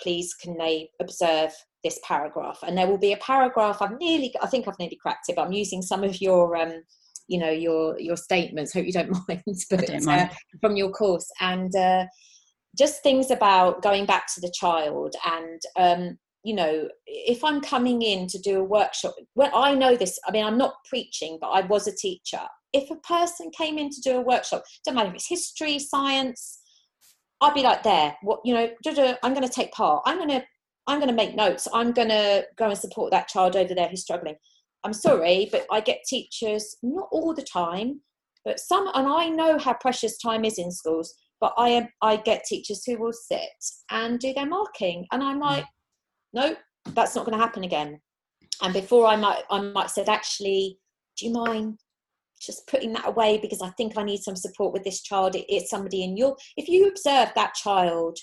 please 0.00 0.34
can 0.34 0.56
they 0.58 0.90
observe 1.00 1.52
this 1.82 1.98
paragraph 2.04 2.58
and 2.66 2.76
there 2.76 2.86
will 2.86 2.98
be 2.98 3.12
a 3.12 3.18
paragraph 3.18 3.82
i've 3.82 3.98
nearly 3.98 4.32
i 4.42 4.46
think 4.46 4.66
i've 4.66 4.78
nearly 4.78 4.98
cracked 5.00 5.28
it 5.28 5.36
but 5.36 5.46
i'm 5.46 5.52
using 5.52 5.82
some 5.82 6.04
of 6.04 6.20
your 6.20 6.56
um 6.56 6.82
you 7.28 7.38
know 7.38 7.50
your 7.50 7.98
your 7.98 8.16
statements. 8.16 8.72
Hope 8.72 8.86
you 8.86 8.92
don't 8.92 9.10
mind 9.28 9.42
but 9.70 9.86
don't 9.86 10.04
mind. 10.04 10.30
Uh, 10.30 10.34
from 10.60 10.76
your 10.76 10.90
course. 10.90 11.30
And 11.40 11.74
uh 11.74 12.06
just 12.76 13.02
things 13.02 13.30
about 13.30 13.82
going 13.82 14.06
back 14.06 14.26
to 14.34 14.40
the 14.40 14.52
child 14.54 15.14
and 15.24 15.60
um, 15.76 16.18
you 16.44 16.54
know 16.54 16.88
if 17.06 17.42
i'm 17.42 17.60
coming 17.60 18.02
in 18.02 18.26
to 18.28 18.38
do 18.38 18.60
a 18.60 18.64
workshop 18.64 19.14
well 19.34 19.50
i 19.54 19.74
know 19.74 19.96
this 19.96 20.18
i 20.26 20.30
mean 20.30 20.44
i'm 20.44 20.58
not 20.58 20.74
preaching 20.88 21.38
but 21.40 21.48
i 21.48 21.60
was 21.62 21.88
a 21.88 21.96
teacher. 21.96 22.40
If 22.72 22.90
a 22.90 22.96
person 22.96 23.50
came 23.56 23.78
in 23.78 23.88
to 23.90 24.00
do 24.02 24.16
a 24.16 24.20
workshop 24.20 24.64
don't 24.84 24.94
matter 24.94 25.08
if 25.08 25.14
it's 25.14 25.28
history 25.28 25.78
science 25.78 26.60
i'd 27.40 27.54
be 27.54 27.62
like 27.62 27.82
there 27.82 28.16
what 28.22 28.40
you 28.44 28.54
know 28.54 28.70
i'm 29.22 29.34
going 29.34 29.46
to 29.46 29.52
take 29.52 29.72
part. 29.72 30.02
I'm 30.06 30.18
going 30.18 30.28
to 30.28 30.44
i'm 30.86 30.98
going 30.98 31.08
to 31.08 31.14
make 31.14 31.34
notes. 31.34 31.66
I'm 31.72 31.92
going 31.92 32.08
to 32.08 32.46
go 32.56 32.68
and 32.68 32.78
support 32.78 33.10
that 33.12 33.28
child 33.28 33.56
over 33.56 33.74
there 33.74 33.88
who's 33.88 34.02
struggling 34.02 34.36
i'm 34.86 34.92
sorry 34.92 35.48
but 35.52 35.66
i 35.70 35.80
get 35.80 35.98
teachers 36.08 36.76
not 36.82 37.08
all 37.12 37.34
the 37.34 37.42
time 37.42 38.00
but 38.44 38.60
some 38.60 38.88
and 38.94 39.06
i 39.06 39.28
know 39.28 39.58
how 39.58 39.74
precious 39.74 40.16
time 40.18 40.44
is 40.44 40.58
in 40.58 40.70
schools 40.70 41.12
but 41.40 41.52
I 41.56 41.68
am 41.70 41.88
I 42.02 42.16
get 42.16 42.44
teachers 42.44 42.84
who 42.84 42.98
will 42.98 43.12
sit 43.12 43.40
and 43.90 44.18
do 44.18 44.32
their 44.32 44.46
marking, 44.46 45.06
and 45.12 45.22
I'm 45.22 45.38
mm. 45.38 45.42
like, 45.42 45.64
no, 46.32 46.56
that's 46.88 47.14
not 47.14 47.26
going 47.26 47.36
to 47.36 47.44
happen 47.44 47.64
again. 47.64 48.00
And 48.62 48.72
before 48.72 49.06
I 49.06 49.16
might 49.16 49.42
I 49.50 49.60
might 49.60 49.90
said, 49.90 50.08
actually, 50.08 50.78
do 51.18 51.26
you 51.26 51.32
mind 51.32 51.78
just 52.40 52.66
putting 52.66 52.92
that 52.92 53.08
away 53.08 53.38
because 53.38 53.62
I 53.62 53.70
think 53.70 53.96
I 53.96 54.02
need 54.02 54.22
some 54.22 54.36
support 54.36 54.74
with 54.74 54.84
this 54.84 55.02
child. 55.02 55.34
It, 55.34 55.46
it's 55.48 55.70
somebody 55.70 56.04
in 56.04 56.16
your 56.16 56.36
if 56.56 56.68
you 56.68 56.88
observe 56.88 57.30
that 57.34 57.54
child 57.54 58.18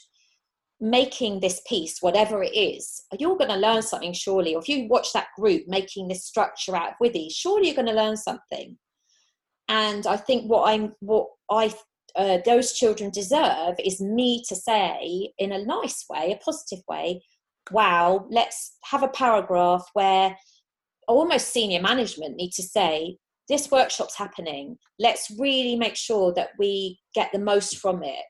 making 0.83 1.39
this 1.39 1.61
piece, 1.65 2.01
whatever 2.01 2.43
it 2.43 2.53
is, 2.53 3.03
you're 3.17 3.37
going 3.37 3.49
to 3.49 3.55
learn 3.55 3.81
something 3.81 4.11
surely. 4.11 4.53
Or 4.53 4.61
if 4.61 4.67
you 4.67 4.89
watch 4.89 5.13
that 5.13 5.27
group 5.39 5.63
making 5.65 6.09
this 6.09 6.25
structure 6.25 6.75
out 6.75 6.89
of 6.89 6.95
Withy, 7.01 7.29
surely 7.31 7.67
you're 7.67 7.75
going 7.75 7.87
to 7.87 7.93
learn 7.93 8.17
something. 8.17 8.77
And 9.69 10.05
I 10.05 10.17
think 10.17 10.49
what 10.51 10.69
I'm 10.69 10.91
what 10.99 11.27
I 11.49 11.73
uh, 12.17 12.39
those 12.45 12.73
children 12.73 13.11
deserve 13.11 13.75
is 13.83 14.01
me 14.01 14.43
to 14.49 14.55
say 14.55 15.31
in 15.37 15.53
a 15.53 15.65
nice 15.65 16.03
way, 16.09 16.33
a 16.33 16.43
positive 16.43 16.83
way, 16.89 17.23
wow, 17.71 18.27
let's 18.29 18.77
have 18.83 19.03
a 19.03 19.07
paragraph 19.07 19.85
where 19.93 20.35
almost 21.07 21.53
senior 21.53 21.81
management 21.81 22.35
need 22.35 22.51
to 22.51 22.61
say, 22.61 23.17
this 23.49 23.71
workshop's 23.71 24.17
happening. 24.17 24.77
Let's 24.99 25.31
really 25.39 25.75
make 25.75 25.95
sure 25.95 26.33
that 26.33 26.49
we 26.59 26.99
get 27.15 27.31
the 27.31 27.39
most 27.39 27.77
from 27.77 28.03
it. 28.03 28.25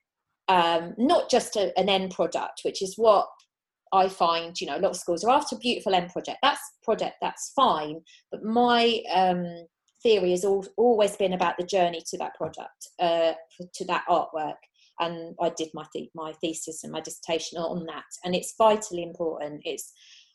Um, 0.50 0.94
not 0.98 1.30
just 1.30 1.56
a, 1.56 1.78
an 1.80 1.88
end 1.88 2.12
product, 2.12 2.62
which 2.66 2.82
is 2.82 2.96
what 2.98 3.28
I 3.94 4.10
find, 4.10 4.60
you 4.60 4.68
know, 4.68 4.78
a 4.78 4.80
lot 4.80 4.92
of 4.92 4.98
schools 4.98 5.24
are 5.24 5.32
after 5.32 5.56
beautiful 5.56 5.94
end 5.94 6.10
project. 6.10 6.40
That's 6.42 6.60
project, 6.82 7.16
that's 7.22 7.54
fine. 7.56 8.02
But 8.32 8.44
my 8.44 9.02
um, 9.14 9.46
theory 10.02 10.32
has 10.32 10.44
all, 10.44 10.66
always 10.78 11.16
been 11.16 11.34
about 11.34 11.56
the 11.58 11.66
journey 11.66 12.02
to 12.08 12.18
that 12.18 12.36
product, 12.36 12.90
uh, 13.00 13.34
to 13.74 13.86
that 13.86 14.04
artwork. 14.10 14.56
And 15.00 15.36
I 15.42 15.50
did 15.50 15.70
my 15.74 15.86
th- 15.94 16.10
my 16.14 16.34
thesis 16.34 16.84
and 16.84 16.92
my 16.92 17.02
dissertation 17.02 17.58
on 17.58 17.86
that, 17.88 18.04
and 18.24 18.36
it's 18.36 18.54
vitally 18.58 19.02
important. 19.02 19.62
It's 19.66 19.92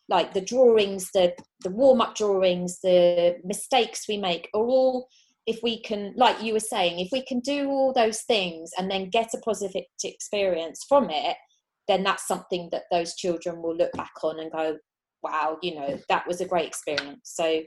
like 0.08 0.34
the 0.34 0.40
drawings, 0.40 1.10
the 1.14 1.32
the 1.60 1.70
warm 1.70 2.00
up 2.00 2.16
drawings, 2.16 2.80
the 2.82 3.36
mistakes 3.44 4.08
we 4.08 4.16
make 4.16 4.48
are 4.54 4.66
all. 4.66 5.08
If 5.48 5.60
we 5.62 5.80
can, 5.80 6.12
like 6.16 6.42
you 6.42 6.52
were 6.52 6.60
saying, 6.60 7.00
if 7.00 7.08
we 7.10 7.24
can 7.24 7.40
do 7.40 7.68
all 7.68 7.92
those 7.92 8.20
things 8.22 8.70
and 8.78 8.90
then 8.90 9.10
get 9.10 9.34
a 9.34 9.38
positive 9.38 9.82
experience 10.04 10.84
from 10.88 11.08
it, 11.10 11.36
then 11.88 12.02
that's 12.02 12.28
something 12.28 12.68
that 12.70 12.84
those 12.92 13.14
children 13.14 13.62
will 13.62 13.74
look 13.74 13.92
back 13.92 14.12
on 14.22 14.38
and 14.38 14.52
go, 14.52 14.76
wow, 15.22 15.58
you 15.62 15.74
know, 15.74 15.98
that 16.08 16.26
was 16.26 16.40
a 16.40 16.46
great 16.46 16.66
experience. 16.66 17.22
So 17.24 17.62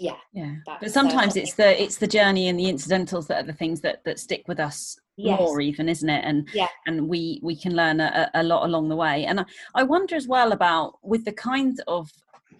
yeah 0.00 0.16
yeah 0.32 0.54
but 0.66 0.90
sometimes 0.90 1.36
uh, 1.36 1.40
it's 1.40 1.54
the 1.54 1.82
it's 1.82 1.98
the 1.98 2.06
journey 2.06 2.48
and 2.48 2.58
the 2.58 2.68
incidentals 2.68 3.26
that 3.26 3.44
are 3.44 3.46
the 3.46 3.52
things 3.52 3.80
that 3.82 4.02
that 4.04 4.18
stick 4.18 4.42
with 4.48 4.58
us 4.58 4.98
yes. 5.16 5.38
more 5.38 5.60
even 5.60 5.88
isn't 5.88 6.08
it 6.08 6.24
and 6.24 6.48
yeah 6.54 6.68
and 6.86 7.06
we 7.06 7.38
we 7.42 7.54
can 7.54 7.76
learn 7.76 8.00
a, 8.00 8.30
a 8.34 8.42
lot 8.42 8.64
along 8.64 8.88
the 8.88 8.96
way 8.96 9.26
and 9.26 9.40
I, 9.40 9.44
I 9.74 9.82
wonder 9.82 10.16
as 10.16 10.26
well 10.26 10.52
about 10.52 10.94
with 11.02 11.24
the 11.24 11.32
kinds 11.32 11.80
of 11.86 12.10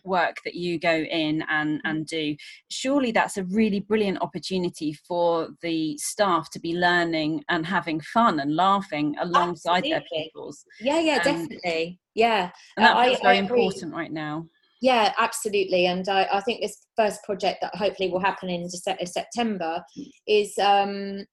work 0.04 0.36
that 0.44 0.54
you 0.54 0.78
go 0.78 0.94
in 0.94 1.42
and 1.48 1.78
mm. 1.78 1.80
and 1.84 2.06
do 2.06 2.36
surely 2.68 3.12
that's 3.12 3.36
a 3.36 3.44
really 3.44 3.80
brilliant 3.80 4.20
opportunity 4.20 4.92
for 4.92 5.48
the 5.62 5.96
staff 5.98 6.50
to 6.50 6.60
be 6.60 6.74
learning 6.74 7.42
and 7.48 7.66
having 7.66 8.00
fun 8.00 8.40
and 8.40 8.54
laughing 8.54 9.14
alongside 9.20 9.78
Absolutely. 9.78 9.90
their 9.90 10.04
pupils. 10.12 10.64
Yeah 10.80 11.00
yeah 11.00 11.16
um, 11.16 11.22
definitely. 11.24 12.00
Yeah. 12.14 12.50
and 12.76 12.86
that 12.86 12.96
I, 12.96 13.16
very 13.22 13.36
I 13.36 13.40
important 13.40 13.94
right 13.94 14.12
now. 14.12 14.46
Yeah 14.80 15.12
absolutely 15.18 15.86
and 15.86 16.08
I, 16.08 16.28
I, 16.32 16.40
think 16.40 16.60
this 16.60 16.86
first 16.96 17.22
project 17.24 17.58
that 17.60 17.74
hopefully 17.74 18.10
will 18.10 18.20
happen 18.20 18.48
in 18.48 18.68
september 18.68 19.84
is 20.26 20.54
um 20.58 21.24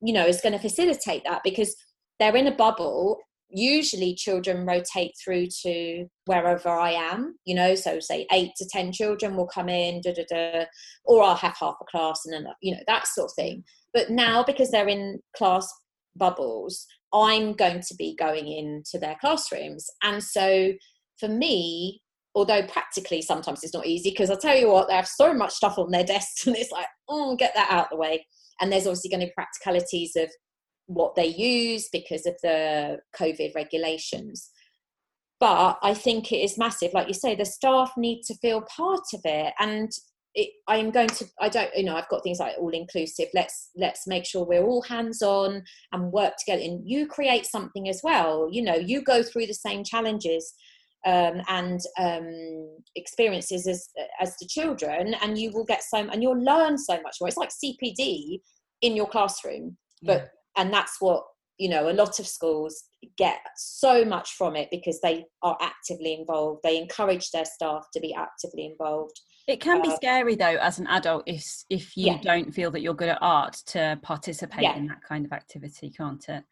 you 0.00 0.12
know 0.12 0.26
is 0.26 0.40
going 0.40 0.52
to 0.52 0.58
facilitate 0.58 1.22
that 1.24 1.42
because 1.44 1.76
they're 2.18 2.36
in 2.36 2.46
a 2.46 2.54
bubble 2.54 3.18
usually 3.54 4.14
children 4.14 4.66
rotate 4.66 5.12
through 5.22 5.46
to 5.46 6.06
wherever 6.26 6.68
i 6.68 6.90
am 6.90 7.36
you 7.44 7.54
know 7.54 7.74
so 7.74 8.00
say 8.00 8.26
eight 8.32 8.50
to 8.56 8.66
ten 8.70 8.92
children 8.92 9.36
will 9.36 9.46
come 9.46 9.68
in 9.68 10.00
da, 10.00 10.12
da, 10.12 10.24
da, 10.28 10.64
or 11.04 11.22
i'll 11.22 11.34
have 11.34 11.56
half 11.58 11.76
a 11.80 11.84
class 11.84 12.22
and 12.24 12.34
then 12.34 12.46
you 12.60 12.74
know 12.74 12.80
that 12.86 13.06
sort 13.06 13.30
of 13.30 13.34
thing 13.34 13.62
but 13.92 14.10
now 14.10 14.42
because 14.42 14.70
they're 14.70 14.88
in 14.88 15.20
class 15.36 15.68
bubbles 16.16 16.86
i'm 17.12 17.52
going 17.52 17.80
to 17.80 17.94
be 17.96 18.16
going 18.16 18.48
into 18.48 18.98
their 18.98 19.16
classrooms 19.20 19.86
and 20.02 20.22
so 20.22 20.72
for 21.18 21.28
me 21.28 22.00
although 22.34 22.62
practically 22.66 23.22
sometimes 23.22 23.62
it's 23.62 23.74
not 23.74 23.86
easy 23.86 24.10
because 24.10 24.30
I 24.30 24.34
tell 24.36 24.56
you 24.56 24.68
what, 24.68 24.88
they 24.88 24.94
have 24.94 25.06
so 25.06 25.32
much 25.32 25.52
stuff 25.52 25.78
on 25.78 25.90
their 25.90 26.04
desks 26.04 26.46
and 26.46 26.56
it's 26.56 26.72
like, 26.72 26.86
oh, 27.08 27.36
get 27.36 27.54
that 27.54 27.70
out 27.70 27.84
of 27.84 27.90
the 27.90 27.96
way. 27.96 28.26
And 28.60 28.70
there's 28.72 28.86
obviously 28.86 29.10
going 29.10 29.20
to 29.20 29.26
be 29.26 29.32
practicalities 29.34 30.16
of 30.16 30.30
what 30.86 31.14
they 31.14 31.26
use 31.26 31.88
because 31.92 32.26
of 32.26 32.34
the 32.42 32.98
COVID 33.18 33.54
regulations. 33.54 34.50
But 35.40 35.78
I 35.82 35.94
think 35.94 36.32
it 36.32 36.38
is 36.38 36.58
massive. 36.58 36.94
Like 36.94 37.08
you 37.08 37.14
say, 37.14 37.34
the 37.34 37.44
staff 37.44 37.92
need 37.96 38.22
to 38.22 38.34
feel 38.36 38.62
part 38.62 39.04
of 39.12 39.20
it. 39.24 39.52
And 39.58 39.90
it, 40.34 40.50
I 40.68 40.76
am 40.76 40.90
going 40.90 41.08
to, 41.08 41.26
I 41.40 41.48
don't, 41.48 41.70
you 41.76 41.84
know, 41.84 41.96
I've 41.96 42.08
got 42.08 42.22
things 42.22 42.38
like 42.38 42.54
all 42.58 42.70
inclusive. 42.70 43.26
Let's, 43.34 43.70
let's 43.76 44.06
make 44.06 44.24
sure 44.24 44.44
we're 44.44 44.64
all 44.64 44.82
hands 44.82 45.22
on 45.22 45.62
and 45.92 46.12
work 46.12 46.34
together. 46.38 46.62
And 46.62 46.88
you 46.88 47.06
create 47.06 47.46
something 47.46 47.88
as 47.88 48.00
well. 48.02 48.48
You 48.50 48.62
know, 48.62 48.74
you 48.74 49.02
go 49.02 49.22
through 49.22 49.46
the 49.46 49.54
same 49.54 49.84
challenges 49.84 50.54
um, 51.06 51.42
and 51.48 51.80
um, 51.98 52.78
experiences 52.96 53.66
as 53.66 53.88
as 54.20 54.34
the 54.38 54.46
children, 54.46 55.14
and 55.20 55.36
you 55.36 55.50
will 55.52 55.64
get 55.64 55.82
so 55.82 55.98
and 55.98 56.22
you'll 56.22 56.42
learn 56.42 56.78
so 56.78 56.94
much 57.02 57.16
more. 57.20 57.28
It's 57.28 57.36
like 57.36 57.50
CPD 57.50 58.40
in 58.82 58.96
your 58.96 59.08
classroom, 59.08 59.76
but. 60.02 60.30
And 60.56 60.72
that's 60.72 61.00
what 61.00 61.24
you 61.58 61.68
know. 61.68 61.88
A 61.88 61.92
lot 61.92 62.18
of 62.18 62.26
schools, 62.26 62.84
get 63.16 63.38
so 63.56 64.04
much 64.04 64.32
from 64.32 64.56
it 64.56 64.68
because 64.70 65.00
they 65.00 65.24
are 65.42 65.56
actively 65.60 66.14
involved 66.14 66.60
they 66.62 66.78
encourage 66.78 67.30
their 67.30 67.44
staff 67.44 67.86
to 67.92 68.00
be 68.00 68.14
actively 68.14 68.66
involved 68.66 69.20
it 69.46 69.60
can 69.60 69.82
be 69.82 69.88
uh, 69.88 69.96
scary 69.96 70.34
though 70.34 70.56
as 70.60 70.78
an 70.78 70.86
adult 70.88 71.22
if 71.26 71.64
if 71.68 71.96
you 71.96 72.06
yeah. 72.06 72.18
don't 72.22 72.52
feel 72.52 72.70
that 72.70 72.80
you're 72.80 72.94
good 72.94 73.08
at 73.08 73.18
art 73.20 73.54
to 73.66 73.98
participate 74.02 74.62
yeah. 74.62 74.76
in 74.76 74.86
that 74.86 75.02
kind 75.06 75.26
of 75.26 75.32
activity 75.32 75.90
can't 75.90 76.28
it 76.28 76.44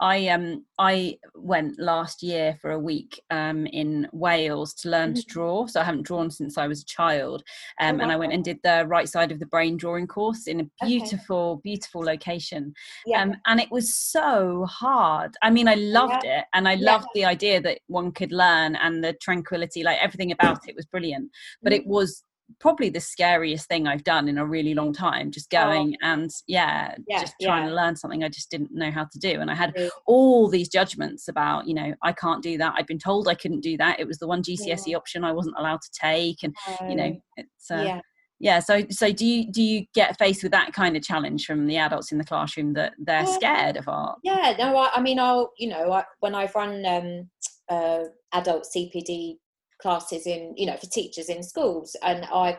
i 0.00 0.28
um 0.28 0.64
i 0.78 1.16
went 1.34 1.78
last 1.78 2.22
year 2.22 2.56
for 2.60 2.72
a 2.72 2.78
week 2.78 3.20
um 3.30 3.66
in 3.66 4.08
wales 4.12 4.74
to 4.74 4.88
learn 4.88 5.14
to 5.14 5.20
mm-hmm. 5.20 5.32
draw 5.32 5.66
so 5.66 5.80
i 5.80 5.84
haven't 5.84 6.02
drawn 6.02 6.30
since 6.30 6.58
i 6.58 6.66
was 6.66 6.82
a 6.82 6.86
child 6.86 7.42
um 7.80 8.00
oh, 8.00 8.02
and 8.02 8.10
i 8.12 8.16
went 8.16 8.32
and 8.32 8.44
did 8.44 8.58
the 8.64 8.84
right 8.88 9.08
side 9.08 9.30
of 9.30 9.38
the 9.38 9.46
brain 9.46 9.76
drawing 9.76 10.06
course 10.06 10.46
in 10.46 10.60
a 10.60 10.86
beautiful 10.86 11.52
okay. 11.52 11.60
beautiful 11.62 12.02
location 12.02 12.72
yeah. 13.06 13.22
um 13.22 13.34
and 13.46 13.60
it 13.60 13.70
was 13.70 13.94
so 13.94 14.64
hard 14.68 15.34
i 15.42 15.50
mean 15.50 15.68
i 15.68 15.74
loved 16.06 16.24
yeah. 16.24 16.40
it 16.40 16.44
and 16.54 16.68
i 16.68 16.74
loved 16.74 17.06
the 17.14 17.24
idea 17.24 17.60
that 17.60 17.80
one 17.86 18.12
could 18.12 18.32
learn 18.32 18.76
and 18.76 19.02
the 19.02 19.12
tranquility 19.22 19.82
like 19.82 19.98
everything 20.00 20.32
about 20.32 20.58
it 20.68 20.76
was 20.76 20.86
brilliant 20.86 21.30
but 21.62 21.72
mm-hmm. 21.72 21.82
it 21.82 21.86
was 21.86 22.24
probably 22.58 22.90
the 22.90 23.00
scariest 23.00 23.68
thing 23.68 23.86
I've 23.86 24.04
done 24.04 24.28
in 24.28 24.38
a 24.38 24.44
really 24.44 24.74
long 24.74 24.92
time. 24.92 25.30
Just 25.30 25.52
oh. 25.54 25.64
going 25.64 25.96
oh. 26.02 26.06
and 26.06 26.30
yeah, 26.46 26.94
yeah, 27.06 27.20
just 27.20 27.34
trying 27.40 27.64
yeah. 27.64 27.70
to 27.70 27.74
learn 27.74 27.96
something 27.96 28.24
I 28.24 28.28
just 28.28 28.50
didn't 28.50 28.72
know 28.72 28.90
how 28.90 29.04
to 29.04 29.18
do. 29.18 29.40
And 29.40 29.50
I 29.50 29.54
had 29.54 29.74
all 30.06 30.48
these 30.48 30.68
judgments 30.68 31.28
about, 31.28 31.66
you 31.68 31.74
know, 31.74 31.94
I 32.02 32.12
can't 32.12 32.42
do 32.42 32.58
that. 32.58 32.74
I'd 32.76 32.86
been 32.86 32.98
told 32.98 33.28
I 33.28 33.34
couldn't 33.34 33.60
do 33.60 33.76
that. 33.76 34.00
It 34.00 34.06
was 34.06 34.18
the 34.18 34.26
one 34.26 34.42
GCSE 34.42 34.88
yeah. 34.88 34.96
option 34.96 35.24
I 35.24 35.32
wasn't 35.32 35.56
allowed 35.58 35.80
to 35.82 35.90
take, 36.00 36.42
and 36.42 36.54
you 36.88 36.96
know, 36.96 37.20
it's 37.36 37.70
uh, 37.70 37.82
yeah. 37.86 38.00
Yeah, 38.40 38.60
so 38.60 38.82
so 38.90 39.12
do 39.12 39.26
you 39.26 39.52
do 39.52 39.62
you 39.62 39.84
get 39.94 40.18
faced 40.18 40.42
with 40.42 40.52
that 40.52 40.72
kind 40.72 40.96
of 40.96 41.02
challenge 41.02 41.44
from 41.44 41.66
the 41.66 41.76
adults 41.76 42.10
in 42.10 42.18
the 42.18 42.24
classroom 42.24 42.72
that 42.72 42.94
they're 42.98 43.26
scared 43.26 43.76
of 43.76 43.86
art? 43.86 44.18
Yeah, 44.24 44.54
no, 44.58 44.76
I, 44.76 44.90
I 44.94 45.00
mean, 45.00 45.18
I'll 45.18 45.52
you 45.58 45.68
know 45.68 45.92
I, 45.92 46.04
when 46.20 46.34
I've 46.34 46.54
run 46.54 46.84
um, 46.86 47.30
uh, 47.68 48.04
adult 48.32 48.66
CPD 48.74 49.36
classes 49.80 50.26
in 50.26 50.54
you 50.56 50.66
know 50.66 50.76
for 50.76 50.86
teachers 50.86 51.28
in 51.28 51.42
schools 51.42 51.96
and 52.02 52.24
i 52.32 52.56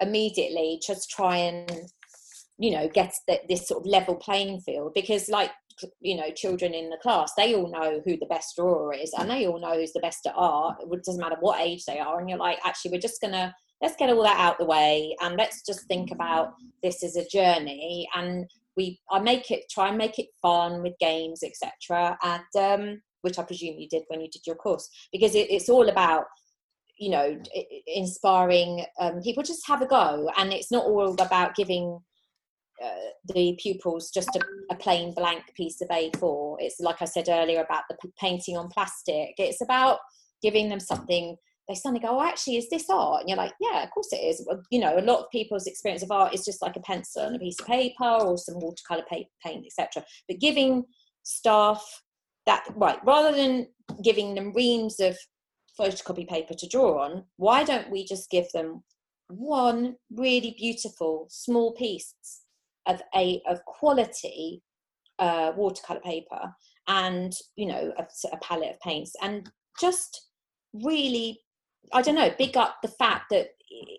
immediately 0.00 0.80
just 0.86 1.10
try 1.10 1.36
and 1.36 1.70
you 2.58 2.70
know 2.70 2.88
get 2.88 3.12
the, 3.26 3.40
this 3.48 3.66
sort 3.66 3.82
of 3.82 3.86
level 3.86 4.14
playing 4.14 4.60
field 4.60 4.92
because 4.94 5.28
like 5.28 5.50
you 6.00 6.16
know 6.16 6.30
children 6.34 6.74
in 6.74 6.90
the 6.90 6.98
class 6.98 7.32
they 7.36 7.54
all 7.54 7.70
know 7.70 8.00
who 8.04 8.16
the 8.16 8.26
best 8.26 8.56
drawer 8.56 8.92
is 8.94 9.12
and 9.18 9.30
they 9.30 9.46
all 9.46 9.60
know 9.60 9.74
who's 9.74 9.92
the 9.92 10.00
best 10.00 10.26
at 10.26 10.34
art 10.36 10.76
it 10.80 11.04
doesn't 11.04 11.20
matter 11.20 11.36
what 11.40 11.60
age 11.60 11.84
they 11.84 11.98
are 11.98 12.18
and 12.18 12.28
you're 12.28 12.38
like 12.38 12.58
actually 12.64 12.90
we're 12.90 13.00
just 13.00 13.20
gonna 13.20 13.54
let's 13.82 13.96
get 13.96 14.10
all 14.10 14.22
that 14.22 14.38
out 14.38 14.58
the 14.58 14.64
way 14.64 15.14
and 15.20 15.36
let's 15.36 15.62
just 15.64 15.86
think 15.86 16.10
about 16.10 16.54
this 16.82 17.02
as 17.02 17.16
a 17.16 17.28
journey 17.28 18.08
and 18.14 18.48
we 18.76 19.00
i 19.10 19.18
make 19.18 19.50
it 19.50 19.64
try 19.70 19.88
and 19.88 19.98
make 19.98 20.18
it 20.18 20.28
fun 20.40 20.82
with 20.82 20.92
games 21.00 21.42
etc 21.42 22.16
and 22.22 22.42
um 22.58 23.00
which 23.22 23.38
i 23.38 23.42
presume 23.42 23.78
you 23.78 23.88
did 23.88 24.02
when 24.08 24.20
you 24.20 24.28
did 24.30 24.46
your 24.46 24.56
course 24.56 24.88
because 25.12 25.34
it, 25.34 25.50
it's 25.50 25.68
all 25.68 25.88
about 25.88 26.24
you 26.98 27.10
know 27.10 27.38
inspiring 27.86 28.84
um, 29.00 29.20
people 29.22 29.42
just 29.42 29.66
have 29.66 29.82
a 29.82 29.86
go 29.86 30.30
and 30.36 30.52
it's 30.52 30.72
not 30.72 30.84
all 30.84 31.12
about 31.20 31.54
giving 31.54 31.98
uh, 32.84 33.10
the 33.34 33.56
pupils 33.60 34.10
just 34.10 34.28
a, 34.36 34.40
a, 34.70 34.76
plain 34.76 35.12
blank 35.12 35.42
piece 35.56 35.80
of 35.80 35.88
a4 35.88 36.56
it's 36.60 36.78
like 36.80 37.02
i 37.02 37.04
said 37.04 37.28
earlier 37.28 37.60
about 37.60 37.82
the 37.88 37.96
painting 38.20 38.56
on 38.56 38.68
plastic. 38.68 39.34
It's 39.38 39.60
about 39.60 39.98
giving 40.42 40.68
them 40.68 40.80
something 40.80 41.36
they 41.68 41.74
suddenly 41.74 42.00
go 42.00 42.18
oh 42.18 42.22
actually 42.22 42.56
is 42.56 42.68
this 42.70 42.88
art? 42.90 43.20
And 43.20 43.28
you're 43.28 43.38
like 43.38 43.52
yeah 43.60 43.82
of 43.82 43.90
course 43.90 44.12
it 44.12 44.16
is. 44.16 44.46
You 44.70 44.80
know 44.80 44.98
a 44.98 45.00
lot 45.00 45.20
of 45.20 45.30
people's 45.30 45.66
experience 45.66 46.02
of 46.02 46.10
art 46.10 46.34
is 46.34 46.44
just 46.44 46.62
like 46.62 46.76
a 46.76 46.80
pencil 46.80 47.22
and 47.22 47.36
a 47.36 47.38
piece 47.38 47.60
of 47.60 47.66
paper 47.66 48.04
or 48.04 48.38
some 48.38 48.58
watercolor 48.58 49.04
paint 49.08 49.28
etc 49.44 50.04
but 50.28 50.40
giving 50.40 50.84
staff 51.22 51.84
that 52.46 52.64
right 52.76 52.98
rather 53.04 53.36
than 53.36 53.66
giving 54.02 54.34
them 54.34 54.52
reams 54.54 55.00
of 55.00 55.16
photocopy 55.78 56.28
paper 56.28 56.54
to 56.54 56.68
draw 56.68 57.04
on, 57.04 57.24
why 57.36 57.64
don't 57.64 57.90
we 57.90 58.04
just 58.04 58.30
give 58.30 58.50
them 58.52 58.82
one 59.28 59.94
really 60.10 60.54
beautiful 60.58 61.26
small 61.30 61.72
piece 61.74 62.14
of 62.86 63.00
a 63.14 63.40
of 63.48 63.62
quality 63.66 64.62
uh, 65.18 65.52
watercolor 65.56 66.00
paper 66.00 66.52
and 66.88 67.34
you 67.56 67.66
know 67.66 67.92
a, 67.98 68.06
a 68.32 68.36
palette 68.38 68.70
of 68.70 68.80
paints 68.80 69.12
and 69.22 69.50
just 69.78 70.28
really 70.72 71.38
I 71.92 72.02
don't 72.02 72.14
know, 72.14 72.30
big 72.38 72.56
up 72.56 72.76
the 72.82 72.88
fact 72.88 73.26
that 73.30 73.48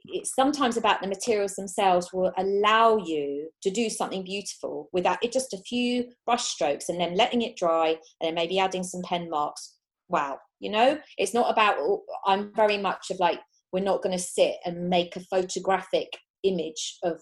it's 0.05 0.33
sometimes 0.35 0.77
about 0.77 1.01
the 1.01 1.07
materials 1.07 1.55
themselves 1.55 2.11
will 2.11 2.31
allow 2.37 2.97
you 2.97 3.49
to 3.61 3.69
do 3.69 3.89
something 3.89 4.23
beautiful 4.23 4.89
without 4.91 5.23
it 5.23 5.31
just 5.31 5.53
a 5.53 5.57
few 5.57 6.05
brush 6.25 6.45
strokes 6.45 6.89
and 6.89 6.99
then 6.99 7.15
letting 7.15 7.41
it 7.41 7.55
dry 7.55 7.89
and 7.89 7.97
then 8.21 8.35
maybe 8.35 8.59
adding 8.59 8.83
some 8.83 9.01
pen 9.03 9.29
marks. 9.29 9.75
Wow, 10.07 10.39
you 10.59 10.71
know? 10.71 10.99
It's 11.17 11.33
not 11.33 11.51
about 11.51 11.75
oh, 11.79 12.03
i'm 12.25 12.51
very 12.55 12.77
much 12.77 13.11
of 13.11 13.19
like 13.19 13.39
we're 13.71 13.83
not 13.83 14.01
going 14.01 14.17
to 14.17 14.23
sit 14.23 14.55
and 14.65 14.89
make 14.89 15.15
a 15.15 15.21
photographic 15.21 16.07
image 16.43 16.97
of 17.03 17.19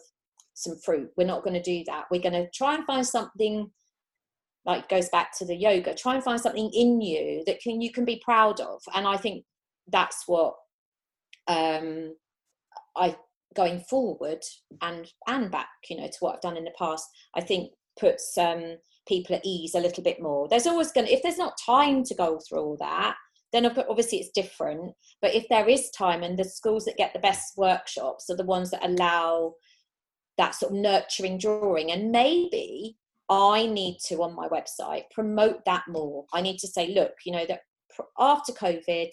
some 0.53 0.78
fruit. 0.84 1.10
We're 1.18 1.28
not 1.28 1.43
going 1.43 1.55
to 1.55 1.62
do 1.62 1.84
that. 1.88 2.05
We're 2.10 2.22
going 2.22 2.34
to 2.34 2.49
try 2.51 2.76
and 2.76 2.86
find 2.86 3.05
something 3.05 3.70
like 4.66 4.89
goes 4.89 5.10
back 5.10 5.32
to 5.38 5.45
the 5.45 5.55
yoga 5.55 5.93
try 5.93 6.16
and 6.16 6.24
find 6.24 6.39
something 6.39 6.70
in 6.74 6.99
you 6.99 7.41
that 7.47 7.60
can 7.62 7.82
you 7.82 7.91
can 7.91 8.05
be 8.05 8.22
proud 8.24 8.60
of. 8.60 8.82
And 8.93 9.08
i 9.08 9.18
think 9.18 9.43
that's 9.91 10.23
what 10.27 10.55
um 11.47 12.13
i 12.95 13.15
going 13.55 13.79
forward 13.89 14.39
and 14.81 15.07
and 15.27 15.49
back 15.49 15.69
you 15.89 15.97
know 15.97 16.07
to 16.07 16.17
what 16.19 16.35
i've 16.35 16.41
done 16.41 16.57
in 16.57 16.65
the 16.65 16.71
past 16.77 17.05
i 17.35 17.41
think 17.41 17.71
puts 17.99 18.38
um 18.38 18.77
people 19.07 19.35
at 19.35 19.45
ease 19.45 19.73
a 19.73 19.79
little 19.79 20.03
bit 20.03 20.21
more 20.21 20.47
there's 20.49 20.67
always 20.67 20.91
going 20.91 21.07
to 21.07 21.13
if 21.13 21.23
there's 21.23 21.38
not 21.38 21.57
time 21.65 22.03
to 22.03 22.13
go 22.13 22.39
through 22.47 22.59
all 22.59 22.77
that 22.77 23.15
then 23.53 23.65
obviously 23.65 24.19
it's 24.19 24.29
different. 24.29 24.93
But 25.21 25.33
if 25.33 25.47
there 25.49 25.67
is 25.67 25.89
time 25.91 26.23
and 26.23 26.38
the 26.38 26.43
schools 26.43 26.85
that 26.85 26.97
get 26.97 27.13
the 27.13 27.19
best 27.19 27.57
workshops 27.57 28.29
are 28.29 28.35
the 28.35 28.43
ones 28.43 28.71
that 28.71 28.85
allow 28.85 29.53
that 30.38 30.55
sort 30.55 30.73
of 30.73 30.77
nurturing 30.77 31.38
drawing, 31.38 31.91
and 31.91 32.11
maybe 32.11 32.97
I 33.29 33.65
need 33.67 33.97
to 34.07 34.21
on 34.21 34.35
my 34.35 34.47
website 34.47 35.03
promote 35.11 35.63
that 35.65 35.83
more. 35.88 36.25
I 36.33 36.41
need 36.41 36.59
to 36.59 36.67
say, 36.67 36.93
look, 36.93 37.13
you 37.25 37.31
know, 37.31 37.45
that 37.47 37.61
after 38.19 38.51
COVID, 38.51 39.09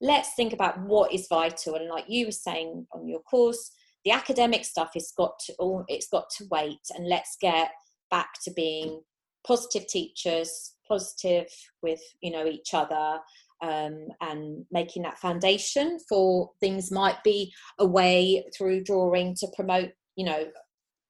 let's 0.00 0.34
think 0.34 0.52
about 0.52 0.80
what 0.80 1.12
is 1.12 1.26
vital. 1.28 1.74
And 1.74 1.88
like 1.88 2.04
you 2.08 2.26
were 2.26 2.32
saying 2.32 2.86
on 2.92 3.06
your 3.06 3.20
course, 3.20 3.72
the 4.04 4.12
academic 4.12 4.64
stuff 4.64 4.90
has 4.94 5.12
got 5.16 5.38
to 5.46 5.54
all 5.58 5.84
it's 5.88 6.08
got 6.08 6.24
to 6.38 6.46
wait 6.50 6.80
and 6.94 7.08
let's 7.08 7.36
get 7.40 7.70
back 8.10 8.30
to 8.44 8.50
being 8.52 9.02
positive 9.46 9.86
teachers 9.88 10.74
positive 10.86 11.46
with 11.82 12.00
you 12.20 12.30
know 12.30 12.46
each 12.46 12.74
other 12.74 13.18
um, 13.62 14.08
and 14.22 14.64
making 14.70 15.02
that 15.02 15.18
foundation 15.18 15.98
for 16.08 16.50
things 16.60 16.90
might 16.90 17.22
be 17.22 17.52
a 17.78 17.86
way 17.86 18.44
through 18.56 18.82
drawing 18.82 19.34
to 19.34 19.46
promote 19.54 19.90
you 20.16 20.24
know 20.24 20.46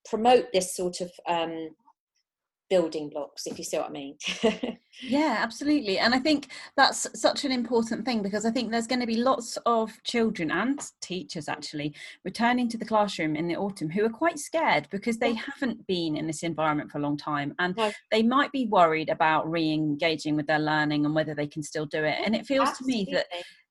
promote 0.08 0.46
this 0.52 0.74
sort 0.74 1.00
of 1.00 1.10
um, 1.28 1.68
building 2.70 3.08
blocks 3.10 3.46
if 3.46 3.58
you 3.58 3.64
see 3.64 3.76
what 3.76 3.88
i 3.88 3.92
mean 3.92 4.16
yeah 5.02 5.36
absolutely 5.40 5.98
and 5.98 6.14
i 6.14 6.18
think 6.18 6.52
that's 6.76 7.06
such 7.20 7.44
an 7.44 7.50
important 7.50 8.04
thing 8.04 8.22
because 8.22 8.46
i 8.46 8.50
think 8.50 8.70
there's 8.70 8.86
going 8.86 9.00
to 9.00 9.06
be 9.06 9.16
lots 9.16 9.58
of 9.66 9.90
children 10.04 10.52
and 10.52 10.80
teachers 11.02 11.48
actually 11.48 11.92
returning 12.24 12.68
to 12.68 12.78
the 12.78 12.84
classroom 12.84 13.34
in 13.34 13.48
the 13.48 13.56
autumn 13.56 13.90
who 13.90 14.04
are 14.04 14.10
quite 14.10 14.38
scared 14.38 14.86
because 14.90 15.18
they 15.18 15.34
haven't 15.34 15.84
been 15.88 16.16
in 16.16 16.28
this 16.28 16.44
environment 16.44 16.90
for 16.90 16.98
a 16.98 17.02
long 17.02 17.16
time 17.16 17.52
and 17.58 17.76
no. 17.76 17.90
they 18.12 18.22
might 18.22 18.52
be 18.52 18.66
worried 18.66 19.08
about 19.08 19.50
re-engaging 19.50 20.36
with 20.36 20.46
their 20.46 20.60
learning 20.60 21.04
and 21.04 21.14
whether 21.14 21.34
they 21.34 21.48
can 21.48 21.62
still 21.62 21.86
do 21.86 22.04
it 22.04 22.16
and 22.24 22.36
it 22.36 22.46
feels 22.46 22.68
absolutely. 22.68 23.04
to 23.04 23.10
me 23.10 23.14
that 23.16 23.26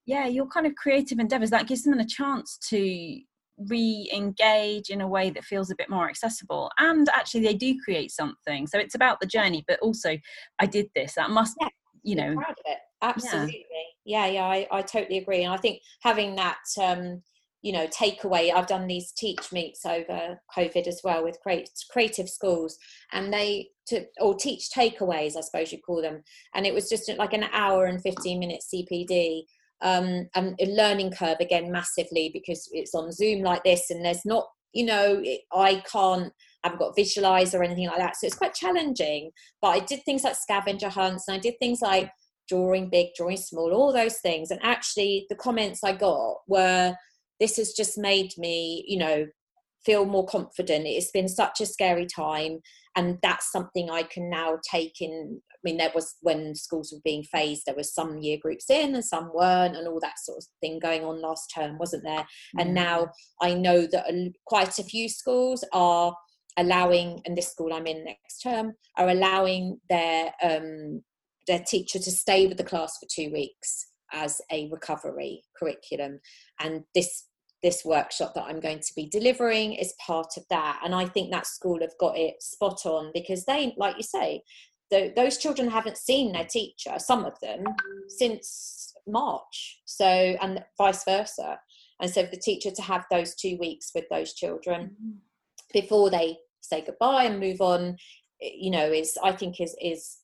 yeah 0.05 0.27
your 0.27 0.45
kind 0.47 0.67
of 0.67 0.75
creative 0.75 1.19
endeavors 1.19 1.49
that 1.49 1.67
gives 1.67 1.83
them 1.83 1.99
a 1.99 2.05
chance 2.05 2.57
to 2.57 3.21
re-engage 3.67 4.89
in 4.89 5.01
a 5.01 5.07
way 5.07 5.29
that 5.29 5.43
feels 5.43 5.69
a 5.69 5.75
bit 5.75 5.89
more 5.89 6.09
accessible. 6.09 6.71
And 6.77 7.07
actually 7.09 7.41
they 7.41 7.53
do 7.53 7.75
create 7.83 8.11
something. 8.11 8.67
So 8.67 8.79
it's 8.79 8.95
about 8.95 9.19
the 9.19 9.27
journey 9.27 9.63
but 9.67 9.79
also 9.79 10.17
i 10.59 10.65
did 10.65 10.87
this. 10.95 11.15
That 11.15 11.29
must 11.29 11.55
yeah, 11.59 11.67
you 12.03 12.15
know 12.15 12.35
absolutely 13.01 13.65
yeah. 14.05 14.25
Yeah, 14.25 14.27
yeah 14.27 14.45
I, 14.45 14.67
I 14.71 14.81
totally 14.81 15.17
agree. 15.19 15.43
And 15.43 15.53
i 15.53 15.57
think 15.57 15.81
having 16.01 16.35
that 16.35 16.59
um 16.81 17.21
you 17.61 17.73
know 17.73 17.87
takeaway 17.87 18.53
i've 18.53 18.67
done 18.67 18.87
these 18.87 19.11
teach 19.11 19.51
meets 19.51 19.85
over 19.85 20.39
covid 20.55 20.87
as 20.87 21.01
well 21.03 21.23
with 21.23 21.39
create, 21.41 21.69
creative 21.91 22.29
schools 22.29 22.77
and 23.11 23.33
they 23.33 23.67
to 23.85 24.05
or 24.21 24.33
teach 24.33 24.69
takeaways 24.69 25.35
i 25.35 25.41
suppose 25.41 25.71
you 25.71 25.79
call 25.79 26.01
them. 26.01 26.23
And 26.55 26.65
it 26.65 26.73
was 26.73 26.89
just 26.89 27.11
like 27.17 27.33
an 27.33 27.45
hour 27.51 27.85
and 27.85 28.01
15 28.01 28.39
minute 28.39 28.63
cpd 28.73 29.43
um, 29.81 30.27
and 30.35 30.55
a 30.59 30.65
learning 30.65 31.11
curve 31.11 31.37
again 31.39 31.71
massively 31.71 32.29
because 32.33 32.67
it's 32.71 32.93
on 32.93 33.11
Zoom 33.11 33.41
like 33.41 33.63
this, 33.63 33.89
and 33.89 34.03
there's 34.03 34.25
not, 34.25 34.47
you 34.73 34.85
know, 34.85 35.21
it, 35.23 35.41
I 35.53 35.83
can't, 35.91 36.31
I 36.63 36.67
haven't 36.67 36.79
got 36.79 36.95
visualize 36.95 37.55
or 37.55 37.63
anything 37.63 37.87
like 37.87 37.97
that, 37.97 38.15
so 38.15 38.27
it's 38.27 38.37
quite 38.37 38.53
challenging. 38.53 39.31
But 39.61 39.69
I 39.69 39.79
did 39.79 40.03
things 40.03 40.23
like 40.23 40.35
scavenger 40.35 40.89
hunts, 40.89 41.27
and 41.27 41.35
I 41.35 41.39
did 41.39 41.55
things 41.59 41.81
like 41.81 42.11
drawing 42.47 42.89
big, 42.89 43.07
drawing 43.15 43.37
small, 43.37 43.73
all 43.73 43.93
those 43.93 44.17
things. 44.17 44.51
And 44.51 44.59
actually, 44.63 45.25
the 45.29 45.35
comments 45.35 45.83
I 45.83 45.93
got 45.93 46.37
were, 46.47 46.95
"This 47.39 47.57
has 47.57 47.73
just 47.73 47.97
made 47.97 48.31
me, 48.37 48.83
you 48.87 48.97
know, 48.97 49.27
feel 49.85 50.05
more 50.05 50.25
confident. 50.25 50.85
It's 50.85 51.11
been 51.11 51.27
such 51.27 51.61
a 51.61 51.65
scary 51.65 52.05
time, 52.05 52.59
and 52.95 53.17
that's 53.21 53.51
something 53.51 53.89
I 53.89 54.03
can 54.03 54.29
now 54.29 54.59
take 54.69 55.01
in. 55.01 55.41
I 55.51 55.57
mean, 55.63 55.77
there 55.77 55.91
was 55.93 56.15
when 56.21 56.55
schools 56.55 56.91
were 56.93 57.01
being 57.03 57.23
phased, 57.23 57.63
there 57.65 57.75
was 57.75 57.93
some 57.93 58.17
year 58.19 58.37
groups 58.41 58.69
in 58.69 58.95
and 58.95 59.05
some 59.05 59.31
weren't, 59.33 59.75
and 59.75 59.87
all 59.87 59.99
that 60.01 60.19
sort 60.19 60.37
of 60.39 60.45
thing 60.61 60.79
going 60.79 61.03
on 61.03 61.21
last 61.21 61.51
term, 61.53 61.77
wasn't 61.77 62.03
there? 62.03 62.25
Mm. 62.57 62.61
And 62.61 62.73
now 62.73 63.09
I 63.41 63.53
know 63.53 63.87
that 63.87 64.33
quite 64.45 64.79
a 64.79 64.83
few 64.83 65.09
schools 65.09 65.63
are 65.73 66.15
allowing, 66.57 67.21
and 67.25 67.37
this 67.37 67.51
school 67.51 67.73
I'm 67.73 67.87
in 67.87 68.03
next 68.03 68.39
term, 68.41 68.73
are 68.97 69.09
allowing 69.09 69.79
their 69.89 70.33
um, 70.43 71.03
their 71.47 71.59
teacher 71.59 71.99
to 71.99 72.11
stay 72.11 72.47
with 72.47 72.57
the 72.57 72.63
class 72.63 72.97
for 72.99 73.07
two 73.09 73.31
weeks 73.31 73.87
as 74.11 74.41
a 74.51 74.69
recovery 74.71 75.43
curriculum, 75.57 76.19
and 76.59 76.83
this 76.95 77.25
this 77.61 77.83
workshop 77.83 78.33
that 78.35 78.45
I'm 78.45 78.59
going 78.59 78.79
to 78.79 78.93
be 78.95 79.07
delivering 79.07 79.73
is 79.73 79.93
part 80.05 80.37
of 80.37 80.43
that. 80.49 80.79
And 80.83 80.95
I 80.95 81.05
think 81.05 81.31
that 81.31 81.47
school 81.47 81.79
have 81.81 81.97
got 81.99 82.17
it 82.17 82.41
spot 82.41 82.85
on 82.85 83.11
because 83.13 83.45
they, 83.45 83.73
like 83.77 83.97
you 83.97 84.03
say, 84.03 84.43
the, 84.91 85.13
those 85.15 85.37
children 85.37 85.69
haven't 85.69 85.97
seen 85.97 86.31
their 86.31 86.45
teacher, 86.45 86.93
some 86.97 87.25
of 87.25 87.39
them, 87.41 87.63
since 88.07 88.93
March. 89.07 89.81
So, 89.85 90.05
and 90.05 90.63
vice 90.77 91.03
versa. 91.03 91.59
And 92.01 92.09
so, 92.09 92.23
the 92.23 92.37
teacher 92.37 92.71
to 92.71 92.81
have 92.81 93.05
those 93.11 93.35
two 93.35 93.57
weeks 93.57 93.91
with 93.93 94.05
those 94.09 94.33
children 94.33 94.91
mm-hmm. 94.93 95.17
before 95.73 96.09
they 96.09 96.37
say 96.61 96.83
goodbye 96.85 97.25
and 97.25 97.39
move 97.39 97.61
on, 97.61 97.97
you 98.41 98.71
know, 98.71 98.85
is 98.85 99.17
I 99.21 99.33
think 99.33 99.59
is 99.59 99.75
is 99.81 100.17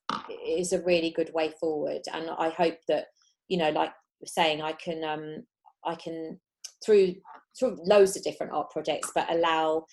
is 0.47 0.73
a 0.73 0.83
really 0.83 1.11
good 1.11 1.33
way 1.33 1.51
forward. 1.59 2.01
And 2.13 2.29
I 2.29 2.49
hope 2.49 2.77
that, 2.87 3.07
you 3.49 3.57
know, 3.57 3.69
like 3.71 3.91
saying, 4.25 4.61
I 4.61 4.71
can 4.71 5.03
um 5.03 5.43
I 5.83 5.95
can 5.95 6.39
through 6.85 7.15
through 7.57 7.77
loads 7.85 8.17
of 8.17 8.23
different 8.23 8.51
art 8.53 8.69
projects, 8.69 9.11
but 9.15 9.31
allow 9.31 9.85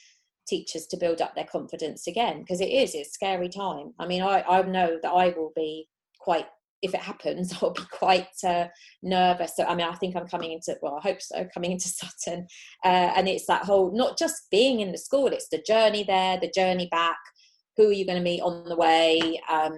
teachers 0.49 0.87
to 0.89 0.97
build 0.97 1.21
up 1.23 1.35
their 1.35 1.45
confidence 1.45 2.09
again 2.09 2.41
because 2.41 2.61
it 2.61 2.71
is 2.71 2.95
it's 2.95 3.13
scary 3.13 3.49
time. 3.49 3.93
I 3.99 4.07
mean, 4.07 4.23
I 4.23 4.43
I 4.43 4.63
know 4.63 4.99
that 5.03 5.11
I 5.11 5.29
will 5.31 5.53
be 5.55 5.89
quite 6.21 6.47
if 6.83 6.95
it 6.95 7.01
happens, 7.01 7.55
I'll 7.63 7.73
be 7.73 7.83
quite 7.91 8.27
uh, 8.45 8.67
nervous. 9.03 9.57
So, 9.57 9.65
I 9.65 9.75
mean, 9.75 9.87
I 9.87 9.95
think 9.95 10.17
I'm 10.17 10.27
coming 10.27 10.53
into, 10.53 10.77
well, 10.83 10.99
I 11.03 11.09
hope 11.09 11.23
so, 11.23 11.47
coming 11.55 11.73
into 11.73 11.89
Sutton. 11.89 12.47
Uh, 12.85 13.13
and 13.17 13.29
it's 13.29 13.47
that 13.47 13.65
whole, 13.65 13.97
not 13.97 14.19
just 14.19 14.51
being 14.51 14.81
in 14.81 14.93
the 14.93 14.99
school, 14.99 15.29
it's 15.29 15.49
the 15.49 15.63
journey 15.67 16.05
there, 16.05 16.39
the 16.39 16.53
journey 16.55 16.89
back. 16.91 17.19
Who 17.77 17.89
are 17.89 17.93
you 17.93 18.05
going 18.05 18.19
to 18.19 18.25
meet 18.25 18.43
on 18.43 18.69
the 18.69 18.77
way? 18.77 19.41
Um, 19.51 19.75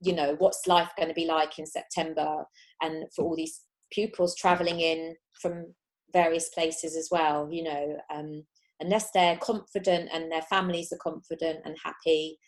you 0.00 0.14
know, 0.14 0.36
what's 0.38 0.66
life 0.66 0.90
going 0.96 1.08
to 1.08 1.14
be 1.14 1.26
like 1.26 1.58
in 1.58 1.66
September? 1.66 2.44
And 2.80 3.06
for 3.16 3.24
all 3.24 3.34
these 3.34 3.62
pupils 3.90 4.36
traveling 4.36 4.80
in 4.80 5.16
from 5.40 5.74
various 6.12 6.48
places 6.50 6.96
as 6.96 7.08
well 7.10 7.48
you 7.50 7.62
know 7.62 7.96
um, 8.14 8.44
unless 8.82 9.10
they're 9.12 9.36
confident 9.36 10.10
and 10.12 10.30
their 10.30 10.42
families 10.42 10.92
are 10.92 10.98
confident 10.98 11.60
and 11.64 11.76
happy. 11.82 12.38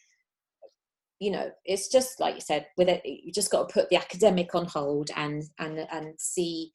You 1.21 1.31
know 1.31 1.51
it's 1.65 1.89
just 1.89 2.21
like 2.21 2.35
you 2.35 2.41
said 2.41 2.67
with 2.77 2.89
it 2.89 3.01
you 3.05 3.33
just 3.33 3.51
got 3.51 3.69
to 3.69 3.73
put 3.73 3.89
the 3.89 3.97
academic 3.97 4.55
on 4.55 4.67
hold 4.67 5.11
and 5.17 5.45
and 5.59 5.79
and 5.91 6.15
see 6.19 6.71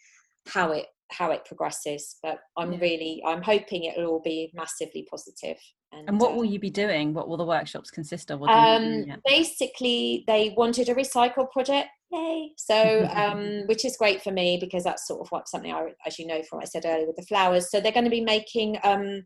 how 0.48 0.72
it 0.72 0.88
how 1.12 1.32
it 1.32 1.46
progresses. 1.46 2.16
But 2.24 2.40
i'm 2.58 2.72
yeah. 2.74 2.80
really 2.80 3.22
i'm 3.28 3.44
hoping 3.44 3.84
it 3.84 3.98
will 3.98 4.08
all 4.08 4.22
be 4.22 4.50
massively 4.56 5.06
positive 5.12 5.58
and, 5.92 6.08
and 6.08 6.20
what 6.20 6.32
uh, 6.32 6.36
will 6.36 6.46
you 6.46 6.60
be 6.60 6.70
doing? 6.70 7.14
What 7.14 7.28
will 7.28 7.38
the 7.38 7.46
workshops 7.46 7.90
consist 7.90 8.32
of 8.32 8.44
um, 8.44 9.06
basically 9.26 10.24
they 10.28 10.54
wanted 10.56 10.88
a 10.88 10.96
recycle 10.96 11.50
project 11.52 11.90
yay 12.12 12.52
so 12.58 13.08
um, 13.14 13.64
which 13.68 13.86
is 13.86 13.98
great 13.98 14.22
for 14.22 14.32
me 14.32 14.58
because 14.60 14.84
that's 14.84 15.08
sort 15.08 15.22
of 15.22 15.28
what 15.30 15.48
something 15.48 15.72
i 15.72 15.88
as 16.06 16.20
you 16.20 16.28
know 16.28 16.42
from 16.44 16.58
what 16.58 16.64
i 16.64 16.70
said 16.70 16.86
earlier 16.86 17.08
with 17.08 17.16
the 17.16 17.24
flowers. 17.24 17.70
So 17.70 17.80
they're 17.80 17.92
going 17.92 18.06
to 18.06 18.10
be 18.10 18.22
making 18.22 18.78
um, 18.84 19.24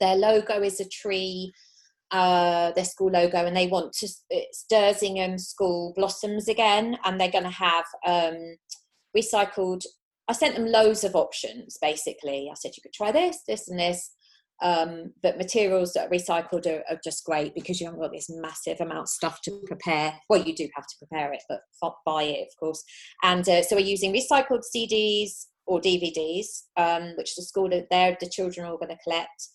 their 0.00 0.16
logo 0.16 0.62
is 0.62 0.80
a 0.80 0.88
tree 0.88 1.52
uh, 2.10 2.72
their 2.72 2.86
school 2.86 3.10
logo 3.10 3.44
and 3.44 3.54
they 3.54 3.66
want 3.66 3.92
to 3.92 4.08
it's 4.30 4.64
Dersingham 4.72 5.38
school 5.38 5.92
blossoms 5.94 6.48
again 6.48 6.96
and 7.04 7.20
they're 7.20 7.30
going 7.30 7.44
to 7.44 7.50
have 7.50 7.84
um, 8.06 8.56
recycled 9.16 9.82
i 10.26 10.32
sent 10.32 10.54
them 10.54 10.66
loads 10.66 11.04
of 11.04 11.14
options 11.14 11.78
basically. 11.80 12.48
I 12.50 12.54
said 12.54 12.72
you 12.76 12.82
could 12.82 12.94
try 12.94 13.12
this 13.12 13.42
this 13.46 13.68
and 13.68 13.78
this 13.78 14.10
um, 14.60 15.12
but 15.22 15.38
materials 15.38 15.92
that 15.92 16.08
are 16.08 16.10
recycled 16.10 16.66
are, 16.66 16.82
are, 16.90 16.98
just 17.04 17.24
great 17.24 17.54
because 17.54 17.80
you 17.80 17.86
haven't 17.86 18.00
got 18.00 18.12
this 18.12 18.28
massive 18.28 18.80
amount 18.80 19.00
of 19.00 19.08
stuff 19.08 19.40
to 19.42 19.62
prepare. 19.66 20.14
Well, 20.28 20.42
you 20.42 20.54
do 20.54 20.68
have 20.74 20.86
to 20.86 20.94
prepare 20.98 21.32
it, 21.32 21.42
but 21.48 21.60
buy 22.04 22.24
it, 22.24 22.48
of 22.48 22.58
course. 22.58 22.82
And 23.22 23.48
uh, 23.48 23.62
so 23.62 23.76
we're 23.76 23.82
using 23.82 24.12
recycled 24.12 24.64
CDs 24.74 25.46
or 25.66 25.80
DVDs, 25.80 26.46
um, 26.76 27.14
which 27.16 27.36
the 27.36 27.42
school 27.42 27.68
there 27.68 28.16
the 28.18 28.28
children 28.28 28.66
are 28.66 28.70
all 28.70 28.78
going 28.78 28.88
to 28.88 29.02
collect, 29.04 29.48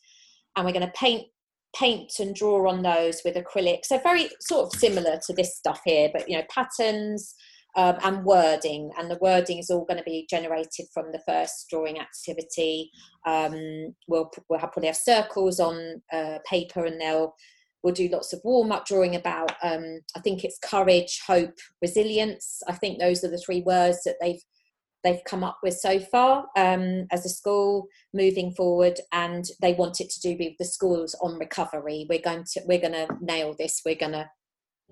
and 0.56 0.66
we're 0.66 0.72
going 0.74 0.86
to 0.86 0.94
paint 0.94 1.28
paint 1.76 2.12
and 2.20 2.36
draw 2.36 2.70
on 2.70 2.84
those 2.84 3.22
with 3.26 3.36
acrylic. 3.36 3.80
So 3.84 3.98
very 3.98 4.30
sort 4.40 4.68
of 4.68 4.80
similar 4.80 5.20
to 5.26 5.34
this 5.34 5.58
stuff 5.58 5.82
here, 5.84 6.10
but 6.14 6.30
you 6.30 6.38
know 6.38 6.44
patterns 6.50 7.36
um, 7.76 7.98
and 8.04 8.24
wording. 8.24 8.92
And 8.98 9.10
the 9.10 9.20
wording 9.22 9.60
is 9.60 9.70
all 9.70 9.86
going 9.86 9.98
to 9.98 10.04
be 10.04 10.28
generated 10.30 10.88
from 10.94 11.12
the 11.12 11.22
first 11.28 11.68
drawing 11.70 12.00
activity. 12.00 12.92
Um, 13.26 13.96
we'll, 14.08 14.32
we'll 14.50 14.60
probably 14.60 14.88
have 14.88 14.98
circles 14.98 15.60
on 15.60 16.02
uh, 16.12 16.40
paper 16.46 16.86
and 16.86 17.00
they'll 17.00 17.36
we'll 17.84 17.94
do 17.94 18.08
lots 18.08 18.32
of 18.32 18.40
warm 18.44 18.72
up 18.72 18.86
drawing 18.86 19.16
about 19.16 19.52
um, 19.62 20.00
i 20.16 20.20
think 20.22 20.44
it's 20.44 20.58
courage 20.60 21.22
hope 21.28 21.60
resilience 21.82 22.62
i 22.68 22.72
think 22.72 22.98
those 22.98 23.24
are 23.24 23.30
the 23.30 23.38
three 23.38 23.62
words 23.62 24.04
that 24.06 24.16
they've 24.22 24.42
they've 25.04 25.24
come 25.26 25.44
up 25.44 25.58
with 25.62 25.74
so 25.74 26.00
far 26.00 26.46
um, 26.56 27.06
as 27.12 27.26
a 27.26 27.30
school 27.30 27.88
moving 28.14 28.54
forward 28.54 29.00
and 29.12 29.46
they 29.62 29.74
want 29.74 30.00
it 30.00 30.10
to 30.10 30.22
do 30.22 30.38
with 30.40 30.54
the 30.58 30.66
schools 30.66 31.16
on 31.22 31.38
recovery 31.38 32.06
we're 32.10 32.22
going 32.22 32.46
to 32.46 32.62
we're 32.66 32.80
going 32.80 32.94
to 32.94 33.08
nail 33.22 33.54
this 33.60 33.82
we're 33.86 33.96
going 33.96 34.14
to 34.14 34.28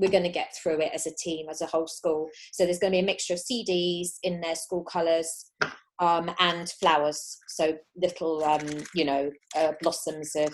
we're 0.01 0.11
going 0.11 0.23
to 0.23 0.29
get 0.29 0.53
through 0.61 0.81
it 0.81 0.91
as 0.93 1.05
a 1.05 1.15
team, 1.15 1.45
as 1.49 1.61
a 1.61 1.67
whole 1.67 1.87
school. 1.87 2.27
So 2.51 2.65
there's 2.65 2.79
going 2.79 2.91
to 2.91 2.95
be 2.95 3.01
a 3.01 3.05
mixture 3.05 3.35
of 3.35 3.39
CDs 3.39 4.13
in 4.23 4.41
their 4.41 4.55
school 4.55 4.83
colours 4.83 5.51
um, 5.99 6.31
and 6.39 6.67
flowers. 6.81 7.37
So 7.47 7.77
little, 7.95 8.43
um, 8.43 8.67
you 8.95 9.05
know, 9.05 9.31
uh, 9.55 9.73
blossoms 9.81 10.35
of 10.35 10.53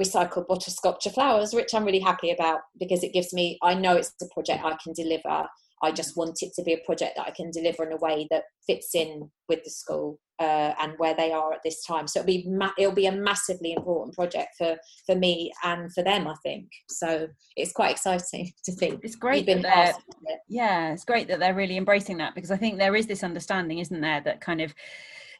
recycled 0.00 0.62
sculpture 0.62 1.10
flowers, 1.10 1.54
which 1.54 1.72
I'm 1.72 1.84
really 1.84 2.00
happy 2.00 2.32
about 2.32 2.60
because 2.78 3.04
it 3.04 3.12
gives 3.12 3.32
me, 3.32 3.58
I 3.62 3.74
know 3.74 3.96
it's 3.96 4.12
a 4.20 4.26
project 4.34 4.64
I 4.64 4.76
can 4.82 4.92
deliver 4.92 5.46
I 5.82 5.92
just 5.92 6.16
want 6.16 6.38
it 6.40 6.52
to 6.54 6.62
be 6.62 6.72
a 6.72 6.84
project 6.84 7.16
that 7.16 7.26
I 7.26 7.30
can 7.30 7.50
deliver 7.50 7.84
in 7.84 7.92
a 7.92 7.96
way 7.96 8.26
that 8.30 8.44
fits 8.66 8.94
in 8.94 9.30
with 9.48 9.62
the 9.64 9.70
school 9.70 10.18
uh, 10.40 10.74
and 10.80 10.94
where 10.98 11.14
they 11.14 11.32
are 11.32 11.52
at 11.52 11.62
this 11.64 11.84
time. 11.84 12.08
So 12.08 12.20
it'll 12.20 12.26
be 12.26 12.44
ma- 12.48 12.72
it'll 12.78 12.94
be 12.94 13.06
a 13.06 13.12
massively 13.12 13.72
important 13.72 14.14
project 14.14 14.54
for 14.58 14.76
for 15.06 15.14
me 15.14 15.52
and 15.62 15.92
for 15.92 16.02
them. 16.02 16.26
I 16.26 16.34
think 16.42 16.68
so. 16.88 17.28
It's 17.56 17.72
quite 17.72 17.92
exciting 17.92 18.52
to 18.64 18.72
think. 18.72 19.00
It's 19.04 19.16
great. 19.16 19.46
That 19.46 19.62
they're, 19.62 19.94
it. 20.26 20.40
Yeah, 20.48 20.92
it's 20.92 21.04
great 21.04 21.28
that 21.28 21.38
they're 21.38 21.54
really 21.54 21.76
embracing 21.76 22.18
that 22.18 22.34
because 22.34 22.50
I 22.50 22.56
think 22.56 22.78
there 22.78 22.96
is 22.96 23.06
this 23.06 23.22
understanding, 23.22 23.78
isn't 23.78 24.00
there, 24.00 24.20
that 24.22 24.40
kind 24.40 24.60
of 24.60 24.74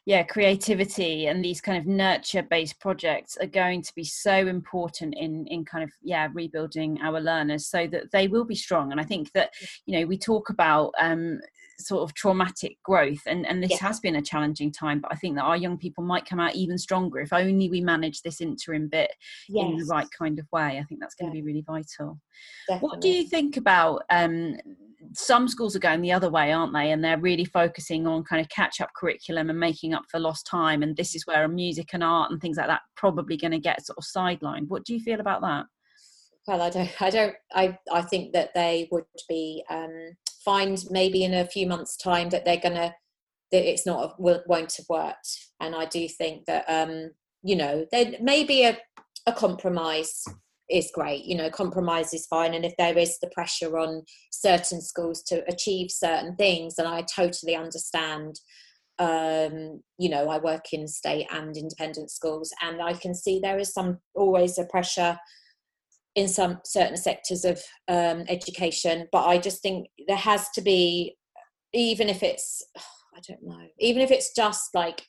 yeah 0.05 0.23
creativity 0.23 1.27
and 1.27 1.43
these 1.43 1.59
kind 1.59 1.77
of 1.77 1.87
nurture 1.87 2.43
based 2.43 2.79
projects 2.79 3.37
are 3.37 3.47
going 3.47 3.81
to 3.81 3.93
be 3.95 4.03
so 4.03 4.33
important 4.33 5.15
in 5.15 5.45
in 5.47 5.65
kind 5.65 5.83
of 5.83 5.89
yeah 6.01 6.29
rebuilding 6.33 6.99
our 7.01 7.19
learners 7.19 7.65
so 7.67 7.87
that 7.87 8.11
they 8.11 8.27
will 8.27 8.45
be 8.45 8.55
strong. 8.55 8.91
And 8.91 9.01
i 9.01 9.03
think 9.03 9.31
that 9.33 9.51
you 9.85 9.99
know 9.99 10.05
we 10.05 10.17
talk 10.17 10.49
about 10.49 10.93
um 10.99 11.39
sort 11.79 12.03
of 12.03 12.13
traumatic 12.13 12.77
growth 12.83 13.21
and 13.27 13.45
and 13.45 13.61
this 13.61 13.71
yeah. 13.71 13.87
has 13.87 13.99
been 13.99 14.15
a 14.15 14.21
challenging 14.21 14.71
time 14.71 14.99
but 14.99 15.11
i 15.11 15.15
think 15.15 15.35
that 15.35 15.43
our 15.43 15.57
young 15.57 15.77
people 15.77 16.03
might 16.03 16.25
come 16.25 16.39
out 16.39 16.55
even 16.55 16.77
stronger 16.77 17.19
if 17.19 17.33
only 17.33 17.69
we 17.69 17.81
manage 17.81 18.21
this 18.21 18.41
interim 18.41 18.87
bit 18.87 19.11
yes. 19.49 19.65
in 19.65 19.77
the 19.77 19.85
right 19.85 20.07
kind 20.17 20.39
of 20.39 20.47
way 20.51 20.79
i 20.79 20.83
think 20.83 20.99
that's 20.99 21.15
going 21.15 21.31
yeah. 21.31 21.39
to 21.39 21.41
be 21.41 21.45
really 21.45 21.63
vital 21.65 22.19
Definitely. 22.67 22.87
what 22.87 23.01
do 23.01 23.09
you 23.09 23.27
think 23.27 23.57
about 23.57 24.03
um 24.09 24.55
some 25.13 25.47
schools 25.47 25.75
are 25.75 25.79
going 25.79 26.01
the 26.01 26.11
other 26.11 26.29
way 26.29 26.51
aren't 26.51 26.73
they 26.73 26.91
and 26.91 27.03
they're 27.03 27.19
really 27.19 27.45
focusing 27.45 28.07
on 28.07 28.23
kind 28.23 28.41
of 28.41 28.49
catch 28.49 28.81
up 28.81 28.89
curriculum 28.95 29.49
and 29.49 29.59
making 29.59 29.93
up 29.93 30.03
for 30.09 30.19
lost 30.19 30.47
time 30.47 30.81
and 30.81 30.95
this 30.95 31.15
is 31.15 31.27
where 31.27 31.47
music 31.47 31.89
and 31.93 32.03
art 32.03 32.31
and 32.31 32.41
things 32.41 32.57
like 32.57 32.67
that 32.67 32.81
probably 32.95 33.37
going 33.37 33.51
to 33.51 33.59
get 33.59 33.85
sort 33.85 33.97
of 33.97 34.03
sidelined 34.03 34.67
what 34.67 34.83
do 34.85 34.93
you 34.93 34.99
feel 34.99 35.19
about 35.19 35.41
that 35.41 35.65
well 36.47 36.61
i 36.61 36.69
don't 36.69 37.01
i 37.01 37.09
don't 37.09 37.35
i 37.53 37.77
i 37.91 38.01
think 38.01 38.33
that 38.33 38.53
they 38.53 38.87
would 38.91 39.05
be 39.27 39.63
um 39.69 40.15
find 40.45 40.79
maybe 40.89 41.23
in 41.23 41.33
a 41.33 41.47
few 41.47 41.67
months' 41.67 41.97
time 41.97 42.29
that 42.29 42.45
they're 42.45 42.57
going 42.57 42.75
to 42.75 42.93
that 43.51 43.69
it's 43.69 43.85
not 43.85 44.19
won't 44.19 44.75
have 44.77 44.85
worked. 44.89 45.49
And 45.59 45.75
I 45.75 45.85
do 45.85 46.07
think 46.07 46.45
that 46.45 46.65
um, 46.67 47.11
you 47.43 47.55
know 47.55 47.85
there 47.91 48.13
maybe 48.21 48.63
a, 48.63 48.77
a 49.25 49.33
compromise 49.33 50.23
is 50.69 50.91
great. 50.93 51.25
You 51.25 51.37
know, 51.37 51.49
compromise 51.49 52.13
is 52.13 52.25
fine. 52.25 52.53
And 52.53 52.65
if 52.65 52.73
there 52.77 52.97
is 52.97 53.19
the 53.19 53.29
pressure 53.29 53.77
on 53.77 54.03
certain 54.31 54.81
schools 54.81 55.21
to 55.23 55.43
achieve 55.47 55.91
certain 55.91 56.35
things, 56.35 56.75
then 56.75 56.87
I 56.87 57.03
totally 57.03 57.55
understand. 57.55 58.39
Um, 58.97 59.81
you 59.97 60.07
know, 60.07 60.29
I 60.29 60.37
work 60.37 60.71
in 60.71 60.87
state 60.87 61.27
and 61.29 61.55
independent 61.57 62.09
schools, 62.11 62.53
and 62.61 62.81
I 62.81 62.93
can 62.93 63.13
see 63.13 63.39
there 63.39 63.59
is 63.59 63.73
some 63.73 63.99
always 64.15 64.57
a 64.57 64.65
pressure 64.65 65.19
in 66.15 66.27
some 66.27 66.59
certain 66.63 66.97
sectors 66.97 67.45
of 67.45 67.61
um, 67.87 68.23
education 68.27 69.07
but 69.11 69.25
i 69.25 69.37
just 69.37 69.61
think 69.61 69.87
there 70.07 70.17
has 70.17 70.49
to 70.49 70.61
be 70.61 71.15
even 71.73 72.09
if 72.09 72.23
it's 72.23 72.63
i 73.15 73.19
don't 73.27 73.43
know 73.43 73.67
even 73.79 74.01
if 74.01 74.11
it's 74.11 74.33
just 74.33 74.73
like 74.73 75.03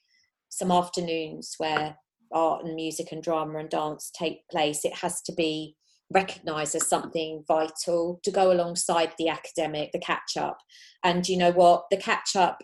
some 0.49 0.71
afternoons 0.71 1.55
where 1.59 1.97
art 2.33 2.65
and 2.65 2.75
music 2.75 3.13
and 3.13 3.23
drama 3.23 3.59
and 3.59 3.71
dance 3.71 4.11
take 4.15 4.49
place, 4.51 4.85
it 4.85 4.95
has 4.95 5.23
to 5.23 5.33
be 5.33 5.77
recognized 6.13 6.75
as 6.75 6.89
something 6.89 7.45
vital 7.49 8.21
to 8.23 8.31
go 8.31 8.53
alongside 8.53 9.13
the 9.19 9.29
academic, 9.29 9.91
the 9.93 9.99
catch 9.99 10.37
up. 10.37 10.59
And 11.03 11.29
you 11.29 11.37
know 11.37 11.53
what? 11.53 11.85
The 11.91 11.97
catch 11.97 12.37
up, 12.37 12.63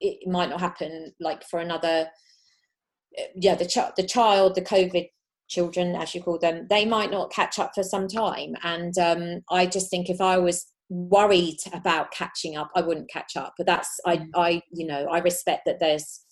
it 0.00 0.28
might 0.28 0.50
not 0.50 0.60
happen 0.60 1.12
like 1.20 1.42
for 1.44 1.58
another, 1.58 2.08
yeah, 3.34 3.56
the, 3.56 3.66
ch- 3.66 3.94
the 3.96 4.06
child, 4.06 4.54
the 4.54 4.62
COVID 4.62 5.08
children, 5.48 5.94
as 5.94 6.14
you 6.14 6.22
call 6.22 6.38
them, 6.38 6.66
they 6.70 6.84
might 6.84 7.10
not 7.10 7.32
catch 7.32 7.58
up 7.58 7.72
for 7.74 7.82
some 7.82 8.08
time. 8.08 8.54
And 8.62 8.96
um, 8.98 9.40
I 9.50 9.66
just 9.66 9.90
think 9.90 10.08
if 10.08 10.20
I 10.20 10.38
was 10.38 10.66
worried 10.90 11.58
about 11.72 12.12
catching 12.12 12.56
up, 12.56 12.70
I 12.74 12.82
wouldn't 12.82 13.10
catch 13.10 13.36
up. 13.36 13.54
But 13.56 13.66
that's, 13.66 14.00
I, 14.06 14.18
mm. 14.18 14.28
I, 14.34 14.62
you 14.72 14.86
know, 14.86 15.06
I 15.10 15.18
respect 15.18 15.62
that 15.66 15.80
there's 15.80 16.24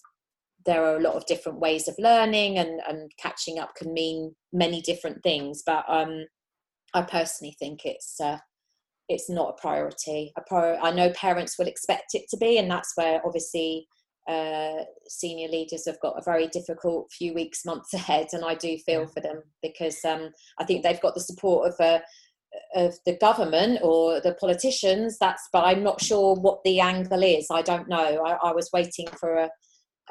there 0.66 0.84
are 0.84 0.96
a 0.96 1.00
lot 1.00 1.14
of 1.14 1.24
different 1.26 1.60
ways 1.60 1.88
of 1.88 1.94
learning 1.98 2.58
and, 2.58 2.80
and 2.88 3.10
catching 3.18 3.58
up 3.58 3.74
can 3.76 3.94
mean 3.94 4.34
many 4.52 4.82
different 4.82 5.22
things 5.22 5.62
but 5.64 5.84
um, 5.88 6.26
i 6.92 7.00
personally 7.00 7.56
think 7.58 7.80
it's 7.84 8.20
uh, 8.20 8.38
it's 9.08 9.30
not 9.30 9.50
a 9.50 9.60
priority 9.60 10.32
a 10.36 10.42
prior- 10.42 10.78
i 10.82 10.90
know 10.90 11.10
parents 11.10 11.56
will 11.58 11.68
expect 11.68 12.14
it 12.14 12.24
to 12.28 12.36
be 12.36 12.58
and 12.58 12.70
that's 12.70 12.92
where 12.96 13.20
obviously 13.24 13.86
uh, 14.28 14.84
senior 15.06 15.48
leaders 15.48 15.86
have 15.86 16.00
got 16.00 16.18
a 16.18 16.24
very 16.24 16.48
difficult 16.48 17.10
few 17.12 17.32
weeks 17.32 17.64
months 17.64 17.94
ahead 17.94 18.26
and 18.32 18.44
i 18.44 18.54
do 18.54 18.76
feel 18.78 19.06
for 19.06 19.20
them 19.20 19.42
because 19.62 20.04
um, 20.04 20.30
i 20.58 20.64
think 20.64 20.82
they've 20.82 21.00
got 21.00 21.14
the 21.14 21.20
support 21.20 21.68
of 21.68 21.74
uh, 21.80 22.00
of 22.74 22.94
the 23.04 23.16
government 23.18 23.80
or 23.82 24.20
the 24.20 24.34
politicians. 24.34 25.18
That's 25.18 25.48
but 25.52 25.64
i'm 25.64 25.82
not 25.82 26.00
sure 26.00 26.34
what 26.34 26.62
the 26.64 26.80
angle 26.80 27.22
is. 27.22 27.48
I 27.50 27.62
don't 27.62 27.88
know. 27.88 28.24
I, 28.24 28.48
I 28.48 28.52
was 28.52 28.70
waiting 28.72 29.08
for 29.08 29.34
a 29.34 29.50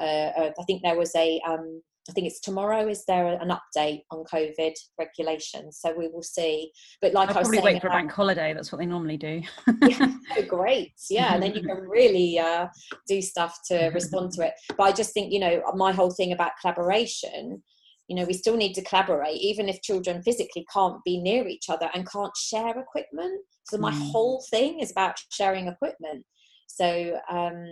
uh, 0.00 0.04
uh, 0.38 0.50
I 0.58 0.64
think 0.66 0.82
there 0.82 0.98
was 0.98 1.14
a 1.16 1.40
um, 1.48 1.82
I 2.08 2.12
think 2.12 2.26
it's 2.26 2.40
tomorrow. 2.40 2.86
Is 2.88 3.04
there 3.06 3.26
an 3.26 3.50
update 3.50 4.02
on 4.10 4.24
COVID 4.32 4.74
regulations? 4.98 5.78
So 5.80 5.92
we 5.96 6.08
will 6.08 6.22
see. 6.22 6.70
But 7.02 7.12
like 7.12 7.30
I'll 7.30 7.36
I 7.36 7.40
was 7.40 7.48
probably 7.48 7.58
saying, 7.58 7.74
wait 7.74 7.82
for 7.82 7.88
a 7.88 7.90
bank 7.90 8.12
holiday. 8.12 8.54
That's 8.54 8.70
what 8.70 8.78
they 8.78 8.86
normally 8.86 9.16
do. 9.16 9.42
yeah, 9.82 10.12
great. 10.48 10.92
Yeah, 11.10 11.34
and 11.34 11.42
then 11.42 11.54
you 11.54 11.62
can 11.62 11.78
really 11.88 12.38
uh, 12.38 12.68
do 13.08 13.20
stuff 13.20 13.58
to 13.70 13.86
respond 13.94 14.32
to 14.32 14.46
it. 14.46 14.52
But 14.76 14.84
I 14.84 14.92
just 14.92 15.12
think 15.14 15.32
you 15.32 15.40
know 15.40 15.62
my 15.74 15.92
whole 15.92 16.10
thing 16.10 16.32
about 16.32 16.52
collaboration. 16.60 17.62
You 18.08 18.14
know, 18.14 18.24
we 18.24 18.34
still 18.34 18.56
need 18.56 18.74
to 18.74 18.84
collaborate, 18.84 19.36
even 19.38 19.68
if 19.68 19.82
children 19.82 20.22
physically 20.22 20.64
can't 20.72 21.02
be 21.04 21.18
near 21.20 21.48
each 21.48 21.68
other 21.68 21.90
and 21.92 22.08
can't 22.08 22.36
share 22.36 22.78
equipment. 22.78 23.40
So 23.64 23.78
my 23.78 23.90
mm. 23.90 24.10
whole 24.12 24.44
thing 24.48 24.78
is 24.78 24.92
about 24.92 25.16
sharing 25.32 25.66
equipment. 25.66 26.24
So 26.66 27.18
um, 27.30 27.64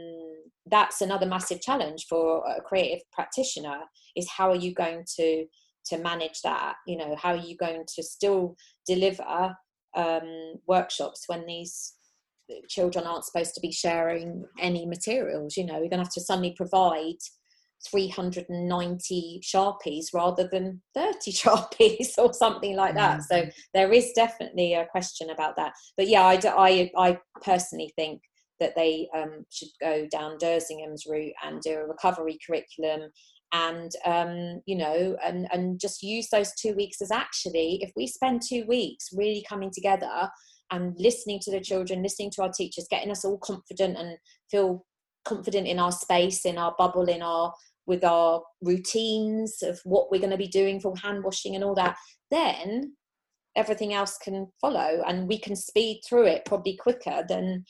that's 0.67 1.01
another 1.01 1.27
massive 1.27 1.61
challenge 1.61 2.07
for 2.09 2.43
a 2.47 2.61
creative 2.63 3.03
practitioner 3.13 3.81
is 4.17 4.29
how 4.31 4.51
are 4.51 4.57
you 4.57 4.75
going 4.75 5.05
to 5.17 5.47
to 5.87 5.99
manage 5.99 6.41
that? 6.43 6.77
You 6.87 6.97
know, 6.97 7.15
how 7.17 7.31
are 7.35 7.37
you 7.37 7.57
going 7.57 7.85
to 7.95 8.03
still 8.03 8.57
deliver 8.87 9.55
um, 9.95 10.55
workshops 10.67 11.25
when 11.27 11.45
these 11.47 11.95
children 12.69 13.07
aren't 13.07 13.27
supposed 13.27 13.55
to 13.55 13.61
be 13.61 13.71
sharing 13.71 14.45
any 14.59 14.87
materials? 14.87 15.57
You 15.57 15.67
know, 15.67 15.75
you're 15.75 15.91
going 15.91 15.99
to 16.01 16.05
have 16.05 16.13
to 16.15 16.21
suddenly 16.21 16.55
provide 16.57 17.19
390 17.91 19.41
sharpies 19.45 20.07
rather 20.15 20.49
than 20.51 20.81
30 20.95 21.33
sharpies 21.33 22.19
or 22.19 22.33
something 22.33 22.77
like 22.77 22.95
that 22.95 23.23
so 23.23 23.43
mm-hmm. 23.43 23.51
there 23.75 23.93
is 23.93 24.11
definitely 24.15 24.73
a 24.75 24.87
question 24.87 25.31
about 25.31 25.55
that 25.57 25.73
but 25.97 26.09
yeah 26.09 26.23
i 26.23 26.41
i, 26.57 26.91
I 26.97 27.19
personally 27.43 27.93
think 27.97 28.23
that 28.61 28.75
they 28.77 29.09
um, 29.17 29.45
should 29.51 29.69
go 29.81 30.07
down 30.11 30.39
Dersingham's 30.39 31.07
route 31.07 31.35
and 31.45 31.61
do 31.61 31.75
a 31.75 31.87
recovery 31.87 32.39
curriculum 32.47 33.11
and 33.55 33.93
um, 34.05 34.61
you 34.67 34.77
know 34.77 35.17
and 35.25 35.47
and 35.53 35.81
just 35.81 36.03
use 36.03 36.29
those 36.31 36.53
two 36.55 36.75
weeks 36.75 37.01
as 37.01 37.11
actually 37.11 37.79
if 37.83 37.91
we 37.97 38.07
spend 38.07 38.43
two 38.43 38.65
weeks 38.67 39.09
really 39.13 39.45
coming 39.49 39.71
together 39.73 40.29
and 40.71 40.95
listening 40.99 41.39
to 41.41 41.51
the 41.51 41.61
children 41.61 42.03
listening 42.03 42.31
to 42.31 42.43
our 42.43 42.51
teachers 42.51 42.87
getting 42.91 43.11
us 43.11 43.25
all 43.25 43.39
confident 43.39 43.97
and 43.97 44.19
feel 44.51 44.85
confident 45.25 45.67
in 45.67 45.79
our 45.79 45.93
space 45.93 46.45
in 46.45 46.59
our 46.59 46.75
bubble 46.77 47.05
in 47.05 47.23
our 47.23 47.53
with 47.87 48.03
our 48.03 48.43
routines 48.63 49.63
of 49.63 49.79
what 49.85 50.11
we're 50.11 50.21
going 50.21 50.31
to 50.31 50.37
be 50.37 50.49
doing 50.49 50.81
for 50.81 50.97
hand 50.97 51.23
washing 51.23 51.55
and 51.55 51.63
all 51.63 51.75
that 51.75 51.97
then 52.31 52.93
everything 53.57 53.95
else 53.95 54.19
can 54.19 54.49
follow 54.61 55.03
and 55.07 55.29
we 55.29 55.39
can 55.39 55.55
speed 55.55 56.01
through 56.07 56.27
it 56.27 56.45
probably 56.45 56.77
quicker 56.77 57.25
than 57.29 57.65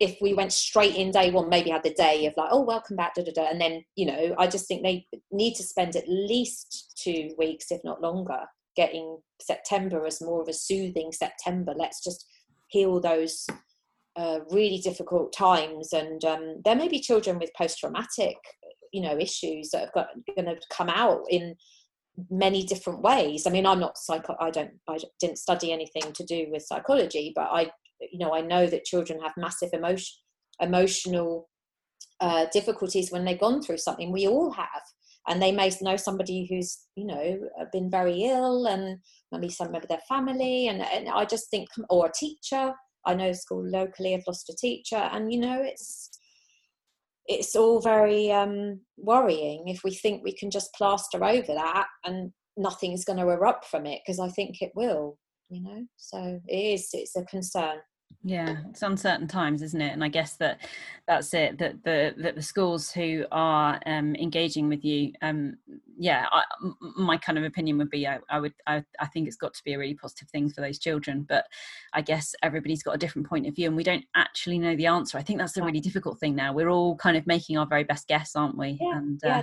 if 0.00 0.16
we 0.20 0.32
went 0.32 0.52
straight 0.52 0.94
in 0.94 1.10
day 1.10 1.30
one, 1.30 1.48
maybe 1.48 1.70
had 1.70 1.82
the 1.82 1.94
day 1.94 2.26
of 2.26 2.34
like, 2.36 2.50
oh, 2.52 2.62
welcome 2.62 2.96
back, 2.96 3.14
da 3.14 3.24
da 3.24 3.32
da. 3.32 3.48
And 3.50 3.60
then, 3.60 3.82
you 3.96 4.06
know, 4.06 4.34
I 4.38 4.46
just 4.46 4.68
think 4.68 4.82
they 4.82 5.06
need 5.32 5.54
to 5.54 5.62
spend 5.62 5.96
at 5.96 6.08
least 6.08 6.94
two 7.02 7.34
weeks, 7.36 7.70
if 7.70 7.80
not 7.84 8.00
longer, 8.00 8.40
getting 8.76 9.18
September 9.40 10.06
as 10.06 10.20
more 10.20 10.40
of 10.40 10.48
a 10.48 10.52
soothing 10.52 11.10
September. 11.10 11.74
Let's 11.76 12.02
just 12.02 12.26
heal 12.68 13.00
those 13.00 13.46
uh, 14.14 14.40
really 14.50 14.78
difficult 14.78 15.32
times. 15.32 15.92
And 15.92 16.24
um, 16.24 16.60
there 16.64 16.76
may 16.76 16.88
be 16.88 17.00
children 17.00 17.38
with 17.38 17.50
post 17.56 17.78
traumatic, 17.78 18.36
you 18.92 19.02
know, 19.02 19.18
issues 19.18 19.70
that 19.70 19.80
have 19.80 19.92
got 19.92 20.08
going 20.36 20.46
to 20.46 20.60
come 20.70 20.88
out 20.88 21.22
in 21.28 21.56
many 22.30 22.62
different 22.62 23.02
ways. 23.02 23.46
I 23.46 23.50
mean, 23.50 23.66
I'm 23.66 23.80
not 23.80 23.98
psycho. 23.98 24.36
I 24.40 24.50
don't. 24.50 24.72
I 24.88 24.98
didn't 25.20 25.38
study 25.38 25.72
anything 25.72 26.12
to 26.12 26.24
do 26.24 26.46
with 26.50 26.62
psychology, 26.62 27.32
but 27.34 27.48
I 27.50 27.70
you 28.00 28.18
know 28.18 28.34
i 28.34 28.40
know 28.40 28.66
that 28.66 28.84
children 28.84 29.20
have 29.20 29.32
massive 29.36 29.70
emotion 29.72 30.16
emotional 30.60 31.48
uh, 32.20 32.46
difficulties 32.52 33.10
when 33.10 33.24
they've 33.24 33.38
gone 33.38 33.62
through 33.62 33.78
something. 33.78 34.12
We 34.12 34.26
all 34.26 34.50
have. 34.52 34.82
And 35.26 35.42
they 35.42 35.52
may 35.52 35.70
know 35.82 35.96
somebody 35.96 36.46
who's 36.48 36.78
you 36.96 37.06
know 37.06 37.38
uh, 37.60 37.66
been 37.70 37.90
very 37.90 38.22
ill 38.24 38.66
and 38.66 38.98
maybe 39.30 39.50
some 39.50 39.74
of 39.74 39.86
their 39.88 40.00
family. 40.08 40.68
And, 40.68 40.80
and 40.80 41.08
i 41.08 41.24
just 41.24 41.50
think 41.50 41.68
or 41.90 42.06
a 42.06 42.12
teacher. 42.12 42.72
I 43.06 43.14
know 43.14 43.32
school 43.32 43.64
locally 43.68 44.12
have 44.12 44.22
lost 44.26 44.48
a 44.48 44.56
teacher. 44.58 44.96
And 44.96 45.32
you 45.32 45.40
know 45.40 45.60
it's 45.62 46.10
it's 47.26 47.54
all 47.54 47.80
very 47.80 48.32
um, 48.32 48.80
worrying 48.96 49.68
if 49.68 49.84
we 49.84 49.94
think 49.94 50.24
we 50.24 50.34
can 50.34 50.50
just 50.50 50.72
plaster 50.72 51.22
over 51.22 51.54
that 51.54 51.86
and 52.04 52.32
nothing's 52.56 53.04
going 53.04 53.18
to 53.18 53.28
erupt 53.28 53.66
from 53.66 53.84
it 53.84 54.00
because 54.04 54.18
i 54.18 54.28
think 54.30 54.56
it 54.62 54.72
will 54.74 55.18
you 55.48 55.62
know? 55.62 55.86
So 55.96 56.40
it 56.46 56.56
is 56.56 56.88
it's 56.92 57.16
a 57.16 57.24
concern. 57.24 57.78
Yeah 58.24 58.56
it's 58.70 58.82
uncertain 58.82 59.28
times 59.28 59.62
isn't 59.62 59.80
it? 59.80 59.92
And 59.92 60.02
i 60.02 60.08
guess 60.08 60.34
that 60.36 60.58
that's 61.06 61.32
it 61.34 61.56
that 61.58 61.84
the 61.84 62.14
that 62.18 62.34
the 62.34 62.42
schools 62.42 62.90
who 62.90 63.24
are 63.30 63.78
um, 63.86 64.16
engaging 64.16 64.68
with 64.68 64.84
you 64.84 65.12
um, 65.22 65.56
yeah 65.96 66.26
I, 66.32 66.42
my 66.96 67.16
kind 67.16 67.38
of 67.38 67.44
opinion 67.44 67.78
would 67.78 67.90
be 67.90 68.08
I, 68.08 68.18
I 68.28 68.40
would 68.40 68.54
I, 68.66 68.82
I, 68.98 69.06
think 69.06 69.28
it's 69.28 69.36
got 69.36 69.54
to 69.54 69.64
be 69.64 69.74
a 69.74 69.78
really 69.78 69.94
positive 69.94 70.28
thing 70.30 70.50
for 70.50 70.62
those 70.62 70.78
children 70.78 71.26
but 71.28 71.44
i 71.92 72.00
guess 72.00 72.34
everybody's 72.42 72.82
got 72.82 72.94
a 72.94 72.98
different 72.98 73.28
point 73.28 73.46
of 73.46 73.54
view 73.54 73.68
and 73.68 73.76
we 73.76 73.84
don't 73.84 74.04
actually 74.16 74.58
know 74.58 74.74
the 74.74 74.86
answer. 74.86 75.16
I 75.16 75.22
think 75.22 75.38
that's 75.38 75.52
the 75.52 75.62
really 75.62 75.80
difficult 75.80 76.18
thing 76.18 76.34
now. 76.34 76.52
We're 76.52 76.70
all 76.70 76.96
kind 76.96 77.16
of 77.16 77.26
making 77.26 77.56
our 77.56 77.66
very 77.66 77.84
best 77.84 78.08
guess 78.08 78.34
aren't 78.34 78.58
we? 78.58 78.78
Yeah, 78.80 78.96
and 78.96 79.24
uh, 79.24 79.28
yeah 79.28 79.42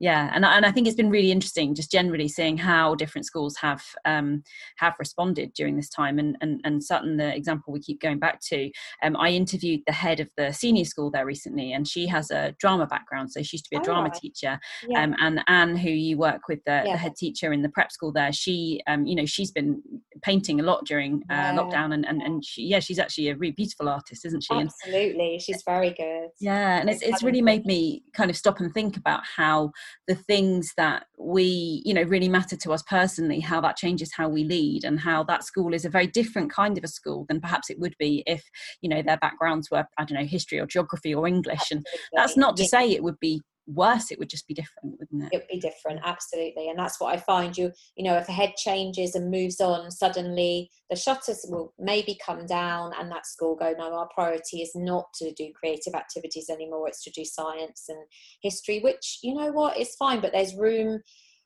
yeah 0.00 0.30
and, 0.32 0.44
and 0.44 0.64
i 0.64 0.70
think 0.70 0.86
it's 0.86 0.96
been 0.96 1.10
really 1.10 1.30
interesting 1.30 1.74
just 1.74 1.90
generally 1.90 2.28
seeing 2.28 2.56
how 2.56 2.94
different 2.94 3.26
schools 3.26 3.56
have 3.56 3.84
um, 4.04 4.42
have 4.76 4.94
responded 4.98 5.52
during 5.54 5.76
this 5.76 5.88
time 5.88 6.18
and 6.18 6.36
and, 6.40 6.60
and 6.64 6.82
Sutton 6.82 7.16
the 7.16 7.34
example 7.34 7.72
we 7.72 7.80
keep 7.80 8.00
going 8.00 8.18
back 8.18 8.40
to 8.40 8.70
um, 9.02 9.16
i 9.16 9.30
interviewed 9.30 9.80
the 9.86 9.92
head 9.92 10.20
of 10.20 10.28
the 10.36 10.52
senior 10.52 10.84
school 10.84 11.10
there 11.10 11.26
recently 11.26 11.72
and 11.72 11.86
she 11.86 12.06
has 12.06 12.30
a 12.30 12.54
drama 12.58 12.86
background 12.86 13.30
so 13.30 13.42
she 13.42 13.56
used 13.56 13.64
to 13.64 13.70
be 13.70 13.76
a 13.76 13.80
oh, 13.80 13.84
drama 13.84 14.10
teacher 14.10 14.58
yeah. 14.88 15.02
um, 15.02 15.14
and 15.20 15.40
anne 15.48 15.76
who 15.76 15.90
you 15.90 16.16
work 16.16 16.42
with 16.48 16.62
the, 16.64 16.82
yeah. 16.84 16.92
the, 16.92 16.98
head 16.98 17.16
teacher 17.16 17.52
in 17.52 17.62
the 17.62 17.68
prep 17.68 17.90
school 17.90 18.12
there 18.12 18.32
she 18.32 18.80
um, 18.86 19.06
you 19.06 19.14
know 19.14 19.26
she's 19.26 19.50
been 19.50 19.82
painting 20.22 20.60
a 20.60 20.62
lot 20.62 20.84
during 20.84 21.22
uh, 21.30 21.34
yeah. 21.34 21.56
lockdown 21.56 21.94
and, 21.94 22.06
and 22.06 22.22
and 22.22 22.44
she, 22.44 22.62
yeah 22.62 22.80
she's 22.80 22.98
actually 22.98 23.28
a 23.28 23.36
really 23.36 23.52
beautiful 23.52 23.88
artist 23.88 24.24
isn't 24.24 24.42
she 24.42 24.54
absolutely 24.54 25.34
and, 25.34 25.42
she's 25.42 25.62
very 25.64 25.90
good 25.90 26.28
yeah 26.40 26.80
and 26.80 26.90
it's, 26.90 27.02
it's 27.02 27.22
really 27.22 27.42
made 27.42 27.64
me 27.66 28.02
kind 28.12 28.30
of 28.30 28.36
stop 28.36 28.60
and 28.60 28.72
think 28.74 28.96
about 28.96 29.22
how 29.24 29.70
the 30.06 30.14
things 30.14 30.72
that 30.76 31.06
we 31.18 31.82
you 31.84 31.94
know 31.94 32.02
really 32.02 32.28
matter 32.28 32.56
to 32.56 32.72
us 32.72 32.82
personally 32.82 33.40
how 33.40 33.60
that 33.60 33.76
changes 33.76 34.12
how 34.14 34.28
we 34.28 34.44
lead 34.44 34.84
and 34.84 35.00
how 35.00 35.22
that 35.22 35.44
school 35.44 35.74
is 35.74 35.84
a 35.84 35.90
very 35.90 36.06
different 36.06 36.52
kind 36.52 36.78
of 36.78 36.84
a 36.84 36.88
school 36.88 37.24
than 37.28 37.40
perhaps 37.40 37.70
it 37.70 37.78
would 37.78 37.94
be 37.98 38.22
if 38.26 38.44
you 38.80 38.88
know 38.88 39.02
their 39.02 39.18
backgrounds 39.18 39.70
were 39.70 39.84
i 39.98 40.04
don't 40.04 40.18
know 40.18 40.26
history 40.26 40.58
or 40.58 40.66
geography 40.66 41.14
or 41.14 41.26
english. 41.26 41.70
And 41.70 41.86
that's 42.14 42.36
not 42.36 42.56
to 42.56 42.64
say 42.64 42.90
it 42.90 43.02
would 43.02 43.18
be 43.20 43.42
worse 43.68 44.10
it 44.10 44.18
would 44.18 44.30
just 44.30 44.48
be 44.48 44.54
different 44.54 44.98
wouldn't 44.98 45.24
it? 45.24 45.28
It 45.32 45.36
would 45.38 45.60
be 45.60 45.60
different 45.60 46.00
absolutely 46.04 46.68
and 46.68 46.78
that's 46.78 47.00
what 47.00 47.14
i 47.14 47.18
find 47.18 47.56
you 47.56 47.70
you 47.96 48.04
know 48.04 48.16
if 48.16 48.28
a 48.28 48.32
head 48.32 48.54
changes 48.56 49.14
and 49.14 49.30
moves 49.30 49.60
on 49.60 49.90
suddenly 49.90 50.70
the 50.90 50.96
shutters 50.96 51.44
will 51.48 51.74
maybe 51.78 52.18
come 52.24 52.46
down 52.46 52.92
and 52.98 53.10
that 53.10 53.26
school 53.26 53.54
go 53.56 53.74
no 53.76 53.92
our 53.92 54.08
priority 54.14 54.62
is 54.62 54.72
not 54.74 55.06
to 55.14 55.32
do 55.32 55.52
creative 55.54 55.94
activities 55.94 56.48
anymore 56.50 56.88
it's 56.88 57.04
to 57.04 57.10
do 57.10 57.24
science 57.24 57.84
and 57.88 57.98
history 58.42 58.80
which 58.80 59.18
you 59.22 59.34
know 59.34 59.52
what 59.52 59.76
is 59.76 59.94
fine 59.96 60.20
but 60.20 60.32
there's 60.32 60.54
room 60.54 61.00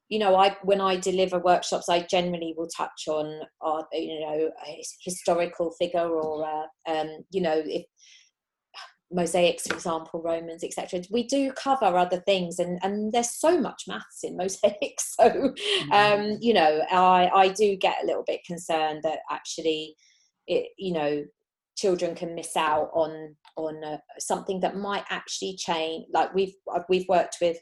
you 0.08 0.18
know 0.18 0.36
i 0.36 0.54
when 0.62 0.80
i 0.80 0.94
deliver 0.94 1.38
workshops 1.38 1.88
i 1.88 2.06
generally 2.10 2.54
will 2.56 2.68
touch 2.68 3.08
on 3.08 3.40
uh, 3.64 3.82
you 3.92 4.20
know 4.20 4.50
a 4.66 4.82
historical 5.02 5.72
figure 5.78 6.08
or 6.08 6.46
uh, 6.46 6.92
um, 6.92 7.08
you 7.30 7.40
know 7.40 7.62
if 7.64 7.84
mosaics 9.12 9.66
for 9.66 9.74
example 9.74 10.22
romans 10.22 10.64
etc 10.64 11.00
we 11.10 11.22
do 11.22 11.52
cover 11.52 11.96
other 11.96 12.20
things 12.20 12.58
and 12.58 12.78
and 12.82 13.12
there's 13.12 13.30
so 13.30 13.60
much 13.60 13.84
maths 13.86 14.20
in 14.22 14.36
mosaics 14.38 15.14
so 15.16 15.28
mm-hmm. 15.28 15.92
um 15.92 16.38
you 16.40 16.54
know 16.54 16.82
i 16.90 17.30
i 17.34 17.48
do 17.48 17.76
get 17.76 18.02
a 18.02 18.06
little 18.06 18.24
bit 18.26 18.40
concerned 18.46 19.00
that 19.02 19.18
actually 19.30 19.94
it 20.46 20.68
you 20.78 20.92
know 20.92 21.24
children 21.76 22.14
can 22.14 22.34
miss 22.34 22.56
out 22.56 22.90
on 22.94 23.34
on 23.56 23.82
uh, 23.84 23.98
something 24.18 24.60
that 24.60 24.76
might 24.76 25.04
actually 25.10 25.54
change 25.56 26.06
like 26.12 26.32
we've 26.34 26.54
we've 26.88 27.08
worked 27.08 27.36
with 27.40 27.58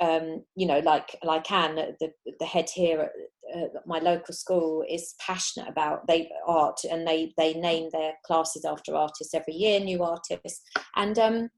um, 0.00 0.44
you 0.56 0.66
know, 0.66 0.80
like 0.80 1.16
like 1.22 1.50
Anne, 1.50 1.76
the 1.76 2.10
the 2.40 2.46
head 2.46 2.68
here 2.68 3.00
at 3.00 3.12
uh, 3.54 3.68
my 3.86 3.98
local 3.98 4.34
school, 4.34 4.84
is 4.88 5.14
passionate 5.20 5.68
about 5.68 6.06
they 6.06 6.30
art, 6.46 6.80
and 6.90 7.06
they 7.06 7.32
they 7.36 7.54
name 7.54 7.88
their 7.92 8.12
classes 8.26 8.64
after 8.64 8.94
artists 8.94 9.34
every 9.34 9.54
year, 9.54 9.80
new 9.80 10.02
artists, 10.02 10.62
and 10.96 11.18
um, 11.18 11.48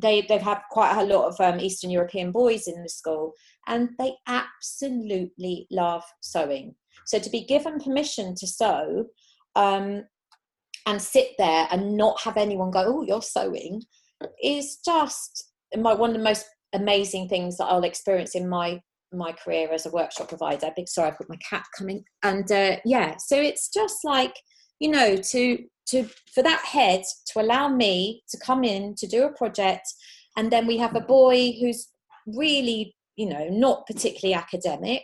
they 0.00 0.22
they've 0.22 0.40
had 0.40 0.60
quite 0.70 0.98
a 0.98 1.04
lot 1.04 1.26
of 1.26 1.40
um, 1.40 1.60
Eastern 1.60 1.90
European 1.90 2.32
boys 2.32 2.66
in 2.66 2.82
the 2.82 2.88
school, 2.88 3.32
and 3.66 3.90
they 3.98 4.12
absolutely 4.26 5.66
love 5.70 6.04
sewing. 6.20 6.74
So 7.06 7.18
to 7.18 7.30
be 7.30 7.44
given 7.44 7.78
permission 7.78 8.34
to 8.36 8.46
sew, 8.46 9.06
um, 9.56 10.04
and 10.86 11.00
sit 11.00 11.30
there 11.38 11.68
and 11.70 11.96
not 11.96 12.20
have 12.22 12.36
anyone 12.36 12.70
go, 12.70 12.84
"Oh, 12.86 13.02
you're 13.02 13.22
sewing," 13.22 13.82
is 14.42 14.78
just 14.84 15.50
my 15.76 15.94
one 15.94 16.10
of 16.10 16.16
the 16.16 16.22
most 16.22 16.46
amazing 16.72 17.28
things 17.28 17.56
that 17.58 17.66
I'll 17.66 17.84
experience 17.84 18.34
in 18.34 18.48
my 18.48 18.80
my 19.12 19.32
career 19.32 19.70
as 19.72 19.86
a 19.86 19.90
workshop 19.90 20.28
provider. 20.28 20.70
Big 20.76 20.88
sorry, 20.88 21.10
I've 21.10 21.18
got 21.18 21.28
my 21.28 21.38
cat 21.48 21.64
coming, 21.76 22.04
and 22.22 22.50
uh, 22.50 22.76
yeah, 22.84 23.16
so 23.18 23.36
it's 23.36 23.68
just 23.72 24.04
like 24.04 24.34
you 24.80 24.90
know 24.90 25.16
to 25.16 25.58
to 25.88 26.08
for 26.34 26.42
that 26.42 26.64
head 26.64 27.02
to 27.32 27.40
allow 27.40 27.68
me 27.68 28.22
to 28.30 28.38
come 28.38 28.64
in 28.64 28.94
to 28.96 29.06
do 29.06 29.24
a 29.24 29.32
project, 29.32 29.86
and 30.36 30.50
then 30.50 30.66
we 30.66 30.78
have 30.78 30.96
a 30.96 31.00
boy 31.00 31.52
who's 31.60 31.88
really 32.26 32.94
you 33.16 33.28
know 33.28 33.48
not 33.48 33.86
particularly 33.86 34.34
academic, 34.34 35.02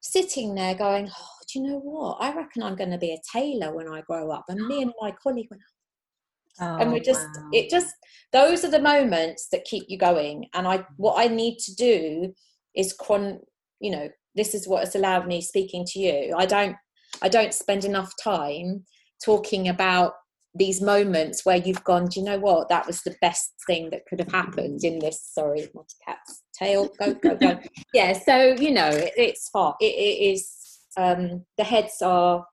sitting 0.00 0.54
there 0.54 0.74
going, 0.74 1.08
oh, 1.08 1.28
do 1.52 1.58
you 1.58 1.66
know 1.66 1.78
what? 1.78 2.18
I 2.20 2.34
reckon 2.34 2.62
I'm 2.62 2.76
going 2.76 2.90
to 2.90 2.98
be 2.98 3.12
a 3.12 3.20
tailor 3.32 3.74
when 3.74 3.88
I 3.88 4.02
grow 4.02 4.30
up, 4.30 4.44
and 4.48 4.66
me 4.66 4.82
and 4.82 4.92
my 5.00 5.12
colleague 5.22 5.48
went, 5.50 5.62
Oh, 6.60 6.76
and 6.76 6.92
we're 6.92 7.00
just 7.00 7.26
wow. 7.36 7.48
it 7.52 7.68
just 7.68 7.96
those 8.32 8.64
are 8.64 8.70
the 8.70 8.80
moments 8.80 9.48
that 9.50 9.64
keep 9.64 9.86
you 9.88 9.98
going 9.98 10.46
and 10.54 10.68
i 10.68 10.84
what 10.98 11.18
i 11.18 11.26
need 11.26 11.58
to 11.58 11.74
do 11.74 12.32
is 12.76 12.92
con 12.92 13.40
you 13.80 13.90
know 13.90 14.08
this 14.34 14.54
is 14.54 14.66
what 14.66 14.80
has 14.80 14.94
allowed 14.94 15.26
me 15.26 15.40
speaking 15.40 15.84
to 15.86 15.98
you. 16.00 16.34
I 16.36 16.46
don't 16.46 16.76
i 17.22 17.28
don't 17.28 17.54
spend 17.54 17.84
enough 17.84 18.12
time 18.22 18.84
talking 19.24 19.68
about 19.68 20.14
these 20.56 20.80
moments 20.80 21.44
where 21.44 21.56
you've 21.56 21.84
gone 21.84 22.06
do 22.06 22.20
you 22.20 22.26
know 22.26 22.38
what? 22.38 22.68
That 22.68 22.86
was 22.86 23.02
the 23.02 23.16
best 23.20 23.52
thing 23.66 23.90
that 23.90 24.06
could 24.06 24.20
have 24.20 24.32
happened 24.32 24.84
in 24.84 24.98
this 24.98 25.30
sorry 25.32 25.68
my 25.74 25.82
cat's 26.04 26.42
tail. 26.58 26.90
Go 26.98 27.14
go 27.14 27.36
go. 27.36 27.58
Yeah 27.94 28.12
so 28.12 28.54
you 28.54 28.72
know 28.72 28.88
it, 28.88 29.12
it's 29.16 29.48
far 29.50 29.76
it, 29.80 29.86
it 29.86 30.32
is 30.32 30.50
um 30.96 31.44
the 31.58 31.64
heads 31.64 32.02
are 32.02 32.44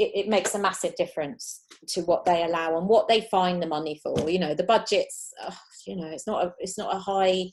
it, 0.00 0.12
it, 0.14 0.28
makes 0.28 0.54
a 0.54 0.58
massive 0.58 0.94
difference 0.96 1.62
to 1.88 2.00
what 2.02 2.24
they 2.24 2.42
allow 2.42 2.78
and 2.78 2.88
what 2.88 3.06
they 3.06 3.20
find 3.30 3.62
the 3.62 3.66
money 3.66 4.00
for. 4.02 4.30
You 4.30 4.38
know, 4.38 4.54
the 4.54 4.64
budgets, 4.64 5.30
you 5.86 5.94
know, 5.94 6.06
it's 6.06 6.26
not 6.26 6.42
a 6.42 6.54
it's 6.58 6.78
not 6.78 6.94
a 6.94 6.98
high 6.98 7.50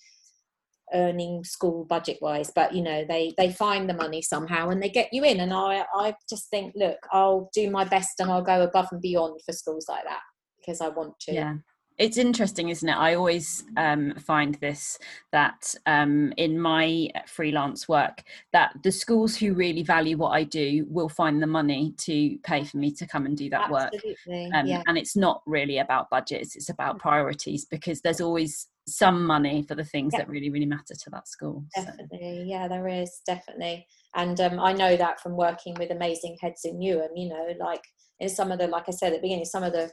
earning 0.94 1.44
school 1.44 1.86
budget 1.86 2.18
wise, 2.22 2.52
but 2.54 2.74
you 2.74 2.82
know, 2.82 3.06
they 3.08 3.34
they 3.38 3.52
find 3.52 3.90
the 3.90 3.94
money 3.94 4.22
somehow 4.22 4.70
and 4.70 4.82
they 4.82 4.90
get 4.90 5.14
you 5.14 5.24
in. 5.24 5.40
And 5.40 5.54
I 5.54 5.86
I 5.94 6.16
just 6.30 6.50
think, 6.50 6.74
look, 6.76 6.98
I'll 7.12 7.50
do 7.54 7.70
my 7.70 7.84
best 7.84 8.20
and 8.20 8.32
I'll 8.32 8.44
go 8.44 8.62
above 8.64 8.88
and 8.92 9.02
beyond 9.02 9.42
for 9.46 9.52
schools 9.52 9.88
like 9.90 10.04
that 10.06 10.22
because 10.60 10.82
I 10.82 10.90
want 10.90 11.20
to. 11.22 11.34
Yeah 11.34 11.54
it's 11.98 12.18
interesting 12.18 12.70
isn't 12.70 12.90
it 12.90 12.98
i 12.98 13.14
always 13.14 13.64
um, 13.78 14.14
find 14.16 14.56
this 14.56 14.98
that 15.32 15.74
um, 15.86 16.34
in 16.38 16.60
my 16.60 17.10
freelance 17.26 17.88
work 17.88 18.24
that 18.54 18.72
the 18.84 18.92
schools 18.92 19.36
who 19.36 19.54
really 19.54 19.84
value 19.84 20.18
what 20.18 20.30
i 20.30 20.44
do 20.44 20.86
will 20.90 21.10
find 21.10 21.42
the 21.42 21.48
money 21.48 21.94
to 21.98 22.38
pay 22.44 22.64
for 22.64 22.78
me 22.78 22.92
to 22.92 23.08
come 23.08 23.26
and 23.26 23.38
do 23.38 23.50
that 23.50 23.72
Absolutely. 23.72 24.16
work 24.28 24.54
um, 24.56 24.68
yeah. 24.68 24.82
and 24.88 24.98
it's 24.98 25.16
not 25.16 25.42
really 25.46 25.80
about 25.80 26.10
budgets 26.10 26.56
it's 26.56 26.70
about 26.70 27.00
priorities 27.00 27.66
because 27.66 28.02
there's 28.02 28.22
always 28.22 28.68
some 28.88 29.26
money 29.26 29.64
for 29.64 29.76
the 29.76 29.84
things 29.84 30.14
yeah. 30.14 30.20
that 30.20 30.30
really 30.30 30.50
really 30.50 30.66
matter 30.66 30.94
to 30.94 31.10
that 31.10 31.28
school 31.28 31.66
definitely 31.76 32.38
so. 32.38 32.44
yeah 32.46 32.68
there 32.68 32.88
is 32.88 33.22
definitely 33.26 33.86
and 34.16 34.40
um, 34.40 34.60
i 34.60 34.72
know 34.72 34.96
that 34.96 35.20
from 35.20 35.36
working 35.36 35.76
with 35.78 35.92
amazing 35.92 36.38
heads 36.42 36.62
in 36.64 36.78
newham 36.78 37.10
you 37.16 37.28
know 37.28 37.54
like 37.60 37.84
in 38.20 38.30
some 38.30 38.52
of 38.52 38.60
the 38.60 38.68
like 38.68 38.86
i 38.88 38.92
said 38.92 39.08
at 39.12 39.18
the 39.18 39.22
beginning 39.22 39.44
some 39.44 39.64
of 39.64 39.74
the 39.74 39.92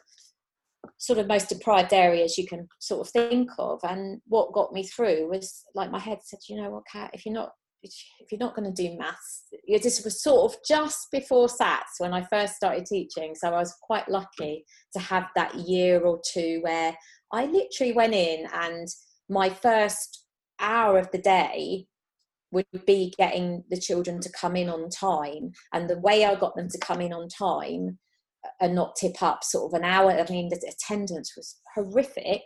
sort 0.99 1.19
of 1.19 1.27
most 1.27 1.49
deprived 1.49 1.93
areas 1.93 2.39
you 2.39 2.47
can 2.47 2.69
sort 2.81 3.07
of 3.07 3.13
think 3.13 3.51
of. 3.59 3.81
And 3.85 4.21
what 4.27 4.53
got 4.53 4.73
me 4.73 4.85
through 4.85 5.29
was 5.31 5.65
like 5.75 5.91
my 5.91 5.99
head 5.99 6.19
said, 6.23 6.41
you 6.49 6.61
know 6.61 6.71
what, 6.71 6.85
Kat, 6.91 7.11
if 7.13 7.25
you're 7.25 7.35
not 7.35 7.51
if 7.83 8.33
you're 8.33 8.39
not 8.39 8.57
going 8.57 8.73
to 8.73 8.83
do 8.83 8.97
maths, 8.97 9.45
this 9.69 10.03
was 10.05 10.23
sort 10.23 10.51
of 10.51 10.59
just 10.67 11.09
before 11.13 11.49
SATs 11.49 11.99
when 11.99 12.15
I 12.15 12.27
first 12.33 12.55
started 12.55 12.87
teaching. 12.87 13.35
So 13.35 13.49
I 13.49 13.59
was 13.59 13.77
quite 13.83 14.09
lucky 14.09 14.65
to 14.95 14.99
have 15.01 15.27
that 15.37 15.55
year 15.55 16.01
or 16.01 16.19
two 16.33 16.61
where 16.63 16.97
I 17.31 17.45
literally 17.45 17.93
went 17.93 18.15
in 18.15 18.47
and 18.55 18.89
my 19.29 19.51
first 19.51 20.25
hour 20.61 20.99
of 20.99 21.11
the 21.11 21.19
day 21.19 21.87
would 22.53 22.67
be 22.87 23.13
getting 23.19 23.65
the 23.69 23.79
children 23.79 24.21
to 24.21 24.31
come 24.31 24.57
in 24.57 24.69
on 24.69 24.89
time. 24.89 25.51
And 25.73 25.91
the 25.91 25.99
way 25.99 26.25
I 26.25 26.37
got 26.37 26.57
them 26.57 26.69
to 26.69 26.79
come 26.79 27.01
in 27.01 27.13
on 27.13 27.29
time 27.29 27.99
and 28.61 28.75
not 28.75 28.97
tip 28.97 29.23
up 29.23 29.45
sort 29.45 29.73
of 29.73 29.79
an 29.79 29.85
hour. 29.85 30.11
I 30.11 30.31
mean, 30.31 30.49
the 30.49 30.61
attendance 30.69 31.35
was 31.37 31.59
horrific. 31.75 32.43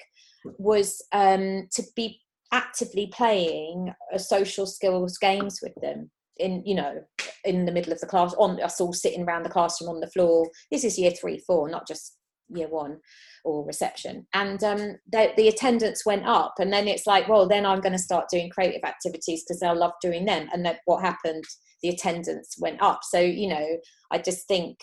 Was 0.59 1.05
um, 1.13 1.69
to 1.73 1.83
be 1.97 2.21
actively 2.53 3.09
playing 3.09 3.93
social 4.17 4.67
skills 4.67 5.19
games 5.19 5.61
with 5.63 5.75
them 5.83 6.11
in 6.39 6.63
you 6.65 6.75
know 6.75 7.03
in 7.45 7.65
the 7.65 7.73
middle 7.73 7.93
of 7.93 8.01
the 8.01 8.07
class 8.07 8.35
on 8.35 8.61
us 8.63 8.81
all 8.81 8.93
sitting 8.93 9.25
around 9.25 9.43
the 9.43 9.51
classroom 9.51 9.91
on 9.91 10.01
the 10.01 10.11
floor 10.11 10.49
this 10.71 10.85
is 10.85 10.99
year 10.99 11.11
three 11.11 11.39
four 11.47 11.69
not 11.69 11.87
just 11.87 12.18
year 12.51 12.69
one 12.69 12.99
or 13.45 13.67
reception. 13.67 14.27
And 14.35 14.63
um, 14.65 14.97
the, 15.11 15.33
the 15.37 15.49
attendance 15.49 16.05
went 16.05 16.27
up 16.27 16.55
and 16.59 16.73
then 16.73 16.89
it's 16.89 17.07
like 17.07 17.29
well 17.29 17.47
then 17.47 17.67
i'm 17.67 17.81
going 17.81 17.93
to 17.93 17.99
start 17.99 18.29
doing 18.31 18.51
creative 18.51 18.85
activities 18.85 19.45
because 19.45 19.61
they'll 19.61 19.79
love 19.79 19.93
doing 20.01 20.25
them. 20.25 20.49
And 20.53 20.65
then 20.65 20.77
what 20.87 21.03
happened? 21.03 21.45
The 21.83 21.91
attendance 21.91 22.57
went 22.59 22.83
up. 22.83 23.01
So 23.03 23.21
you 23.21 23.49
know 23.49 23.67
i 24.11 24.19
just 24.19 24.49
think 24.49 24.79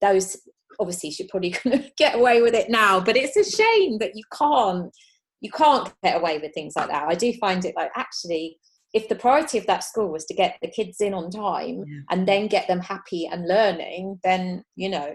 those 0.00 0.36
obviously 0.78 1.10
she's 1.10 1.30
probably 1.30 1.50
going 1.64 1.78
to 1.82 1.90
get 1.96 2.14
away 2.14 2.42
with 2.42 2.54
it 2.54 2.70
now 2.70 3.00
but 3.00 3.16
it's 3.16 3.36
a 3.36 3.56
shame 3.56 3.98
that 3.98 4.14
you 4.14 4.22
can't 4.36 4.92
you 5.40 5.50
can't 5.50 5.92
get 6.02 6.16
away 6.16 6.38
with 6.38 6.52
things 6.54 6.74
like 6.76 6.88
that. 6.88 7.08
I 7.08 7.14
do 7.14 7.32
find 7.34 7.64
it 7.64 7.76
like 7.76 7.90
actually 7.96 8.58
if 8.94 9.08
the 9.08 9.14
priority 9.14 9.58
of 9.58 9.66
that 9.66 9.84
school 9.84 10.08
was 10.08 10.24
to 10.24 10.34
get 10.34 10.56
the 10.62 10.68
kids 10.68 11.00
in 11.00 11.12
on 11.12 11.30
time 11.30 11.84
yeah. 11.86 12.00
and 12.10 12.26
then 12.26 12.46
get 12.46 12.66
them 12.68 12.80
happy 12.80 13.28
and 13.30 13.46
learning 13.46 14.18
then 14.24 14.64
you 14.76 14.88
know 14.88 15.14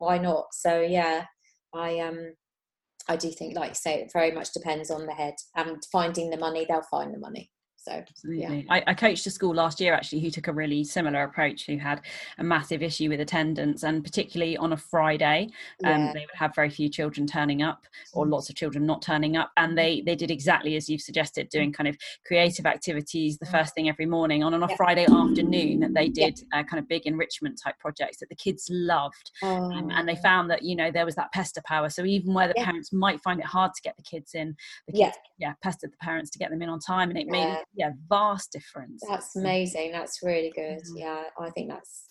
why 0.00 0.18
not? 0.18 0.46
So 0.52 0.80
yeah 0.80 1.26
i 1.72 2.00
um 2.00 2.34
i 3.08 3.14
do 3.14 3.30
think 3.30 3.54
like 3.54 3.70
you 3.70 3.74
say 3.76 3.94
it 4.00 4.10
very 4.12 4.32
much 4.32 4.52
depends 4.52 4.90
on 4.90 5.06
the 5.06 5.14
head. 5.14 5.34
And 5.54 5.76
finding 5.92 6.30
the 6.30 6.36
money 6.36 6.66
they'll 6.68 6.82
find 6.82 7.14
the 7.14 7.18
money 7.18 7.52
so 7.82 7.92
Absolutely. 7.92 8.66
yeah. 8.66 8.74
I, 8.74 8.82
I, 8.88 8.94
coached 8.94 9.26
a 9.26 9.30
school 9.30 9.54
last 9.54 9.80
year 9.80 9.94
actually 9.94 10.20
who 10.20 10.30
took 10.30 10.48
a 10.48 10.52
really 10.52 10.84
similar 10.84 11.22
approach, 11.22 11.64
who 11.64 11.78
had 11.78 12.02
a 12.36 12.44
massive 12.44 12.82
issue 12.82 13.08
with 13.08 13.20
attendance, 13.20 13.84
and 13.84 14.04
particularly 14.04 14.56
on 14.58 14.74
a 14.74 14.76
Friday, 14.76 15.48
um, 15.84 16.00
yeah. 16.00 16.12
they 16.12 16.20
would 16.20 16.34
have 16.34 16.54
very 16.54 16.68
few 16.68 16.90
children 16.90 17.26
turning 17.26 17.62
up, 17.62 17.86
or 18.12 18.26
lots 18.26 18.50
of 18.50 18.54
children 18.54 18.84
not 18.84 19.00
turning 19.00 19.38
up, 19.38 19.50
and 19.56 19.78
they 19.78 20.02
they 20.02 20.14
did 20.14 20.30
exactly 20.30 20.76
as 20.76 20.90
you've 20.90 21.00
suggested, 21.00 21.48
doing 21.48 21.72
kind 21.72 21.88
of 21.88 21.96
creative 22.26 22.66
activities 22.66 23.38
the 23.38 23.46
first 23.46 23.74
thing 23.74 23.88
every 23.88 24.06
morning. 24.06 24.44
On 24.44 24.52
on 24.52 24.62
a 24.62 24.68
yeah. 24.68 24.76
Friday 24.76 25.06
afternoon, 25.06 25.92
they 25.94 26.08
did 26.08 26.38
yeah. 26.52 26.60
uh, 26.60 26.62
kind 26.64 26.80
of 26.80 26.86
big 26.86 27.06
enrichment 27.06 27.58
type 27.62 27.78
projects 27.78 28.18
that 28.18 28.28
the 28.28 28.36
kids 28.36 28.68
loved, 28.70 29.30
oh. 29.42 29.70
um, 29.72 29.90
and 29.90 30.06
they 30.06 30.18
oh. 30.18 30.22
found 30.22 30.50
that 30.50 30.62
you 30.62 30.76
know 30.76 30.90
there 30.90 31.06
was 31.06 31.14
that 31.14 31.32
pester 31.32 31.62
power. 31.64 31.88
So 31.88 32.04
even 32.04 32.34
where 32.34 32.48
the 32.48 32.54
parents 32.54 32.92
might 32.92 33.22
find 33.22 33.40
it 33.40 33.46
hard 33.46 33.72
to 33.74 33.82
get 33.82 33.96
the 33.96 34.02
kids 34.02 34.34
in, 34.34 34.54
the 34.86 34.92
kids 34.92 35.16
yeah, 35.38 35.54
pestered 35.62 35.92
the 35.92 35.96
parents 35.96 36.30
to 36.30 36.38
get 36.38 36.50
them 36.50 36.60
in 36.60 36.68
on 36.68 36.78
time, 36.78 37.08
and 37.08 37.18
it 37.18 37.26
made 37.26 37.56
yeah 37.80 37.90
vast 38.08 38.52
difference 38.52 39.02
that's 39.08 39.34
amazing 39.36 39.90
that's 39.90 40.20
really 40.22 40.52
good 40.54 40.78
mm-hmm. 40.78 40.98
yeah 40.98 41.22
i 41.40 41.50
think 41.50 41.68
that's 41.68 42.04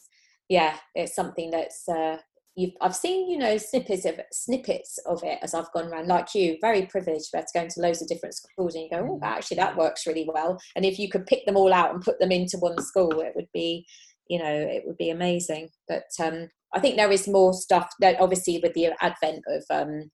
yeah 0.49 0.75
it's 0.95 1.15
something 1.15 1.51
that's 1.51 1.87
uh 1.87 2.17
You've, 2.55 2.73
I've 2.81 2.95
seen, 2.95 3.29
you 3.29 3.37
know, 3.37 3.57
snippets 3.57 4.03
of 4.03 4.19
snippets 4.33 4.97
of 5.05 5.23
it 5.23 5.39
as 5.41 5.53
I've 5.53 5.71
gone 5.71 5.87
around, 5.87 6.07
like 6.07 6.35
you, 6.35 6.57
very 6.59 6.87
privileged, 6.87 7.29
but 7.31 7.45
going 7.53 7.69
to 7.69 7.75
go 7.75 7.79
into 7.79 7.79
loads 7.79 8.01
of 8.01 8.09
different 8.09 8.35
schools 8.35 8.75
and 8.75 8.83
you 8.83 8.89
go, 8.89 8.97
oh, 8.97 9.15
mm-hmm. 9.15 9.23
actually 9.23 9.55
that 9.57 9.77
works 9.77 10.05
really 10.05 10.27
well. 10.27 10.59
And 10.75 10.83
if 10.83 10.99
you 10.99 11.09
could 11.09 11.25
pick 11.25 11.45
them 11.45 11.55
all 11.55 11.73
out 11.73 11.93
and 11.93 12.03
put 12.03 12.19
them 12.19 12.33
into 12.33 12.57
one 12.57 12.81
school, 12.81 13.21
it 13.21 13.31
would 13.35 13.47
be, 13.53 13.85
you 14.27 14.39
know, 14.39 14.51
it 14.51 14.83
would 14.85 14.97
be 14.97 15.09
amazing. 15.09 15.69
But 15.87 16.03
um, 16.21 16.49
I 16.73 16.81
think 16.81 16.97
there 16.97 17.11
is 17.11 17.29
more 17.29 17.53
stuff 17.53 17.87
that 18.01 18.19
obviously 18.19 18.59
with 18.61 18.73
the 18.73 18.89
advent 18.99 19.41
of 19.47 19.63
um, 19.69 20.11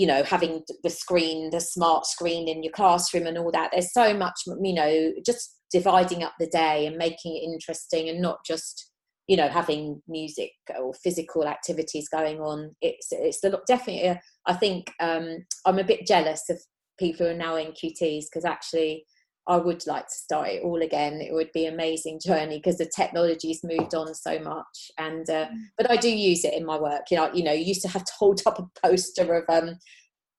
you 0.00 0.06
know 0.06 0.22
having 0.24 0.62
the 0.82 0.88
screen 0.88 1.50
the 1.50 1.60
smart 1.60 2.06
screen 2.06 2.48
in 2.48 2.62
your 2.62 2.72
classroom 2.72 3.26
and 3.26 3.36
all 3.36 3.52
that 3.52 3.68
there's 3.70 3.92
so 3.92 4.14
much 4.14 4.32
you 4.62 4.72
know 4.72 5.12
just 5.26 5.58
dividing 5.70 6.22
up 6.22 6.32
the 6.40 6.46
day 6.46 6.86
and 6.86 6.96
making 6.96 7.36
it 7.36 7.44
interesting 7.44 8.08
and 8.08 8.18
not 8.22 8.38
just 8.46 8.90
you 9.28 9.36
know 9.36 9.48
having 9.48 10.00
music 10.08 10.52
or 10.80 10.94
physical 11.04 11.46
activities 11.46 12.08
going 12.08 12.40
on. 12.40 12.74
It's 12.80 13.08
it's 13.10 13.40
the, 13.42 13.60
definitely 13.68 14.18
i 14.46 14.54
think 14.54 14.90
um, 15.00 15.44
i'm 15.66 15.78
a 15.78 15.84
bit 15.84 16.06
jealous 16.06 16.48
of 16.48 16.58
people 16.98 17.26
who 17.26 17.32
are 17.32 17.36
now 17.36 17.56
in 17.56 17.72
qts 17.72 18.24
because 18.24 18.46
actually 18.46 19.04
i 19.46 19.56
would 19.56 19.86
like 19.86 20.06
to 20.06 20.14
start 20.14 20.48
it 20.48 20.62
all 20.62 20.82
again 20.82 21.20
it 21.20 21.32
would 21.32 21.50
be 21.52 21.66
an 21.66 21.74
amazing 21.74 22.20
journey 22.24 22.58
because 22.58 22.78
the 22.78 22.90
technology's 22.94 23.64
moved 23.64 23.94
on 23.94 24.14
so 24.14 24.38
much 24.40 24.90
and 24.98 25.28
uh, 25.30 25.46
mm. 25.46 25.62
but 25.76 25.90
i 25.90 25.96
do 25.96 26.08
use 26.08 26.44
it 26.44 26.54
in 26.54 26.64
my 26.64 26.78
work 26.78 27.02
you 27.10 27.16
know 27.16 27.32
you 27.32 27.42
know 27.42 27.52
you 27.52 27.64
used 27.64 27.82
to 27.82 27.88
have 27.88 28.04
to 28.04 28.12
hold 28.18 28.40
up 28.46 28.58
a 28.58 28.86
poster 28.86 29.34
of 29.34 29.44
um, 29.48 29.76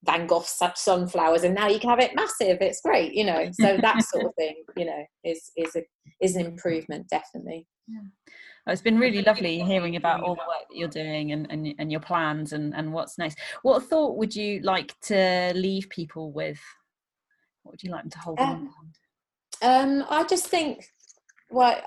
Van 0.04 0.26
Gogh's 0.26 0.60
sunflowers, 0.76 1.44
and 1.44 1.54
now 1.54 1.68
you 1.68 1.80
can 1.80 1.92
have 1.92 2.00
it 2.00 2.16
massive. 2.16 2.58
It's 2.60 2.82
great, 2.82 3.14
you 3.14 3.24
know. 3.24 3.52
So 3.54 3.78
that 3.78 4.04
sort 4.06 4.26
of 4.26 4.34
thing, 4.36 4.56
you 4.76 4.86
know, 4.86 5.06
is 5.24 5.52
is 5.56 5.76
a 5.76 5.84
is 6.20 6.36
an 6.36 6.46
improvement 6.46 7.08
definitely. 7.08 7.68
Yeah. 7.88 8.00
Oh, 8.68 8.72
it's 8.72 8.82
been 8.82 9.00
really 9.00 9.24
lovely 9.24 9.60
hearing 9.60 9.96
about 9.96 10.22
all 10.22 10.36
the 10.36 10.42
work 10.42 10.68
that 10.70 10.78
you're 10.78 10.88
doing 10.88 11.32
and, 11.32 11.48
and, 11.50 11.74
and 11.80 11.92
your 11.92 12.00
plans 12.00 12.54
and, 12.54 12.76
and 12.76 12.94
what's 12.94 13.18
next. 13.18 13.40
What 13.64 13.84
thought 13.84 14.18
would 14.18 14.36
you 14.36 14.60
like 14.62 15.00
to 15.02 15.52
leave 15.56 15.90
people 15.90 16.32
with? 16.32 16.60
What 17.72 17.76
would 17.76 17.84
you 17.84 17.92
like 17.92 18.04
them 18.04 18.10
to 18.10 18.20
hold 18.20 18.40
um, 18.40 18.74
on? 19.62 20.02
Um, 20.02 20.06
I 20.10 20.26
just 20.26 20.48
think, 20.48 20.90
well, 21.50 21.82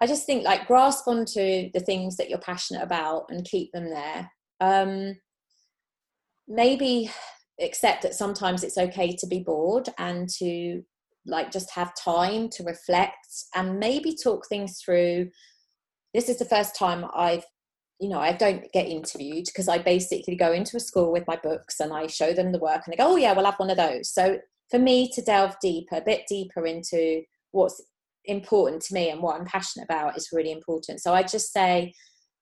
I 0.00 0.06
just 0.06 0.24
think 0.24 0.42
like 0.42 0.66
grasp 0.66 1.06
onto 1.06 1.70
the 1.74 1.80
things 1.84 2.16
that 2.16 2.30
you're 2.30 2.38
passionate 2.38 2.82
about 2.82 3.26
and 3.28 3.44
keep 3.44 3.72
them 3.72 3.90
there. 3.90 4.32
Um, 4.58 5.16
maybe 6.48 7.10
accept 7.60 8.00
that 8.02 8.14
sometimes 8.14 8.64
it's 8.64 8.78
okay 8.78 9.14
to 9.16 9.26
be 9.26 9.40
bored 9.40 9.90
and 9.98 10.30
to 10.38 10.82
like 11.26 11.50
just 11.50 11.70
have 11.72 11.94
time 11.94 12.48
to 12.48 12.64
reflect 12.64 13.26
and 13.54 13.78
maybe 13.78 14.16
talk 14.16 14.48
things 14.48 14.80
through 14.82 15.28
this 16.14 16.30
is 16.30 16.38
the 16.38 16.46
first 16.46 16.74
time 16.74 17.04
I've 17.14 17.44
you 18.00 18.08
know, 18.08 18.18
I 18.18 18.32
don't 18.32 18.64
get 18.72 18.88
interviewed 18.88 19.44
because 19.44 19.68
I 19.68 19.76
basically 19.76 20.34
go 20.34 20.52
into 20.52 20.78
a 20.78 20.80
school 20.80 21.12
with 21.12 21.26
my 21.26 21.36
books 21.36 21.80
and 21.80 21.92
I 21.92 22.06
show 22.06 22.32
them 22.32 22.50
the 22.50 22.58
work 22.58 22.80
and 22.86 22.92
they 22.92 22.96
go, 22.96 23.12
oh 23.12 23.16
yeah, 23.16 23.34
we'll 23.34 23.44
have 23.44 23.58
one 23.58 23.68
of 23.68 23.76
those. 23.76 24.10
So 24.10 24.38
for 24.70 24.78
me 24.78 25.10
to 25.12 25.22
delve 25.22 25.56
deeper, 25.60 25.96
a 25.96 26.02
bit 26.02 26.22
deeper 26.28 26.66
into 26.66 27.22
what's 27.52 27.82
important 28.24 28.82
to 28.82 28.94
me 28.94 29.10
and 29.10 29.22
what 29.22 29.38
I'm 29.38 29.46
passionate 29.46 29.84
about 29.84 30.16
is 30.16 30.30
really 30.32 30.52
important. 30.52 31.00
So 31.00 31.14
I 31.14 31.22
just 31.22 31.52
say, 31.52 31.92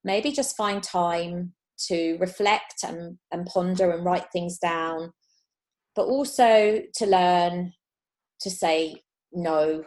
maybe 0.05 0.33
just 0.33 0.57
find 0.57 0.83
time 0.83 1.55
to 1.87 2.17
reflect 2.19 2.83
and, 2.85 3.19
and 3.33 3.47
ponder 3.47 3.91
and 3.91 4.05
write 4.05 4.27
things 4.33 4.59
down, 4.59 5.13
but 5.95 6.07
also 6.07 6.83
to 6.97 7.07
learn 7.07 7.73
to 8.41 8.51
say 8.51 9.03
no 9.33 9.85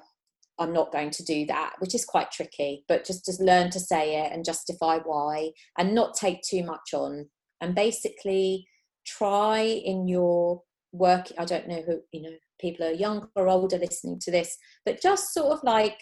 I'm 0.62 0.74
not 0.74 0.92
going 0.92 1.10
to 1.10 1.24
do 1.24 1.48
that, 1.48 1.74
which 1.80 1.96
is 1.96 2.06
quite 2.06 2.30
tricky, 2.30 2.86
but 2.88 3.04
just 3.04 3.26
just 3.26 3.42
learn 3.42 3.72
to 3.72 3.80
say 3.80 4.24
it 4.24 4.32
and 4.32 4.46
justify 4.46 5.00
why 5.00 5.52
and 5.78 5.96
not 5.96 6.16
take 6.16 6.44
too 6.44 6.64
much 6.64 6.94
on. 6.94 7.30
And 7.62 7.74
basically 7.74 8.68
try 9.06 9.62
in 9.62 10.08
your 10.08 10.62
work, 10.92 11.28
I 11.38 11.46
don't 11.46 11.68
know 11.68 11.82
who, 11.86 12.02
you 12.12 12.22
know, 12.22 12.36
people 12.60 12.86
are 12.86 12.92
younger 12.92 13.28
or 13.36 13.48
older 13.48 13.78
listening 13.78 14.20
to 14.22 14.32
this, 14.32 14.58
but 14.86 15.02
just 15.02 15.34
sort 15.34 15.52
of 15.52 15.64
like 15.64 15.98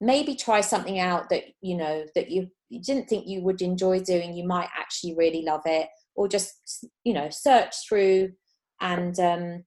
maybe 0.00 0.34
try 0.34 0.60
something 0.60 0.98
out 0.98 1.28
that, 1.30 1.44
you 1.60 1.76
know, 1.76 2.04
that 2.14 2.30
you, 2.30 2.48
you 2.68 2.80
didn't 2.80 3.08
think 3.08 3.26
you 3.26 3.42
would 3.42 3.60
enjoy 3.60 4.00
doing, 4.00 4.34
you 4.34 4.46
might 4.46 4.68
actually 4.78 5.14
really 5.16 5.42
love 5.42 5.62
it, 5.66 5.88
or 6.14 6.28
just, 6.28 6.86
you 7.04 7.12
know, 7.12 7.28
search 7.30 7.74
through 7.88 8.30
and 8.80 9.18
um, 9.20 9.64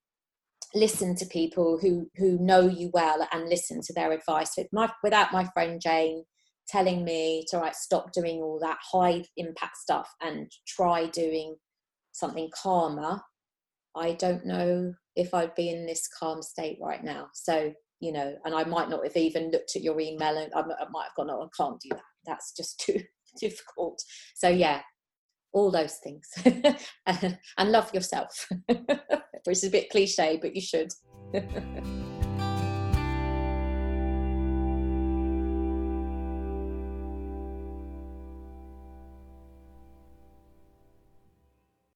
listen 0.73 1.15
to 1.15 1.25
people 1.27 1.77
who 1.79 2.09
who 2.15 2.37
know 2.39 2.61
you 2.61 2.89
well 2.93 3.27
and 3.31 3.47
listen 3.47 3.79
to 3.81 3.93
their 3.93 4.11
advice. 4.11 4.53
With 4.57 4.67
my, 4.71 4.91
without 5.03 5.31
my 5.31 5.45
friend 5.53 5.79
Jane 5.81 6.23
telling 6.67 7.03
me 7.03 7.45
to 7.49 7.57
right, 7.57 7.75
stop 7.75 8.11
doing 8.13 8.41
all 8.41 8.59
that 8.61 8.79
high 8.91 9.23
impact 9.37 9.77
stuff 9.77 10.09
and 10.21 10.51
try 10.67 11.07
doing 11.07 11.55
something 12.13 12.49
calmer, 12.61 13.21
I 13.95 14.13
don't 14.13 14.45
know 14.45 14.93
if 15.15 15.33
I'd 15.33 15.55
be 15.55 15.69
in 15.69 15.85
this 15.85 16.07
calm 16.19 16.41
state 16.41 16.77
right 16.81 17.03
now. 17.03 17.27
So 17.33 17.73
you 17.99 18.11
know, 18.11 18.35
and 18.43 18.53
I 18.53 18.65
might 18.65 18.89
not 18.89 19.03
have 19.05 19.15
even 19.15 19.49
looked 19.49 19.77
at 19.77 19.81
your 19.81 19.99
email 19.99 20.37
and 20.37 20.51
I 20.53 20.61
might 20.61 21.05
have 21.05 21.15
gone, 21.15 21.29
oh, 21.29 21.43
I 21.43 21.47
can't 21.55 21.79
do 21.79 21.89
that. 21.91 22.01
That's 22.25 22.51
just 22.51 22.77
too 22.85 22.99
difficult. 23.39 24.01
So 24.35 24.49
yeah, 24.49 24.81
all 25.53 25.71
those 25.71 25.97
things 26.03 26.27
and 27.05 27.71
love 27.71 27.93
yourself 27.93 28.49
which 28.67 29.57
is 29.57 29.63
a 29.63 29.69
bit 29.69 29.89
cliche 29.89 30.37
but 30.41 30.55
you 30.55 30.61
should 30.61 30.91